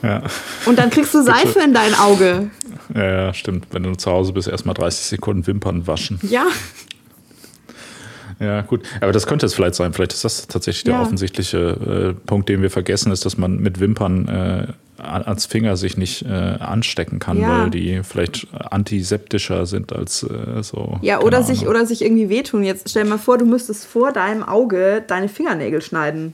Ja. 0.01 0.23
Und 0.65 0.77
dann 0.77 0.89
kriegst 0.89 1.13
du 1.13 1.23
Seife 1.23 1.59
in 1.59 1.73
dein 1.73 1.93
Auge. 1.95 2.49
Ja, 2.93 3.33
stimmt. 3.33 3.67
Wenn 3.71 3.83
du 3.83 3.95
zu 3.95 4.11
Hause 4.11 4.33
bist, 4.33 4.47
erstmal 4.47 4.75
30 4.75 5.05
Sekunden 5.05 5.47
Wimpern 5.47 5.87
waschen. 5.87 6.19
Ja. 6.23 6.45
Ja, 8.39 8.61
gut. 8.61 8.83
Aber 8.99 9.11
das 9.11 9.27
könnte 9.27 9.45
es 9.45 9.53
vielleicht 9.53 9.75
sein. 9.75 9.93
Vielleicht 9.93 10.13
ist 10.13 10.25
das 10.25 10.47
tatsächlich 10.47 10.83
der 10.83 11.01
offensichtliche 11.01 12.15
äh, 12.17 12.25
Punkt, 12.25 12.49
den 12.49 12.61
wir 12.61 12.69
vergessen, 12.69 13.11
ist, 13.11 13.25
dass 13.25 13.37
man 13.37 13.57
mit 13.57 13.79
Wimpern 13.79 14.27
äh, 14.27 14.67
als 14.97 15.45
Finger 15.45 15.77
sich 15.77 15.97
nicht 15.97 16.23
äh, 16.23 16.29
anstecken 16.29 17.19
kann, 17.19 17.39
ja. 17.39 17.63
weil 17.63 17.69
die 17.69 18.01
vielleicht 18.03 18.47
antiseptischer 18.53 19.65
sind 19.65 19.93
als 19.93 20.23
äh, 20.23 20.63
so. 20.63 20.99
Ja, 21.01 21.21
oder 21.21 21.43
sich, 21.43 21.67
oder 21.67 21.85
sich 21.85 22.01
irgendwie 22.01 22.29
wehtun. 22.29 22.63
Jetzt 22.63 22.89
stell 22.89 23.03
dir 23.03 23.09
mal 23.09 23.17
vor, 23.17 23.37
du 23.37 23.45
müsstest 23.45 23.85
vor 23.85 24.11
deinem 24.11 24.43
Auge 24.43 25.03
deine 25.05 25.29
Fingernägel 25.29 25.81
schneiden. 25.81 26.33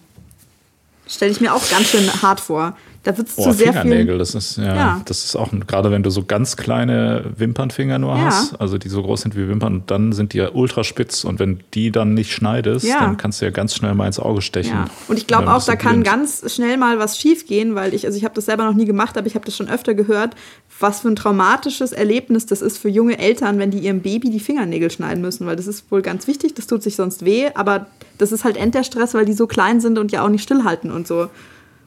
Stelle 1.08 1.32
ich 1.32 1.42
mir 1.42 1.54
auch 1.54 1.70
ganz 1.70 1.90
schön 1.90 2.08
hart 2.22 2.40
vor. 2.40 2.78
Da 3.04 3.18
wird 3.18 3.30
es 3.30 3.36
zu 3.36 3.52
sehr 3.52 3.74
Fingernägel, 3.74 4.08
viel. 4.10 4.18
Das 4.20 4.36
ist 4.36 4.58
ja, 4.58 4.76
ja, 4.76 5.02
das 5.06 5.26
ist 5.26 5.36
auch 5.36 5.50
gerade 5.66 5.90
wenn 5.90 6.04
du 6.04 6.12
so 6.12 6.24
ganz 6.24 6.56
kleine 6.56 7.26
Wimpernfinger 7.36 7.98
nur 7.98 8.16
ja. 8.16 8.26
hast, 8.26 8.62
also 8.62 8.78
die 8.78 8.90
so 8.90 9.02
groß 9.02 9.22
sind 9.22 9.36
wie 9.36 9.48
Wimpern, 9.48 9.84
dann 9.88 10.14
sind 10.14 10.34
die 10.34 10.38
ja 10.38 10.52
ultra 10.54 10.84
spitz 10.84 11.24
und 11.24 11.40
wenn 11.40 11.62
die 11.74 11.92
dann 11.92 12.14
nicht 12.14 12.32
schneidest, 12.32 12.86
ja. 12.86 13.00
dann 13.00 13.18
kannst 13.18 13.42
du 13.42 13.46
ja 13.46 13.52
ganz 13.52 13.74
schnell 13.74 13.96
mal 13.96 14.06
ins 14.06 14.20
Auge 14.20 14.44
stechen. 14.44 14.86
Und 15.08 15.18
ich 15.18 15.26
glaube 15.26 15.52
auch, 15.52 15.64
da 15.64 15.76
kann 15.76 16.04
ganz 16.04 16.54
schnell 16.54 16.78
mal 16.78 17.00
was 17.00 17.18
schief 17.18 17.48
gehen, 17.48 17.74
weil 17.74 17.96
ich, 17.96 18.06
also 18.06 18.18
ich 18.18 18.24
habe 18.24 18.36
das 18.36 18.46
selber 18.46 18.66
noch 18.66 18.76
nie 18.76 18.86
gemacht, 18.86 19.18
aber 19.18 19.26
ich 19.26 19.34
habe 19.34 19.46
das 19.46 19.56
schon 19.56 19.68
öfter 19.68 19.96
gehört, 19.96 20.36
was 20.80 21.02
für 21.02 21.08
ein 21.08 21.16
traumatisches 21.16 21.94
Erlebnis 21.94 22.46
das 22.46 22.62
ist 22.62 22.78
für 22.78 22.90
junge 22.90 23.18
Eltern, 23.18 23.58
wenn 23.58 23.72
die 23.72 23.80
ihrem 23.80 24.02
Baby 24.02 24.30
die 24.30 24.40
Fingernägel 24.40 24.92
schneiden 24.92 25.22
müssen, 25.22 25.48
weil 25.48 25.56
das 25.56 25.66
ist 25.66 25.92
wohl 25.92 26.04
ganz 26.04 26.28
wichtig, 26.28 26.54
das 26.54 26.68
tut 26.68 26.84
sich 26.84 26.96
sonst 26.96 27.26
weh, 27.26 27.50
aber 27.56 27.88
das 28.20 28.32
ist 28.32 28.44
halt 28.44 28.58
end 28.58 28.76
der 28.76 28.84
Stress, 28.84 29.16
weil 29.16 29.26
die 29.26 29.34
so 29.34 29.48
klein 29.48 29.82
sind 29.82 29.98
und 29.98 30.12
ja 30.12 30.24
auch 30.24 30.30
nicht 30.30 30.44
stillhalten 30.44 30.92
und 30.92 31.08
so. 31.08 31.30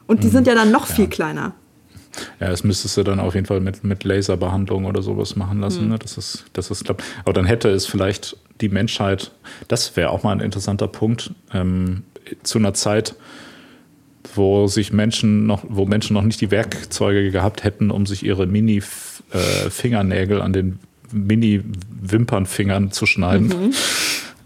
Und 0.07 0.23
die 0.23 0.27
mhm. 0.27 0.31
sind 0.31 0.47
ja 0.47 0.55
dann 0.55 0.71
noch 0.71 0.87
ja. 0.89 0.95
viel 0.95 1.07
kleiner. 1.07 1.53
Ja, 2.39 2.49
das 2.49 2.63
müsstest 2.63 2.95
du 2.97 3.03
dann 3.03 3.19
auf 3.19 3.35
jeden 3.35 3.45
Fall 3.45 3.59
mit, 3.59 3.83
mit 3.83 4.03
Laserbehandlung 4.03 4.85
oder 4.85 5.01
sowas 5.01 5.35
machen 5.35 5.59
lassen. 5.59 5.85
Mhm. 5.85 5.91
Ne? 5.91 5.99
Das 5.99 6.17
ist, 6.17 6.45
das 6.53 6.71
ist 6.71 6.85
klappt. 6.85 7.03
Aber 7.23 7.33
dann 7.33 7.45
hätte 7.45 7.69
es 7.69 7.85
vielleicht 7.85 8.37
die 8.61 8.69
Menschheit, 8.69 9.31
das 9.67 9.95
wäre 9.97 10.09
auch 10.09 10.23
mal 10.23 10.31
ein 10.31 10.39
interessanter 10.39 10.87
Punkt, 10.87 11.31
ähm, 11.53 12.03
zu 12.43 12.57
einer 12.57 12.73
Zeit, 12.73 13.15
wo 14.33 14.67
sich 14.67 14.91
Menschen 14.91 15.45
noch, 15.45 15.63
wo 15.67 15.85
Menschen 15.85 16.13
noch 16.13 16.23
nicht 16.23 16.41
die 16.41 16.51
Werkzeuge 16.51 17.31
gehabt 17.31 17.63
hätten, 17.63 17.91
um 17.91 18.05
sich 18.05 18.25
ihre 18.25 18.47
Mini-Fingernägel 18.47 20.39
äh, 20.39 20.41
an 20.41 20.53
den 20.53 20.79
Mini-Wimpernfingern 21.11 22.91
zu 22.91 23.05
schneiden. 23.05 23.47
Mhm. 23.47 23.73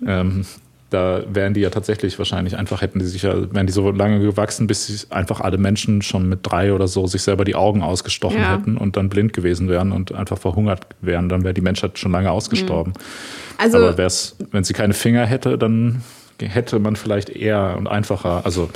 Ähm, 0.08 0.45
da 0.89 1.21
wären 1.32 1.54
die 1.54 1.62
ja 1.62 1.69
tatsächlich 1.69 2.17
wahrscheinlich 2.17 2.58
einfach, 2.58 2.82
hätten 2.82 2.99
die 2.99 3.06
sich 3.06 3.21
ja, 3.21 3.54
wären 3.54 3.67
die 3.67 3.73
so 3.73 3.91
lange 3.91 4.19
gewachsen, 4.19 4.67
bis 4.67 4.88
sie 4.88 5.06
einfach 5.12 5.41
alle 5.41 5.58
Menschen 5.58 6.02
schon 6.02 6.28
mit 6.28 6.39
drei 6.43 6.73
oder 6.73 6.88
so 6.88 7.06
sich 7.08 7.21
selber 7.21 7.45
die 7.45 7.56
Augen 7.56 7.82
ausgestochen 7.84 8.39
ja. 8.39 8.54
hätten 8.54 8.78
und 8.78 8.97
dann 8.97 9.10
blind 9.10 9.34
gewesen 9.34 9.69
wären 9.69 9.91
und 9.91 10.13
einfach 10.13 10.38
verhungert 10.38 10.88
wären. 11.02 11.30
Dann 11.30 11.43
wäre 11.43 11.54
die 11.54 11.62
Menschheit 11.62 11.99
schon 11.99 12.12
lange 12.12 12.32
ausgestorben. 12.32 12.93
Mhm. 12.93 13.04
Also, 13.58 13.78
Aber 13.78 13.97
wenn 13.97 14.63
sie 14.63 14.73
keine 14.73 14.93
Finger 14.93 15.25
hätte, 15.25 15.58
dann 15.58 16.02
hätte 16.47 16.80
man 16.80 16.95
vielleicht 16.95 17.30
eher 17.30 17.75
und 17.78 17.88
einfacher, 17.88 18.45
also 18.45 18.69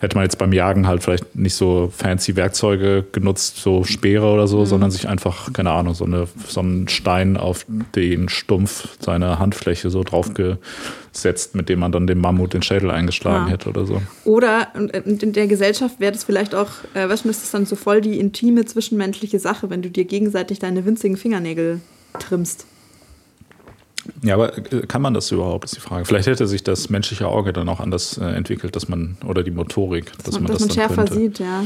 hätte 0.00 0.16
man 0.16 0.24
jetzt 0.24 0.38
beim 0.38 0.52
Jagen 0.52 0.86
halt 0.86 1.02
vielleicht 1.02 1.34
nicht 1.36 1.54
so 1.54 1.92
fancy 1.96 2.36
Werkzeuge 2.36 3.04
genutzt, 3.12 3.56
so 3.56 3.84
Speere 3.84 4.26
oder 4.26 4.46
so, 4.46 4.60
mhm. 4.60 4.66
sondern 4.66 4.90
sich 4.90 5.08
einfach, 5.08 5.52
keine 5.52 5.70
Ahnung, 5.70 5.94
so, 5.94 6.04
eine, 6.04 6.28
so 6.46 6.60
einen 6.60 6.88
Stein 6.88 7.36
auf 7.36 7.66
den 7.94 8.28
Stumpf 8.28 8.88
seiner 9.00 9.38
Handfläche 9.38 9.90
so 9.90 10.02
draufgesetzt, 10.04 11.54
mit 11.54 11.68
dem 11.68 11.80
man 11.80 11.92
dann 11.92 12.06
dem 12.06 12.20
Mammut 12.20 12.54
den 12.54 12.62
Schädel 12.62 12.90
eingeschlagen 12.90 13.46
ja. 13.46 13.52
hätte 13.52 13.68
oder 13.68 13.86
so. 13.86 14.02
Oder 14.24 14.68
in 14.74 15.32
der 15.32 15.46
Gesellschaft 15.46 16.00
wäre 16.00 16.12
das 16.12 16.24
vielleicht 16.24 16.54
auch, 16.54 16.70
äh, 16.94 17.08
was 17.08 17.24
ist 17.24 17.42
das 17.42 17.50
dann 17.50 17.66
so 17.66 17.76
voll 17.76 18.00
die 18.00 18.18
intime 18.18 18.64
zwischenmenschliche 18.64 19.38
Sache, 19.38 19.70
wenn 19.70 19.82
du 19.82 19.90
dir 19.90 20.04
gegenseitig 20.04 20.58
deine 20.58 20.84
winzigen 20.84 21.16
Fingernägel 21.16 21.80
trimmst. 22.18 22.66
Ja, 24.22 24.34
aber 24.34 24.56
äh, 24.56 24.86
kann 24.86 25.02
man 25.02 25.14
das 25.14 25.30
überhaupt, 25.30 25.64
ist 25.64 25.76
die 25.76 25.80
Frage. 25.80 26.04
Vielleicht 26.04 26.26
hätte 26.26 26.46
sich 26.46 26.62
das 26.62 26.88
menschliche 26.90 27.28
Auge 27.28 27.52
dann 27.52 27.68
auch 27.68 27.80
anders 27.80 28.18
äh, 28.18 28.24
entwickelt, 28.24 28.76
dass 28.76 28.88
man, 28.88 29.16
oder 29.26 29.42
die 29.42 29.50
Motorik, 29.50 30.12
dass, 30.16 30.24
dass 30.24 30.34
man, 30.34 30.46
dass 30.46 30.58
das 30.58 30.68
man 30.68 30.74
schärfer 30.74 30.94
könnte. 31.04 31.14
sieht, 31.14 31.38
ja. 31.38 31.64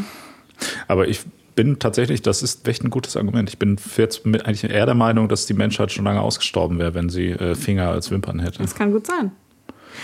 Aber 0.89 1.09
ich 1.09 1.21
bin 1.55 1.79
tatsächlich, 1.79 2.23
das 2.23 2.43
ist 2.43 2.67
echt 2.69 2.85
ein 2.85 2.91
gutes 2.91 3.17
Argument. 3.17 3.49
Ich 3.49 3.59
bin 3.59 3.77
jetzt 3.97 4.25
eigentlich 4.25 4.65
eher 4.65 4.87
der 4.87 4.95
Meinung, 4.95 5.29
dass 5.29 5.47
die 5.47 5.55
Menschheit 5.55 5.93
schon 5.93 6.05
lange 6.05 6.21
ausgestorben 6.21 6.79
wäre, 6.79 6.95
wenn 6.95 7.09
sie 7.09 7.31
äh, 7.31 7.55
Finger 7.55 7.89
als 7.89 8.11
Wimpern 8.11 8.39
hätte. 8.41 8.59
Das 8.59 8.75
kann 8.75 8.93
gut 8.93 9.07
sein. 9.07 9.33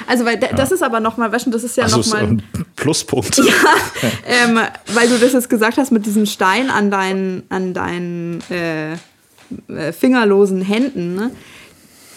Also, 0.07 0.25
weil 0.25 0.42
ja. 0.42 0.53
das 0.53 0.72
ist 0.72 0.83
aber 0.83 1.01
nochmal, 1.01 1.33
weißt 1.33 1.46
du, 1.46 1.51
das 1.51 1.64
ist 1.64 1.77
ja 1.77 1.85
also 1.85 1.99
nochmal. 1.99 2.22
ein 2.22 2.42
Pluspunkt. 2.75 3.38
Ja, 3.46 4.05
ähm, 4.27 4.59
weil 4.92 5.09
du 5.09 5.18
das 5.18 5.33
jetzt 5.33 5.49
gesagt 5.49 5.79
hast 5.79 5.90
mit 5.90 6.05
diesem 6.05 6.27
Stein 6.27 6.68
an 6.70 6.90
deinen, 6.90 7.44
an 7.49 7.72
deinen 7.72 8.40
äh 8.51 8.96
fingerlosen 9.92 10.62
Händen. 10.62 11.14
Ne? 11.14 11.31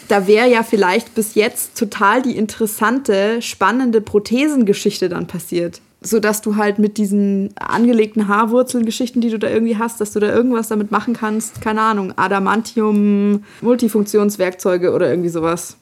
Da 0.10 0.28
wäre 0.28 0.50
ja 0.50 0.64
vielleicht 0.64 1.16
bis 1.16 1.36
jetzt 1.36 1.78
total 1.78 2.22
die 2.22 2.36
interessante, 2.36 3.42
spannende 3.42 4.02
Prothesengeschichte 4.02 5.08
dann 5.08 5.28
passiert. 5.28 5.82
Sodass 6.02 6.42
du 6.42 6.56
halt 6.56 6.80
mit 6.80 6.98
diesen 6.98 7.52
angelegten 7.58 8.28
Haarwurzelgeschichten, 8.28 9.22
die 9.22 9.30
du 9.30 9.38
da 9.38 9.50
irgendwie 9.50 9.78
hast, 9.78 10.02
dass 10.02 10.14
du 10.14 10.20
da 10.20 10.34
irgendwas 10.34 10.70
damit 10.70 10.92
machen 10.92 11.14
kannst, 11.14 11.62
keine 11.62 11.82
Ahnung, 11.82 12.14
Adamantium, 12.18 13.44
Multifunktionswerkzeuge 13.62 14.94
oder 14.94 15.10
irgendwie 15.10 15.30
sowas. 15.30 15.78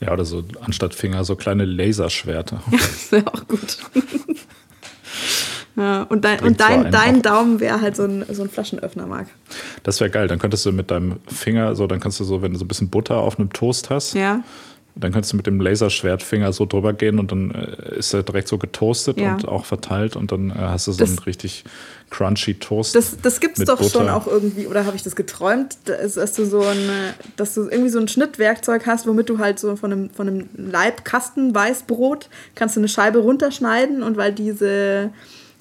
Ja, 0.00 0.12
oder 0.12 0.24
so 0.24 0.44
anstatt 0.62 0.94
Finger 0.94 1.24
so 1.24 1.36
kleine 1.36 1.64
Laserschwerter. 1.64 2.62
Ja, 2.70 2.78
das 2.78 3.12
wäre 3.12 3.26
auch 3.26 3.46
gut. 3.46 3.78
Ja, 5.76 6.02
und 6.04 6.24
dein, 6.24 6.40
und 6.40 6.60
dein, 6.60 6.90
dein 6.90 7.22
Daumen 7.22 7.60
wäre 7.60 7.80
halt 7.80 7.96
so 7.96 8.04
ein, 8.04 8.24
so 8.30 8.42
ein 8.42 8.50
Flaschenöffner, 8.50 9.06
Marc. 9.06 9.28
Das 9.82 10.00
wäre 10.00 10.10
geil. 10.10 10.28
Dann 10.28 10.38
könntest 10.38 10.66
du 10.66 10.72
mit 10.72 10.90
deinem 10.90 11.16
Finger, 11.26 11.74
so, 11.76 11.86
dann 11.86 12.00
kannst 12.00 12.18
du 12.20 12.24
so, 12.24 12.42
wenn 12.42 12.52
du 12.52 12.58
so 12.58 12.64
ein 12.64 12.68
bisschen 12.68 12.90
Butter 12.90 13.18
auf 13.18 13.38
einem 13.38 13.52
Toast 13.52 13.88
hast, 13.88 14.14
ja. 14.14 14.42
dann 14.96 15.12
könntest 15.12 15.32
du 15.32 15.36
mit 15.36 15.46
dem 15.46 15.60
Laserschwertfinger 15.60 16.52
so 16.52 16.66
drüber 16.66 16.92
gehen 16.92 17.18
und 17.18 17.30
dann 17.30 17.52
äh, 17.52 17.98
ist 17.98 18.12
er 18.12 18.24
direkt 18.24 18.48
so 18.48 18.58
getoastet 18.58 19.20
ja. 19.20 19.34
und 19.34 19.46
auch 19.46 19.64
verteilt 19.64 20.16
und 20.16 20.32
dann 20.32 20.50
äh, 20.50 20.54
hast 20.54 20.88
du 20.88 20.92
so 20.92 20.98
das, 20.98 21.10
einen 21.10 21.18
richtig 21.20 21.64
crunchy 22.10 22.54
Toast. 22.54 22.96
Das, 22.96 23.16
das 23.22 23.38
gibt 23.38 23.58
es 23.58 23.64
doch 23.64 23.78
Butter. 23.78 23.90
schon 23.90 24.08
auch 24.08 24.26
irgendwie, 24.26 24.66
oder 24.66 24.84
habe 24.84 24.96
ich 24.96 25.04
das 25.04 25.14
geträumt, 25.14 25.78
dass, 25.84 26.14
dass, 26.14 26.32
du 26.32 26.44
so 26.44 26.62
ein, 26.62 26.90
dass 27.36 27.54
du 27.54 27.68
irgendwie 27.68 27.90
so 27.90 28.00
ein 28.00 28.08
Schnittwerkzeug 28.08 28.86
hast, 28.86 29.06
womit 29.06 29.28
du 29.28 29.38
halt 29.38 29.60
so 29.60 29.76
von 29.76 29.92
einem, 29.92 30.10
von 30.10 30.26
einem 30.26 30.48
Leibkasten 30.56 31.54
Weißbrot 31.54 32.28
kannst 32.56 32.74
du 32.74 32.80
eine 32.80 32.88
Scheibe 32.88 33.20
runterschneiden 33.20 34.02
und 34.02 34.16
weil 34.16 34.32
diese 34.32 35.12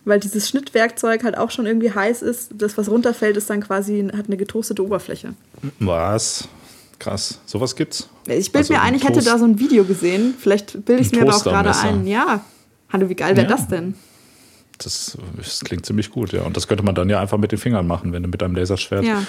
weil 0.09 0.19
dieses 0.19 0.49
Schnittwerkzeug 0.49 1.23
halt 1.23 1.37
auch 1.37 1.51
schon 1.51 1.65
irgendwie 1.65 1.93
heiß 1.93 2.21
ist. 2.21 2.51
Das, 2.55 2.77
was 2.77 2.89
runterfällt, 2.89 3.37
ist 3.37 3.49
dann 3.49 3.61
quasi, 3.61 4.09
hat 4.15 4.27
eine 4.27 4.37
getoastete 4.37 4.83
Oberfläche. 4.83 5.33
Was? 5.79 6.49
Krass. 6.97 7.39
Sowas 7.45 7.75
gibt's? 7.75 8.09
Ich 8.27 8.51
bilde 8.51 8.57
also 8.57 8.73
mir 8.73 8.81
ein, 8.81 8.95
ich 8.95 9.07
hätte 9.07 9.23
da 9.23 9.37
so 9.37 9.45
ein 9.45 9.59
Video 9.59 9.85
gesehen. 9.85 10.33
Vielleicht 10.37 10.85
bilde 10.85 11.01
ich 11.01 11.07
es 11.07 11.13
mir 11.13 11.21
aber 11.21 11.35
auch 11.35 11.43
gerade 11.43 11.73
ein. 11.77 12.05
Ja. 12.05 12.43
Hallo, 12.91 13.07
wie 13.07 13.15
geil 13.15 13.37
wäre 13.37 13.49
ja. 13.49 13.55
das 13.55 13.67
denn? 13.67 13.93
Das, 14.77 15.17
das, 15.37 15.61
klingt 15.61 15.85
ziemlich 15.85 16.09
gut, 16.09 16.33
ja. 16.33 16.41
Und 16.41 16.57
das 16.57 16.67
könnte 16.67 16.83
man 16.83 16.95
dann 16.95 17.09
ja 17.09 17.19
einfach 17.19 17.37
mit 17.37 17.51
den 17.51 17.59
Fingern 17.59 17.85
machen, 17.87 18.11
wenn 18.11 18.23
du 18.23 18.29
mit 18.29 18.41
einem 18.41 18.55
Laserschwert 18.55 19.05
ja. 19.05 19.23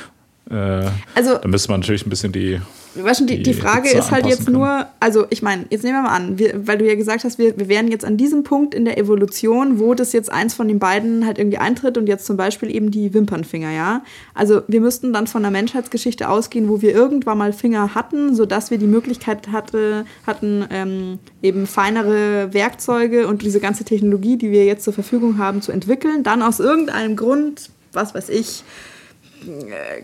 Äh, 0.50 0.86
also, 1.14 1.38
da 1.38 1.48
müsste 1.48 1.70
man 1.70 1.80
natürlich 1.80 2.06
ein 2.06 2.10
bisschen 2.10 2.32
die. 2.32 2.60
Weißt 2.96 3.20
du, 3.20 3.24
die, 3.24 3.40
die 3.40 3.54
Frage 3.54 3.84
Hitze 3.84 3.98
ist 3.98 4.10
halt 4.10 4.26
jetzt 4.26 4.46
können. 4.46 4.58
nur, 4.58 4.86
also 4.98 5.24
ich 5.30 5.42
meine, 5.42 5.64
jetzt 5.70 5.84
nehmen 5.84 5.98
wir 5.98 6.02
mal 6.02 6.16
an, 6.16 6.40
wir, 6.40 6.66
weil 6.66 6.76
du 6.76 6.88
ja 6.88 6.96
gesagt 6.96 7.22
hast, 7.22 7.38
wir, 7.38 7.56
wir 7.56 7.68
wären 7.68 7.86
jetzt 7.86 8.04
an 8.04 8.16
diesem 8.16 8.42
Punkt 8.42 8.74
in 8.74 8.84
der 8.84 8.98
Evolution, 8.98 9.78
wo 9.78 9.94
das 9.94 10.12
jetzt 10.12 10.32
eins 10.32 10.54
von 10.54 10.66
den 10.66 10.80
beiden 10.80 11.24
halt 11.24 11.38
irgendwie 11.38 11.58
eintritt 11.58 11.96
und 11.96 12.08
jetzt 12.08 12.26
zum 12.26 12.36
Beispiel 12.36 12.74
eben 12.74 12.90
die 12.90 13.14
Wimpernfinger, 13.14 13.70
ja. 13.70 14.02
Also 14.34 14.62
wir 14.66 14.80
müssten 14.80 15.12
dann 15.12 15.28
von 15.28 15.42
der 15.42 15.52
Menschheitsgeschichte 15.52 16.28
ausgehen, 16.28 16.68
wo 16.68 16.82
wir 16.82 16.92
irgendwann 16.92 17.38
mal 17.38 17.52
Finger 17.52 17.94
hatten, 17.94 18.34
sodass 18.34 18.72
wir 18.72 18.78
die 18.78 18.88
Möglichkeit 18.88 19.52
hatte, 19.52 20.04
hatten, 20.26 20.66
ähm, 20.72 21.20
eben 21.42 21.68
feinere 21.68 22.52
Werkzeuge 22.52 23.28
und 23.28 23.42
diese 23.42 23.60
ganze 23.60 23.84
Technologie, 23.84 24.36
die 24.36 24.50
wir 24.50 24.64
jetzt 24.64 24.82
zur 24.82 24.94
Verfügung 24.94 25.38
haben, 25.38 25.62
zu 25.62 25.70
entwickeln. 25.70 26.24
Dann 26.24 26.42
aus 26.42 26.58
irgendeinem 26.58 27.14
Grund, 27.14 27.70
was 27.92 28.16
weiß 28.16 28.30
ich, 28.30 28.64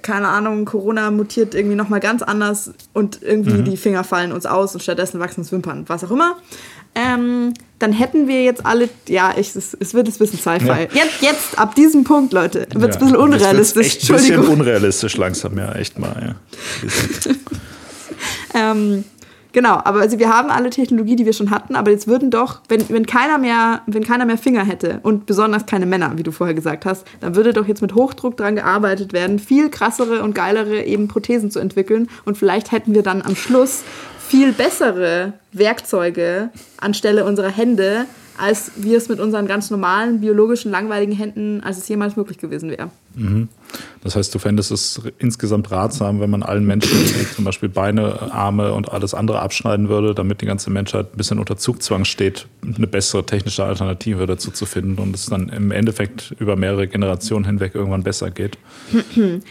keine 0.03 0.29
Ahnung, 0.29 0.65
Corona 0.65 1.11
mutiert 1.11 1.55
irgendwie 1.55 1.77
nochmal 1.77 2.01
ganz 2.01 2.23
anders 2.23 2.73
und 2.93 3.23
irgendwie 3.23 3.59
mhm. 3.59 3.65
die 3.65 3.77
Finger 3.77 4.05
fallen 4.05 4.33
uns 4.33 4.47
aus 4.47 4.75
und 4.75 4.83
stattdessen 4.83 5.21
wachsen 5.21 5.41
uns 5.41 5.53
Wimpern, 5.53 5.85
was 5.87 6.05
auch 6.05 6.11
immer. 6.11 6.37
Ähm, 6.95 7.53
dann 7.79 7.93
hätten 7.93 8.27
wir 8.27 8.43
jetzt 8.43 8.65
alle, 8.65 8.89
ja, 9.07 9.35
ich, 9.37 9.55
es, 9.55 9.77
es 9.79 9.93
wird 9.93 10.09
ein 10.09 10.15
bisschen 10.15 10.39
Sci-Fi. 10.39 10.67
Ja. 10.67 10.79
Jetzt, 10.79 11.21
jetzt, 11.21 11.59
ab 11.59 11.75
diesem 11.75 12.05
Punkt, 12.05 12.33
Leute, 12.33 12.67
wird 12.75 12.75
es 12.75 12.81
ja. 12.83 12.85
ein 12.87 12.99
bisschen 13.01 13.17
unrealistisch. 13.17 13.87
Echt 13.87 14.11
ein 14.11 14.17
bisschen 14.17 14.49
unrealistisch 14.49 15.17
langsam, 15.19 15.59
ja, 15.59 15.73
echt 15.73 15.99
mal, 15.99 16.35
ja. 17.35 17.35
ähm, 18.73 19.05
Genau, 19.57 19.81
aber 19.85 20.01
also 20.01 20.19
wir 20.19 20.29
haben 20.29 20.51
alle 20.51 20.69
Technologie, 20.69 21.17
die 21.17 21.25
wir 21.25 21.33
schon 21.33 21.51
hatten, 21.51 21.77
aber 21.77 21.91
jetzt 21.91 22.07
würden 22.07 22.31
doch, 22.31 22.61
wenn, 22.69 22.87
wenn, 22.91 23.07
keiner 23.07 23.39
mehr, 23.39 23.81
wenn 23.87 24.05
keiner 24.05 24.27
mehr 24.27 24.37
Finger 24.37 24.63
hätte 24.67 25.01
und 25.03 25.25
besonders 25.25 25.65
keine 25.65 25.87
Männer, 25.87 26.13
wie 26.19 26.23
du 26.23 26.31
vorher 26.31 26.53
gesagt 26.53 26.85
hast, 26.85 27.07
dann 27.21 27.37
würde 27.37 27.55
doch 27.55 27.67
jetzt 27.67 27.81
mit 27.81 27.95
Hochdruck 27.95 28.37
daran 28.37 28.57
gearbeitet 28.57 29.15
werden, 29.15 29.39
viel 29.39 29.71
krassere 29.71 30.23
und 30.23 30.35
geilere 30.35 30.83
eben 30.83 31.09
Prothesen 31.09 31.51
zu 31.51 31.59
entwickeln 31.59 32.11
und 32.27 32.37
vielleicht 32.37 32.71
hätten 32.71 32.93
wir 32.93 33.03
dann 33.03 33.23
am 33.23 33.35
Schluss 33.35 33.83
viel 34.29 34.53
bessere 34.53 35.33
Werkzeuge 35.53 36.51
anstelle 36.79 37.25
unserer 37.25 37.49
Hände, 37.49 38.05
als 38.37 38.73
wir 38.77 38.99
es 38.99 39.09
mit 39.09 39.21
unseren 39.21 39.47
ganz 39.47 39.71
normalen, 39.71 40.21
biologischen, 40.21 40.71
langweiligen 40.71 41.15
Händen, 41.15 41.63
als 41.63 41.79
es 41.79 41.89
jemals 41.89 42.15
möglich 42.15 42.37
gewesen 42.37 42.69
wäre. 42.69 42.91
Mhm. 43.17 43.49
Das 44.03 44.15
heißt, 44.15 44.33
du 44.35 44.39
fändest 44.39 44.71
es 44.71 45.01
insgesamt 45.19 45.71
ratsam, 45.73 46.21
wenn 46.21 46.31
man 46.31 46.43
allen 46.43 46.65
Menschen 46.65 46.97
zum 47.35 47.45
Beispiel 47.45 47.69
Beine, 47.69 48.31
Arme 48.31 48.73
und 48.73 48.93
alles 48.93 49.15
andere 49.15 49.41
abschneiden 49.41 49.89
würde, 49.89 50.15
damit 50.15 50.41
die 50.41 50.47
ganze 50.47 50.71
Menschheit 50.71 51.13
ein 51.13 51.17
bisschen 51.17 51.39
unter 51.39 51.57
Zugzwang 51.57 52.05
steht, 52.05 52.47
eine 52.63 52.87
bessere 52.87 53.27
technische 53.27 53.65
Alternative 53.65 54.27
dazu 54.27 54.51
zu 54.53 54.67
finden 54.67 55.01
und 55.01 55.15
es 55.15 55.27
dann 55.27 55.49
im 55.49 55.73
Endeffekt 55.73 56.35
über 56.39 56.55
mehrere 56.55 56.87
Generationen 56.87 57.45
hinweg 57.45 57.75
irgendwann 57.75 58.05
besser 58.05 58.31
geht. 58.31 58.59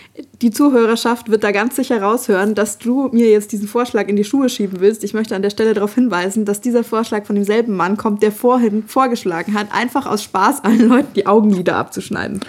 Die 0.41 0.51
Zuhörerschaft 0.51 1.29
wird 1.29 1.43
da 1.43 1.51
ganz 1.51 1.75
sicher 1.75 2.01
raushören, 2.01 2.55
dass 2.55 2.77
du 2.77 3.09
mir 3.11 3.29
jetzt 3.29 3.51
diesen 3.51 3.67
Vorschlag 3.67 4.07
in 4.07 4.15
die 4.15 4.23
Schuhe 4.23 4.49
schieben 4.49 4.79
willst. 4.79 5.03
Ich 5.03 5.13
möchte 5.13 5.35
an 5.35 5.41
der 5.41 5.49
Stelle 5.49 5.73
darauf 5.73 5.95
hinweisen, 5.95 6.45
dass 6.45 6.61
dieser 6.61 6.83
Vorschlag 6.83 7.25
von 7.25 7.35
demselben 7.35 7.75
Mann 7.75 7.97
kommt, 7.97 8.21
der 8.21 8.31
vorhin 8.31 8.83
vorgeschlagen 8.85 9.53
hat, 9.53 9.67
einfach 9.71 10.05
aus 10.05 10.23
Spaß 10.23 10.63
allen 10.63 10.87
Leuten 10.87 11.13
die 11.15 11.25
Augenlider 11.25 11.77
abzuschneiden. 11.77 12.41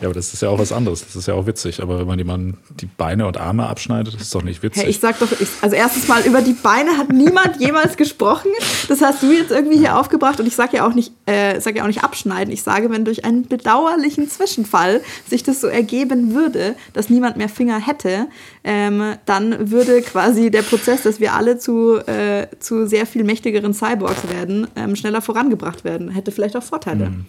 Ja, 0.00 0.06
aber 0.06 0.14
das 0.14 0.32
ist 0.32 0.40
ja 0.42 0.48
auch 0.48 0.58
was 0.58 0.72
anderes. 0.72 1.04
Das 1.04 1.14
ist 1.14 1.28
ja 1.28 1.34
auch 1.34 1.46
witzig. 1.46 1.82
Aber 1.82 1.98
wenn 1.98 2.06
man 2.06 2.18
jemanden 2.18 2.58
die 2.80 2.86
Beine 2.86 3.26
und 3.26 3.38
Arme 3.38 3.66
abschneidet, 3.66 4.14
das 4.14 4.22
ist 4.22 4.34
doch 4.34 4.42
nicht 4.42 4.62
witzig. 4.62 4.84
Hey, 4.84 4.90
ich 4.90 4.98
sag 4.98 5.18
doch, 5.18 5.30
ich, 5.38 5.48
also 5.60 5.76
erstens 5.76 6.08
mal, 6.08 6.24
über 6.24 6.40
die 6.40 6.54
Beine 6.54 6.96
hat 6.96 7.12
niemand 7.12 7.60
jemals 7.60 7.96
gesprochen. 7.96 8.50
Das 8.88 9.02
hast 9.02 9.22
du 9.22 9.30
jetzt 9.30 9.50
irgendwie 9.50 9.78
hier 9.78 9.98
aufgebracht. 9.98 10.40
Und 10.40 10.46
ich 10.46 10.56
sage 10.56 10.78
ja 10.78 10.86
auch 10.86 10.94
nicht, 10.94 11.12
äh, 11.26 11.60
sag 11.60 11.76
ja 11.76 11.82
auch 11.82 11.88
nicht 11.88 12.02
abschneiden. 12.02 12.52
Ich 12.52 12.62
sage, 12.62 12.90
wenn 12.90 13.04
durch 13.04 13.24
einen 13.24 13.46
bedauerlichen 13.46 14.28
Zwischenfall 14.30 15.02
sich 15.28 15.42
das 15.42 15.60
so 15.60 15.66
ergeben 15.66 16.34
würde, 16.34 16.74
dass 16.92 17.10
niemand 17.10 17.36
mehr 17.36 17.48
Finger 17.48 17.78
hätte, 17.78 18.26
ähm, 18.64 19.16
dann 19.26 19.70
würde 19.70 20.00
quasi 20.02 20.50
der 20.50 20.62
Prozess, 20.62 21.02
dass 21.02 21.20
wir 21.20 21.34
alle 21.34 21.58
zu, 21.58 21.98
äh, 22.06 22.46
zu 22.58 22.86
sehr 22.86 23.06
viel 23.06 23.24
mächtigeren 23.24 23.74
Cyborgs 23.74 24.28
werden, 24.30 24.66
ähm, 24.76 24.96
schneller 24.96 25.20
vorangebracht 25.20 25.84
werden. 25.84 26.10
Hätte 26.10 26.32
vielleicht 26.32 26.56
auch 26.56 26.62
Vorteile. 26.62 27.10
Mhm. 27.10 27.26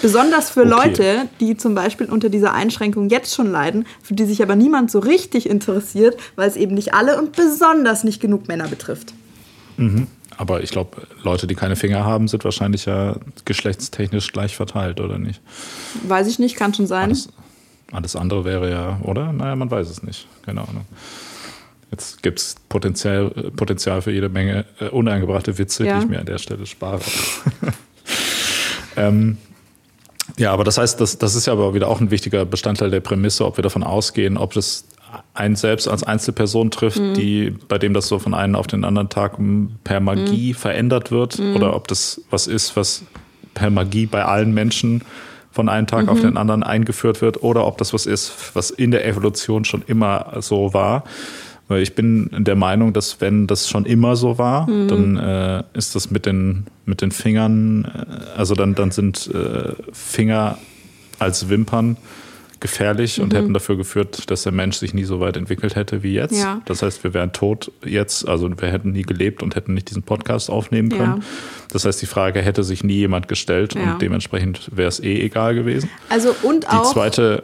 Besonders 0.00 0.50
für 0.50 0.60
okay. 0.60 0.70
Leute, 0.70 1.28
die 1.40 1.56
zum 1.56 1.74
Beispiel 1.74 2.06
unter 2.06 2.28
dieser 2.28 2.54
Einschränkung 2.54 3.08
jetzt 3.08 3.34
schon 3.34 3.50
leiden, 3.50 3.86
für 4.02 4.14
die 4.14 4.24
sich 4.24 4.42
aber 4.42 4.56
niemand 4.56 4.90
so 4.90 4.98
richtig 4.98 5.48
interessiert, 5.48 6.16
weil 6.36 6.48
es 6.48 6.56
eben 6.56 6.74
nicht 6.74 6.94
alle 6.94 7.18
und 7.18 7.32
besonders 7.32 8.04
nicht 8.04 8.20
genug 8.20 8.48
Männer 8.48 8.68
betrifft. 8.68 9.12
Mhm. 9.76 10.06
Aber 10.36 10.62
ich 10.62 10.70
glaube, 10.70 11.02
Leute, 11.22 11.46
die 11.46 11.54
keine 11.54 11.76
Finger 11.76 12.04
haben, 12.04 12.26
sind 12.26 12.44
wahrscheinlich 12.44 12.86
ja 12.86 13.16
geschlechtstechnisch 13.44 14.32
gleich 14.32 14.56
verteilt, 14.56 15.00
oder 15.00 15.18
nicht? 15.18 15.40
Weiß 16.08 16.26
ich 16.26 16.38
nicht, 16.38 16.56
kann 16.56 16.72
schon 16.72 16.86
sein. 16.86 17.04
Alles, 17.04 17.28
alles 17.92 18.16
andere 18.16 18.44
wäre 18.44 18.70
ja, 18.70 18.98
oder? 19.02 19.32
Naja, 19.32 19.54
man 19.56 19.70
weiß 19.70 19.90
es 19.90 20.02
nicht. 20.02 20.26
Keine 20.44 20.62
Ahnung. 20.62 20.86
Jetzt 21.90 22.22
gibt 22.22 22.38
es 22.38 22.56
Potenzial, 22.70 23.30
Potenzial 23.54 24.00
für 24.00 24.12
jede 24.12 24.30
Menge 24.30 24.64
äh, 24.80 24.88
uneingebrachte 24.88 25.58
Witze, 25.58 25.84
ja. 25.84 25.98
die 25.98 26.04
ich 26.04 26.10
mir 26.10 26.20
an 26.20 26.26
der 26.26 26.38
Stelle 26.38 26.64
spare. 26.64 27.02
ähm, 28.96 29.36
ja, 30.38 30.52
aber 30.52 30.64
das 30.64 30.78
heißt, 30.78 31.00
das, 31.00 31.18
das 31.18 31.34
ist 31.34 31.46
ja 31.46 31.52
aber 31.52 31.74
wieder 31.74 31.88
auch 31.88 32.00
ein 32.00 32.10
wichtiger 32.10 32.44
Bestandteil 32.44 32.90
der 32.90 33.00
Prämisse, 33.00 33.44
ob 33.44 33.58
wir 33.58 33.62
davon 33.62 33.82
ausgehen, 33.82 34.36
ob 34.36 34.56
es 34.56 34.84
einen 35.34 35.56
selbst 35.56 35.88
als 35.88 36.02
Einzelperson 36.02 36.70
trifft, 36.70 36.98
mhm. 36.98 37.14
die, 37.14 37.54
bei 37.68 37.78
dem 37.78 37.94
das 37.94 38.08
so 38.08 38.18
von 38.18 38.34
einem 38.34 38.54
auf 38.54 38.66
den 38.66 38.84
anderen 38.84 39.08
Tag 39.08 39.36
per 39.84 40.00
Magie 40.00 40.50
mhm. 40.50 40.56
verändert 40.56 41.10
wird, 41.10 41.38
mhm. 41.38 41.56
oder 41.56 41.76
ob 41.76 41.88
das 41.88 42.20
was 42.30 42.46
ist, 42.46 42.76
was 42.76 43.02
per 43.54 43.70
Magie 43.70 44.06
bei 44.06 44.24
allen 44.24 44.54
Menschen 44.54 45.02
von 45.50 45.68
einem 45.68 45.86
Tag 45.86 46.08
auf 46.08 46.18
mhm. 46.18 46.22
den 46.22 46.36
anderen 46.38 46.62
eingeführt 46.62 47.20
wird, 47.20 47.42
oder 47.42 47.66
ob 47.66 47.76
das 47.78 47.92
was 47.92 48.06
ist, 48.06 48.32
was 48.54 48.70
in 48.70 48.90
der 48.90 49.06
Evolution 49.06 49.64
schon 49.64 49.82
immer 49.86 50.32
so 50.40 50.72
war. 50.72 51.04
Weil 51.68 51.82
ich 51.82 51.94
bin 51.94 52.28
der 52.32 52.56
Meinung, 52.56 52.92
dass 52.92 53.20
wenn 53.20 53.46
das 53.46 53.68
schon 53.68 53.86
immer 53.86 54.16
so 54.16 54.38
war, 54.38 54.68
mhm. 54.68 54.88
dann 54.88 55.16
äh, 55.16 55.62
ist 55.74 55.94
das 55.94 56.10
mit 56.10 56.26
den, 56.26 56.66
mit 56.84 57.00
den 57.00 57.10
Fingern, 57.10 57.84
äh, 57.84 58.38
also 58.38 58.54
dann, 58.54 58.74
dann 58.74 58.90
sind 58.90 59.30
äh, 59.32 59.74
Finger 59.92 60.58
als 61.18 61.48
Wimpern 61.48 61.96
gefährlich 62.62 63.18
mhm. 63.18 63.24
und 63.24 63.34
hätten 63.34 63.52
dafür 63.52 63.76
geführt, 63.76 64.30
dass 64.30 64.44
der 64.44 64.52
Mensch 64.52 64.76
sich 64.76 64.94
nie 64.94 65.04
so 65.04 65.20
weit 65.20 65.36
entwickelt 65.36 65.76
hätte 65.76 66.02
wie 66.02 66.14
jetzt. 66.14 66.40
Ja. 66.40 66.62
Das 66.64 66.82
heißt, 66.82 67.04
wir 67.04 67.12
wären 67.12 67.32
tot 67.32 67.70
jetzt, 67.84 68.26
also 68.26 68.48
wir 68.48 68.68
hätten 68.70 68.92
nie 68.92 69.02
gelebt 69.02 69.42
und 69.42 69.54
hätten 69.54 69.74
nicht 69.74 69.90
diesen 69.90 70.02
Podcast 70.02 70.48
aufnehmen 70.48 70.88
können. 70.88 71.18
Ja. 71.18 71.26
Das 71.70 71.84
heißt, 71.84 72.00
die 72.00 72.06
Frage 72.06 72.40
hätte 72.40 72.62
sich 72.62 72.84
nie 72.84 72.94
jemand 72.94 73.28
gestellt 73.28 73.74
ja. 73.74 73.92
und 73.92 74.02
dementsprechend 74.02 74.70
wäre 74.74 74.88
es 74.88 75.00
eh 75.00 75.20
egal 75.20 75.54
gewesen. 75.54 75.90
Also 76.08 76.34
und 76.42 76.68
auch. 76.68 76.82
Die 76.82 76.92
zweite 76.94 77.42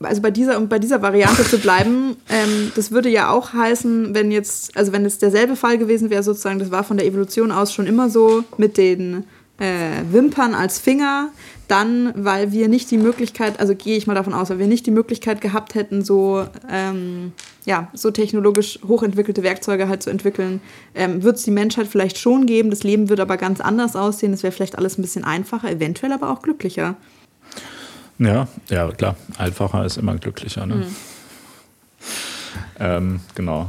also 0.00 0.22
bei 0.22 0.30
dieser, 0.30 0.58
um 0.58 0.68
bei 0.68 0.78
dieser 0.78 1.02
Variante 1.02 1.44
zu 1.44 1.58
bleiben, 1.58 2.16
ähm, 2.28 2.72
das 2.74 2.90
würde 2.90 3.08
ja 3.08 3.30
auch 3.30 3.52
heißen, 3.52 4.14
wenn 4.14 4.30
jetzt, 4.30 4.76
also 4.76 4.92
wenn 4.92 5.04
es 5.04 5.18
derselbe 5.18 5.56
Fall 5.56 5.78
gewesen 5.78 6.10
wäre, 6.10 6.22
sozusagen, 6.22 6.58
das 6.58 6.70
war 6.70 6.84
von 6.84 6.96
der 6.96 7.06
Evolution 7.06 7.52
aus 7.52 7.72
schon 7.72 7.86
immer 7.86 8.10
so 8.10 8.44
mit 8.56 8.76
den 8.76 9.24
äh, 9.58 10.02
Wimpern 10.10 10.54
als 10.54 10.78
Finger, 10.78 11.28
dann, 11.68 12.12
weil 12.16 12.50
wir 12.50 12.68
nicht 12.68 12.90
die 12.90 12.98
Möglichkeit, 12.98 13.60
also 13.60 13.76
gehe 13.76 13.96
ich 13.96 14.06
mal 14.06 14.14
davon 14.14 14.34
aus, 14.34 14.50
weil 14.50 14.58
wir 14.58 14.66
nicht 14.66 14.86
die 14.86 14.90
Möglichkeit 14.90 15.40
gehabt 15.40 15.74
hätten, 15.74 16.02
so, 16.02 16.44
ähm, 16.68 17.32
ja, 17.64 17.88
so 17.92 18.10
technologisch 18.10 18.80
hochentwickelte 18.88 19.42
Werkzeuge 19.44 19.88
halt 19.88 20.02
zu 20.02 20.10
entwickeln, 20.10 20.60
ähm, 20.94 21.22
wird 21.22 21.36
es 21.36 21.44
die 21.44 21.52
Menschheit 21.52 21.86
vielleicht 21.86 22.18
schon 22.18 22.46
geben. 22.46 22.70
Das 22.70 22.82
Leben 22.82 23.08
wird 23.08 23.20
aber 23.20 23.36
ganz 23.36 23.60
anders 23.60 23.94
aussehen. 23.94 24.32
Es 24.32 24.42
wäre 24.42 24.52
vielleicht 24.52 24.78
alles 24.78 24.98
ein 24.98 25.02
bisschen 25.02 25.22
einfacher, 25.22 25.70
eventuell 25.70 26.12
aber 26.12 26.30
auch 26.30 26.42
glücklicher. 26.42 26.96
Ja, 28.20 28.48
ja, 28.68 28.88
klar. 28.92 29.16
Einfacher 29.38 29.84
ist 29.86 29.96
immer 29.96 30.14
glücklicher. 30.16 30.66
Ne? 30.66 30.74
Mhm. 30.76 30.96
Ähm, 32.78 33.20
genau. 33.34 33.68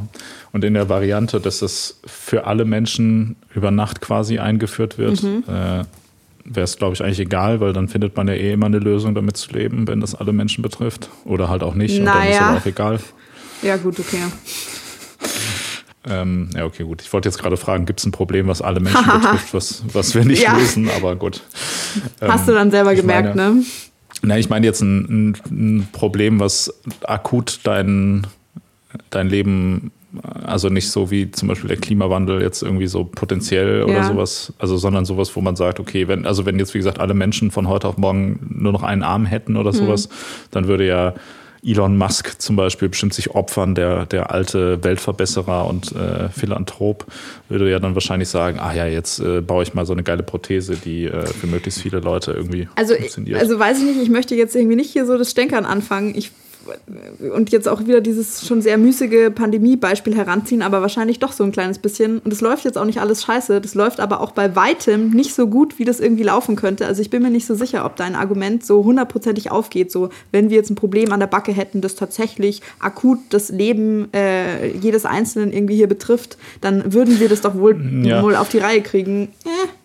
Und 0.51 0.65
in 0.65 0.73
der 0.73 0.89
Variante, 0.89 1.39
dass 1.39 1.59
das 1.59 1.99
für 2.05 2.45
alle 2.45 2.65
Menschen 2.65 3.37
über 3.55 3.71
Nacht 3.71 4.01
quasi 4.01 4.39
eingeführt 4.39 4.97
wird, 4.97 5.23
mhm. 5.23 5.43
äh, 5.47 5.85
wäre 6.43 6.63
es, 6.65 6.77
glaube 6.77 6.93
ich, 6.93 7.03
eigentlich 7.03 7.21
egal, 7.21 7.61
weil 7.61 7.71
dann 7.71 7.87
findet 7.87 8.17
man 8.17 8.27
ja 8.27 8.33
eh 8.33 8.51
immer 8.51 8.65
eine 8.65 8.79
Lösung, 8.79 9.15
damit 9.15 9.37
zu 9.37 9.51
leben, 9.51 9.87
wenn 9.87 10.01
das 10.01 10.15
alle 10.15 10.33
Menschen 10.33 10.61
betrifft. 10.61 11.09
Oder 11.23 11.47
halt 11.47 11.63
auch 11.63 11.73
nicht. 11.73 12.01
Naja. 12.01 12.11
Und 12.11 12.19
dann 12.19 12.29
ist 12.29 12.41
aber 12.41 12.57
auch 12.57 12.65
egal. 12.65 12.99
Ja, 13.61 13.77
gut, 13.77 13.99
okay. 13.99 14.23
Ähm, 16.09 16.49
ja, 16.53 16.65
okay, 16.65 16.83
gut. 16.83 17.01
Ich 17.01 17.13
wollte 17.13 17.29
jetzt 17.29 17.37
gerade 17.37 17.55
fragen, 17.55 17.85
gibt 17.85 17.99
es 17.99 18.05
ein 18.05 18.11
Problem, 18.11 18.47
was 18.47 18.61
alle 18.61 18.81
Menschen 18.81 19.05
betrifft, 19.21 19.53
was, 19.53 19.83
was 19.93 20.13
wir 20.13 20.25
nicht 20.25 20.43
ja. 20.43 20.57
lösen, 20.57 20.89
aber 20.89 21.15
gut. 21.15 21.41
Hast 22.19 22.49
du 22.49 22.53
dann 22.53 22.71
selber 22.71 22.95
gemerkt, 22.95 23.35
meine, 23.35 23.55
ne? 23.55 23.63
Na, 24.21 24.37
ich 24.37 24.49
meine 24.49 24.65
jetzt 24.65 24.81
ein, 24.81 25.35
ein, 25.49 25.87
Problem, 25.91 26.39
was 26.39 26.73
akut 27.03 27.61
dein, 27.63 28.27
dein 29.09 29.29
Leben, 29.29 29.91
also 30.23 30.69
nicht 30.69 30.91
so 30.91 31.09
wie 31.09 31.31
zum 31.31 31.47
Beispiel 31.47 31.69
der 31.69 31.77
Klimawandel 31.77 32.41
jetzt 32.41 32.61
irgendwie 32.61 32.87
so 32.87 33.03
potenziell 33.03 33.83
oder 33.83 33.93
ja. 33.93 34.03
sowas, 34.03 34.53
also 34.59 34.77
sondern 34.77 35.05
sowas, 35.05 35.35
wo 35.35 35.41
man 35.41 35.55
sagt, 35.55 35.79
okay, 35.79 36.07
wenn, 36.07 36.25
also 36.25 36.45
wenn 36.45 36.59
jetzt 36.59 36.73
wie 36.73 36.79
gesagt 36.79 36.99
alle 36.99 37.13
Menschen 37.13 37.49
von 37.49 37.67
heute 37.67 37.87
auf 37.87 37.97
morgen 37.97 38.39
nur 38.59 38.73
noch 38.73 38.83
einen 38.83 39.03
Arm 39.03 39.25
hätten 39.25 39.57
oder 39.57 39.71
mhm. 39.71 39.77
sowas, 39.77 40.07
mhm. 40.07 40.13
dann 40.51 40.67
würde 40.67 40.85
ja 40.85 41.13
Elon 41.63 41.97
Musk 41.97 42.41
zum 42.41 42.55
Beispiel 42.55 42.89
bestimmt 42.89 43.13
sich 43.13 43.31
opfern, 43.31 43.75
der, 43.75 44.05
der 44.05 44.31
alte 44.31 44.83
Weltverbesserer 44.83 45.67
und 45.67 45.91
äh, 45.95 46.29
Philanthrop, 46.29 47.05
würde 47.49 47.69
ja 47.69 47.79
dann 47.79 47.93
wahrscheinlich 47.93 48.29
sagen, 48.29 48.59
ah 48.59 48.73
ja, 48.73 48.87
jetzt 48.87 49.19
äh, 49.19 49.41
baue 49.41 49.63
ich 49.63 49.73
mal 49.73 49.85
so 49.85 49.93
eine 49.93 50.03
geile 50.03 50.23
Prothese, 50.23 50.75
die 50.75 51.05
äh, 51.05 51.25
für 51.27 51.47
möglichst 51.47 51.81
viele 51.81 51.99
Leute 51.99 52.31
irgendwie 52.31 52.67
also, 52.75 52.95
funktioniert. 52.95 53.39
Also 53.39 53.59
weiß 53.59 53.79
ich 53.79 53.85
nicht, 53.85 54.01
ich 54.01 54.09
möchte 54.09 54.35
jetzt 54.35 54.55
irgendwie 54.55 54.75
nicht 54.75 54.91
hier 54.91 55.05
so 55.05 55.17
das 55.17 55.29
Stänkern 55.29 55.65
anfangen. 55.65 56.15
Ich 56.15 56.31
und 57.33 57.51
jetzt 57.51 57.67
auch 57.67 57.81
wieder 57.81 58.01
dieses 58.01 58.45
schon 58.45 58.61
sehr 58.61 58.77
müßige 58.77 59.31
Pandemie-Beispiel 59.33 60.15
heranziehen, 60.15 60.61
aber 60.61 60.81
wahrscheinlich 60.81 61.19
doch 61.19 61.31
so 61.31 61.43
ein 61.43 61.51
kleines 61.51 61.79
bisschen. 61.79 62.19
Und 62.19 62.31
es 62.31 62.41
läuft 62.41 62.65
jetzt 62.65 62.77
auch 62.77 62.85
nicht 62.85 62.99
alles 62.99 63.23
scheiße. 63.23 63.61
Das 63.61 63.75
läuft 63.75 63.99
aber 63.99 64.21
auch 64.21 64.31
bei 64.31 64.55
weitem 64.55 65.11
nicht 65.11 65.33
so 65.33 65.47
gut, 65.47 65.79
wie 65.79 65.85
das 65.85 65.99
irgendwie 65.99 66.23
laufen 66.23 66.55
könnte. 66.55 66.85
Also 66.85 67.01
ich 67.01 67.09
bin 67.09 67.21
mir 67.21 67.29
nicht 67.29 67.45
so 67.45 67.55
sicher, 67.55 67.85
ob 67.85 67.95
dein 67.95 68.15
Argument 68.15 68.65
so 68.65 68.83
hundertprozentig 68.83 69.51
aufgeht. 69.51 69.91
So, 69.91 70.09
wenn 70.31 70.49
wir 70.49 70.57
jetzt 70.57 70.69
ein 70.69 70.75
Problem 70.75 71.11
an 71.11 71.19
der 71.19 71.27
Backe 71.27 71.51
hätten, 71.51 71.81
das 71.81 71.95
tatsächlich 71.95 72.61
akut 72.79 73.19
das 73.29 73.49
Leben 73.49 74.13
äh, 74.13 74.69
jedes 74.77 75.05
Einzelnen 75.05 75.51
irgendwie 75.51 75.75
hier 75.75 75.87
betrifft, 75.87 76.37
dann 76.61 76.93
würden 76.93 77.19
wir 77.19 77.29
das 77.29 77.41
doch 77.41 77.55
wohl, 77.55 77.79
ja. 78.03 78.23
wohl 78.23 78.35
auf 78.35 78.49
die 78.49 78.59
Reihe 78.59 78.81
kriegen. 78.81 79.29
Äh. 79.45 79.80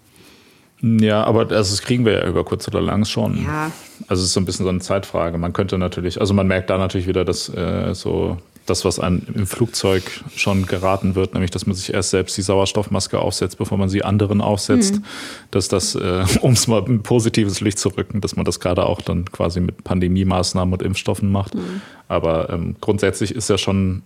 Ja, 1.00 1.24
aber 1.24 1.40
also 1.40 1.72
das 1.72 1.82
kriegen 1.82 2.04
wir 2.04 2.12
ja 2.12 2.26
über 2.26 2.44
kurz 2.44 2.68
oder 2.68 2.80
lang 2.80 3.04
schon. 3.04 3.42
Ja. 3.44 3.70
Also 4.08 4.22
es 4.22 4.28
ist 4.28 4.34
so 4.34 4.40
ein 4.40 4.44
bisschen 4.44 4.64
so 4.64 4.70
eine 4.70 4.80
Zeitfrage. 4.80 5.38
Man 5.38 5.52
könnte 5.52 5.78
natürlich, 5.78 6.20
also 6.20 6.34
man 6.34 6.46
merkt 6.46 6.70
da 6.70 6.78
natürlich 6.78 7.06
wieder, 7.06 7.24
dass 7.24 7.48
äh, 7.48 7.94
so 7.94 8.38
das, 8.66 8.84
was 8.84 8.98
einem 8.98 9.22
im 9.34 9.46
Flugzeug 9.46 10.02
schon 10.34 10.66
geraten 10.66 11.14
wird, 11.14 11.34
nämlich 11.34 11.50
dass 11.50 11.66
man 11.66 11.76
sich 11.76 11.94
erst 11.94 12.10
selbst 12.10 12.36
die 12.36 12.42
Sauerstoffmaske 12.42 13.18
aufsetzt, 13.18 13.58
bevor 13.58 13.78
man 13.78 13.88
sie 13.88 14.04
anderen 14.04 14.40
aufsetzt, 14.40 14.96
mhm. 14.96 15.04
dass 15.50 15.68
das, 15.68 15.94
äh, 15.94 16.24
um 16.40 16.52
es 16.52 16.66
mal 16.66 16.82
ein 16.84 17.02
positives 17.02 17.60
Licht 17.60 17.78
zu 17.78 17.90
rücken, 17.90 18.20
dass 18.20 18.36
man 18.36 18.44
das 18.44 18.60
gerade 18.60 18.84
auch 18.84 19.00
dann 19.00 19.24
quasi 19.26 19.60
mit 19.60 19.84
Pandemie-Maßnahmen 19.84 20.74
und 20.74 20.82
Impfstoffen 20.82 21.30
macht. 21.30 21.54
Mhm. 21.54 21.80
Aber 22.08 22.50
ähm, 22.50 22.76
grundsätzlich 22.80 23.34
ist 23.34 23.48
ja 23.48 23.58
schon 23.58 24.02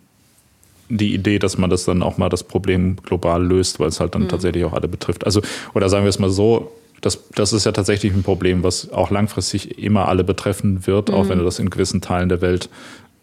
die 0.91 1.15
Idee, 1.15 1.39
dass 1.39 1.57
man 1.57 1.71
das 1.71 1.85
dann 1.85 2.03
auch 2.03 2.19
mal 2.19 2.29
das 2.29 2.43
Problem 2.43 2.97
global 3.03 3.43
löst, 3.45 3.81
weil 3.81 3.89
es 3.89 4.01
halt 4.01 4.15
dann 4.15 4.25
mhm. 4.25 4.29
tatsächlich 4.29 4.65
auch 4.65 4.73
alle 4.73 4.89
betrifft. 4.89 5.25
Also, 5.25 5.41
oder 5.73 5.89
sagen 5.89 6.05
wir 6.05 6.11
es 6.11 6.19
mal 6.19 6.31
so, 6.31 6.73
das, 7.01 7.31
das 7.35 7.53
ist 7.53 7.65
ja 7.65 7.73
tatsächlich 7.73 8.13
ein 8.13 8.23
Problem, 8.23 8.63
was 8.63 8.93
auch 8.93 9.11
langfristig 9.11 9.79
immer 9.79 10.09
alle 10.09 10.25
betreffen 10.25 10.87
wird, 10.87 11.09
mhm. 11.09 11.15
auch 11.15 11.29
wenn 11.29 11.39
du 11.39 11.45
das 11.45 11.59
in 11.59 11.71
gewissen 11.71 12.01
Teilen 12.01 12.29
der 12.29 12.43
Welt 12.43 12.69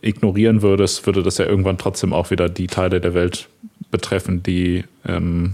ignorieren 0.01 0.61
würdest, 0.61 1.05
würde 1.05 1.23
das 1.23 1.37
ja 1.37 1.45
irgendwann 1.45 1.77
trotzdem 1.77 2.13
auch 2.13 2.31
wieder 2.31 2.49
die 2.49 2.67
Teile 2.67 3.01
der 3.01 3.13
Welt 3.13 3.49
betreffen, 3.91 4.43
die 4.43 4.83
ähm, 5.05 5.53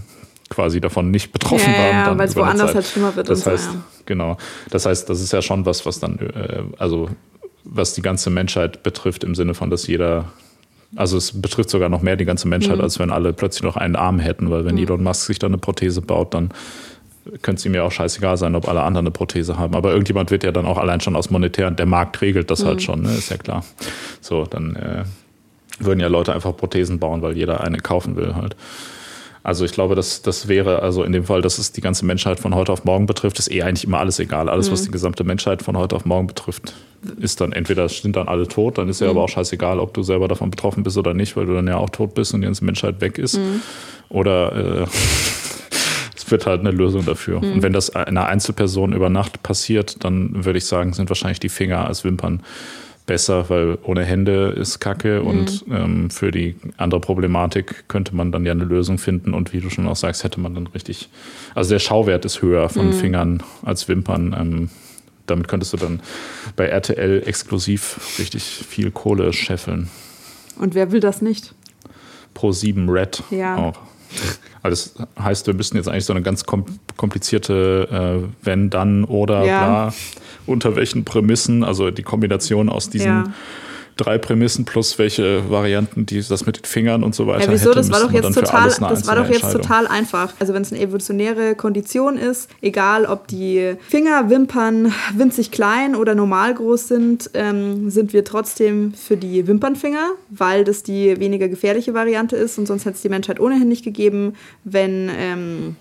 quasi 0.50 0.80
davon 0.80 1.10
nicht 1.10 1.32
betroffen 1.32 1.72
ja, 1.72 1.78
waren. 1.78 1.92
Ja, 1.92 2.18
weil 2.18 2.28
es 2.28 2.36
woanders 2.36 2.74
halt 2.74 2.86
schlimmer 2.86 3.16
wird. 3.16 3.28
Das 3.28 3.46
heißt, 3.46 3.64
so, 3.64 3.70
ja. 3.70 3.84
genau. 4.06 4.36
Das 4.70 4.86
heißt, 4.86 5.08
das 5.08 5.20
ist 5.20 5.32
ja 5.32 5.42
schon 5.42 5.66
was, 5.66 5.86
was 5.86 6.00
dann, 6.00 6.18
äh, 6.18 6.62
also 6.78 7.08
was 7.64 7.94
die 7.94 8.02
ganze 8.02 8.30
Menschheit 8.30 8.82
betrifft, 8.82 9.24
im 9.24 9.34
Sinne 9.34 9.54
von, 9.54 9.70
dass 9.70 9.86
jeder 9.86 10.32
also 10.96 11.16
es 11.16 11.40
betrifft 11.40 11.70
sogar 11.70 11.88
noch 11.88 12.02
mehr 12.02 12.16
die 12.16 12.24
ganze 12.24 12.48
Menschheit, 12.48 12.76
mhm. 12.76 12.82
als 12.82 12.98
wenn 12.98 13.10
alle 13.10 13.32
plötzlich 13.32 13.62
noch 13.62 13.76
einen 13.76 13.96
Arm 13.96 14.18
hätten, 14.18 14.50
weil 14.50 14.64
wenn 14.64 14.76
mhm. 14.76 14.82
Elon 14.82 15.02
Musk 15.02 15.26
sich 15.26 15.38
dann 15.38 15.50
eine 15.50 15.58
Prothese 15.58 16.02
baut, 16.02 16.34
dann 16.34 16.50
könnte 17.42 17.60
es 17.60 17.66
ihm 17.66 17.74
ja 17.74 17.82
auch 17.82 17.92
scheißegal 17.92 18.36
sein, 18.36 18.54
ob 18.54 18.68
alle 18.68 18.82
anderen 18.82 19.06
eine 19.06 19.10
Prothese 19.10 19.58
haben. 19.58 19.74
Aber 19.74 19.92
irgendjemand 19.92 20.30
wird 20.30 20.44
ja 20.44 20.52
dann 20.52 20.66
auch 20.66 20.78
allein 20.78 21.00
schon 21.00 21.16
aus 21.16 21.30
monetären, 21.30 21.76
der 21.76 21.86
Markt 21.86 22.20
regelt 22.20 22.50
das 22.50 22.60
halt 22.60 22.66
mhm. 22.66 22.70
halt 22.70 22.82
schon, 22.82 23.02
ne? 23.02 23.14
ist 23.14 23.30
ja 23.30 23.36
klar. 23.36 23.64
So, 24.20 24.44
dann 24.44 24.76
äh, 24.76 25.04
würden 25.78 26.00
ja 26.00 26.08
Leute 26.08 26.34
einfach 26.34 26.56
Prothesen 26.56 26.98
bauen, 26.98 27.22
weil 27.22 27.36
jeder 27.36 27.62
eine 27.62 27.78
kaufen 27.78 28.16
will 28.16 28.34
halt. 28.34 28.56
Also 29.44 29.66
ich 29.66 29.72
glaube, 29.72 29.94
das, 29.94 30.22
das 30.22 30.48
wäre, 30.48 30.80
also 30.80 31.04
in 31.04 31.12
dem 31.12 31.24
Fall, 31.24 31.42
dass 31.42 31.58
es 31.58 31.70
die 31.70 31.82
ganze 31.82 32.06
Menschheit 32.06 32.40
von 32.40 32.54
heute 32.54 32.72
auf 32.72 32.84
morgen 32.84 33.04
betrifft, 33.04 33.38
ist 33.38 33.52
eh 33.52 33.62
eigentlich 33.62 33.84
immer 33.84 33.98
alles 33.98 34.18
egal. 34.18 34.48
Alles, 34.48 34.68
mhm. 34.68 34.72
was 34.72 34.82
die 34.84 34.90
gesamte 34.90 35.22
Menschheit 35.22 35.62
von 35.62 35.76
heute 35.76 35.94
auf 35.94 36.06
morgen 36.06 36.26
betrifft, 36.26 36.72
ist 37.20 37.42
dann 37.42 37.52
entweder 37.52 37.86
sind 37.90 38.16
dann 38.16 38.26
alle 38.26 38.48
tot, 38.48 38.78
dann 38.78 38.88
ist 38.88 39.02
ja 39.02 39.06
mhm. 39.06 39.10
aber 39.10 39.24
auch 39.24 39.28
scheißegal, 39.28 39.80
ob 39.80 39.92
du 39.92 40.02
selber 40.02 40.28
davon 40.28 40.50
betroffen 40.50 40.82
bist 40.82 40.96
oder 40.96 41.12
nicht, 41.12 41.36
weil 41.36 41.44
du 41.44 41.52
dann 41.52 41.66
ja 41.66 41.76
auch 41.76 41.90
tot 41.90 42.14
bist 42.14 42.32
und 42.32 42.40
die 42.40 42.46
ganze 42.46 42.64
Menschheit 42.64 43.02
weg 43.02 43.18
ist. 43.18 43.36
Mhm. 43.36 43.60
Oder 44.08 44.80
äh, 44.82 44.86
es 46.16 46.30
wird 46.30 46.46
halt 46.46 46.60
eine 46.60 46.70
Lösung 46.70 47.04
dafür. 47.04 47.42
Und 47.42 47.62
wenn 47.62 47.74
das 47.74 47.94
einer 47.94 48.24
Einzelperson 48.26 48.94
über 48.94 49.10
Nacht 49.10 49.42
passiert, 49.42 50.04
dann 50.04 50.46
würde 50.46 50.56
ich 50.56 50.64
sagen, 50.64 50.94
sind 50.94 51.10
wahrscheinlich 51.10 51.40
die 51.40 51.50
Finger 51.50 51.86
als 51.86 52.02
Wimpern 52.02 52.40
besser, 53.06 53.50
weil 53.50 53.78
ohne 53.82 54.04
Hände 54.04 54.54
ist 54.56 54.80
Kacke 54.80 55.20
mhm. 55.20 55.26
und 55.26 55.64
ähm, 55.70 56.10
für 56.10 56.30
die 56.30 56.56
andere 56.76 57.00
Problematik 57.00 57.88
könnte 57.88 58.14
man 58.14 58.32
dann 58.32 58.46
ja 58.46 58.52
eine 58.52 58.64
Lösung 58.64 58.98
finden 58.98 59.34
und 59.34 59.52
wie 59.52 59.60
du 59.60 59.70
schon 59.70 59.86
auch 59.86 59.96
sagst, 59.96 60.24
hätte 60.24 60.40
man 60.40 60.54
dann 60.54 60.66
richtig, 60.68 61.08
also 61.54 61.70
der 61.70 61.80
Schauwert 61.80 62.24
ist 62.24 62.40
höher 62.40 62.68
von 62.68 62.86
mhm. 62.86 62.92
Fingern 62.92 63.42
als 63.62 63.88
Wimpern. 63.88 64.34
Ähm, 64.38 64.70
damit 65.26 65.48
könntest 65.48 65.72
du 65.72 65.76
dann 65.76 66.00
bei 66.56 66.66
RTL 66.66 67.22
exklusiv 67.26 68.18
richtig 68.18 68.42
viel 68.42 68.90
Kohle 68.90 69.32
scheffeln. 69.32 69.88
Und 70.58 70.74
wer 70.74 70.92
will 70.92 71.00
das 71.00 71.22
nicht? 71.22 71.54
Pro 72.34 72.52
7 72.52 72.88
Red 72.88 73.22
ja. 73.30 73.56
auch. 73.56 73.78
Also 74.64 74.90
das 74.96 75.24
heißt, 75.24 75.46
wir 75.46 75.54
müssten 75.54 75.76
jetzt 75.76 75.88
eigentlich 75.88 76.06
so 76.06 76.14
eine 76.14 76.22
ganz 76.22 76.44
komplizierte 76.96 78.24
äh, 78.24 78.28
wenn, 78.42 78.70
dann 78.70 79.04
oder 79.04 79.44
ja. 79.44 79.64
bla 79.64 79.94
unter 80.46 80.76
welchen 80.76 81.04
Prämissen, 81.04 81.64
also 81.64 81.90
die 81.90 82.02
Kombination 82.02 82.68
aus 82.68 82.90
diesen 82.90 83.06
ja. 83.08 83.24
Drei 83.96 84.18
Prämissen 84.18 84.64
plus 84.64 84.98
welche 84.98 85.48
Varianten, 85.50 86.06
die 86.06 86.22
das 86.22 86.46
mit 86.46 86.56
den 86.56 86.64
Fingern 86.64 87.02
und 87.04 87.14
so 87.14 87.26
weiter. 87.26 87.46
Ja, 87.46 87.52
wieso? 87.52 87.70
Hätte, 87.70 87.76
das 87.76 87.92
war 87.92 88.00
doch 88.00 88.12
jetzt 88.12 88.34
total, 88.34 88.68
das 88.68 89.06
war 89.06 89.16
doch 89.16 89.28
jetzt 89.28 89.52
total 89.52 89.86
einfach. 89.86 90.32
Also 90.38 90.54
wenn 90.54 90.62
es 90.62 90.72
eine 90.72 90.80
evolutionäre 90.82 91.54
Kondition 91.54 92.16
ist, 92.16 92.50
egal 92.60 93.06
ob 93.06 93.28
die 93.28 93.76
Fingerwimpern 93.88 94.92
winzig 95.16 95.50
klein 95.50 95.94
oder 95.94 96.14
normal 96.14 96.54
groß 96.54 96.88
sind, 96.88 97.30
ähm, 97.34 97.90
sind 97.90 98.12
wir 98.12 98.24
trotzdem 98.24 98.94
für 98.94 99.16
die 99.16 99.46
Wimpernfinger, 99.46 100.12
weil 100.30 100.64
das 100.64 100.82
die 100.82 101.18
weniger 101.20 101.48
gefährliche 101.48 101.94
Variante 101.94 102.36
ist 102.36 102.58
und 102.58 102.66
sonst 102.66 102.84
hätte 102.84 102.96
es 102.96 103.02
die 103.02 103.08
Menschheit 103.08 103.40
ohnehin 103.40 103.68
nicht 103.68 103.84
gegeben, 103.84 104.34
wenn 104.64 105.10
ähm, 105.16 105.76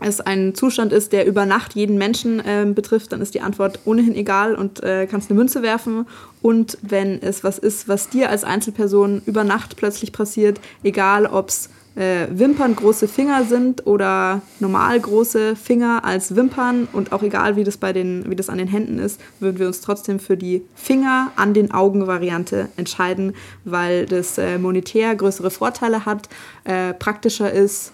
es 0.00 0.20
ein 0.20 0.54
Zustand 0.54 0.92
ist, 0.92 1.12
der 1.12 1.26
über 1.26 1.46
Nacht 1.46 1.74
jeden 1.74 1.98
Menschen 1.98 2.40
äh, 2.40 2.66
betrifft, 2.66 3.12
dann 3.12 3.20
ist 3.20 3.34
die 3.34 3.40
Antwort 3.40 3.80
ohnehin 3.84 4.14
egal 4.14 4.54
und 4.54 4.82
äh, 4.82 5.06
kannst 5.06 5.30
eine 5.30 5.38
Münze 5.38 5.62
werfen. 5.62 6.06
Und 6.42 6.78
wenn 6.82 7.20
es 7.22 7.44
was 7.44 7.58
ist, 7.58 7.88
was 7.88 8.08
dir 8.08 8.30
als 8.30 8.44
Einzelperson 8.44 9.22
über 9.26 9.44
Nacht 9.44 9.76
plötzlich 9.76 10.12
passiert, 10.12 10.60
egal 10.82 11.26
ob 11.26 11.48
es 11.48 11.70
äh, 11.96 12.26
Wimpern 12.30 12.76
große 12.76 13.08
Finger 13.08 13.44
sind 13.44 13.86
oder 13.86 14.42
normal 14.60 15.00
große 15.00 15.56
Finger 15.56 16.04
als 16.04 16.36
Wimpern 16.36 16.86
und 16.92 17.12
auch 17.12 17.22
egal 17.22 17.56
wie 17.56 17.64
das 17.64 17.78
bei 17.78 17.92
den 17.92 18.28
wie 18.28 18.36
das 18.36 18.50
an 18.50 18.58
den 18.58 18.68
Händen 18.68 18.98
ist, 18.98 19.20
würden 19.40 19.58
wir 19.58 19.66
uns 19.66 19.80
trotzdem 19.80 20.20
für 20.20 20.36
die 20.36 20.62
Finger 20.74 21.32
an 21.36 21.54
den 21.54 21.72
Augen 21.72 22.06
Variante 22.06 22.68
entscheiden, 22.76 23.34
weil 23.64 24.06
das 24.06 24.36
äh, 24.38 24.58
monetär 24.58 25.14
größere 25.16 25.50
Vorteile 25.50 26.04
hat, 26.04 26.28
äh, 26.64 26.92
praktischer 26.92 27.50
ist 27.50 27.92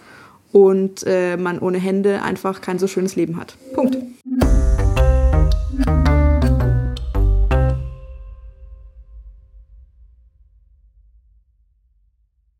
und 0.53 1.05
äh, 1.07 1.37
man 1.37 1.59
ohne 1.59 1.79
Hände 1.79 2.23
einfach 2.23 2.61
kein 2.61 2.79
so 2.79 2.87
schönes 2.87 3.17
Leben 3.17 3.37
hat. 3.37 3.55
Punkt. 3.75 3.97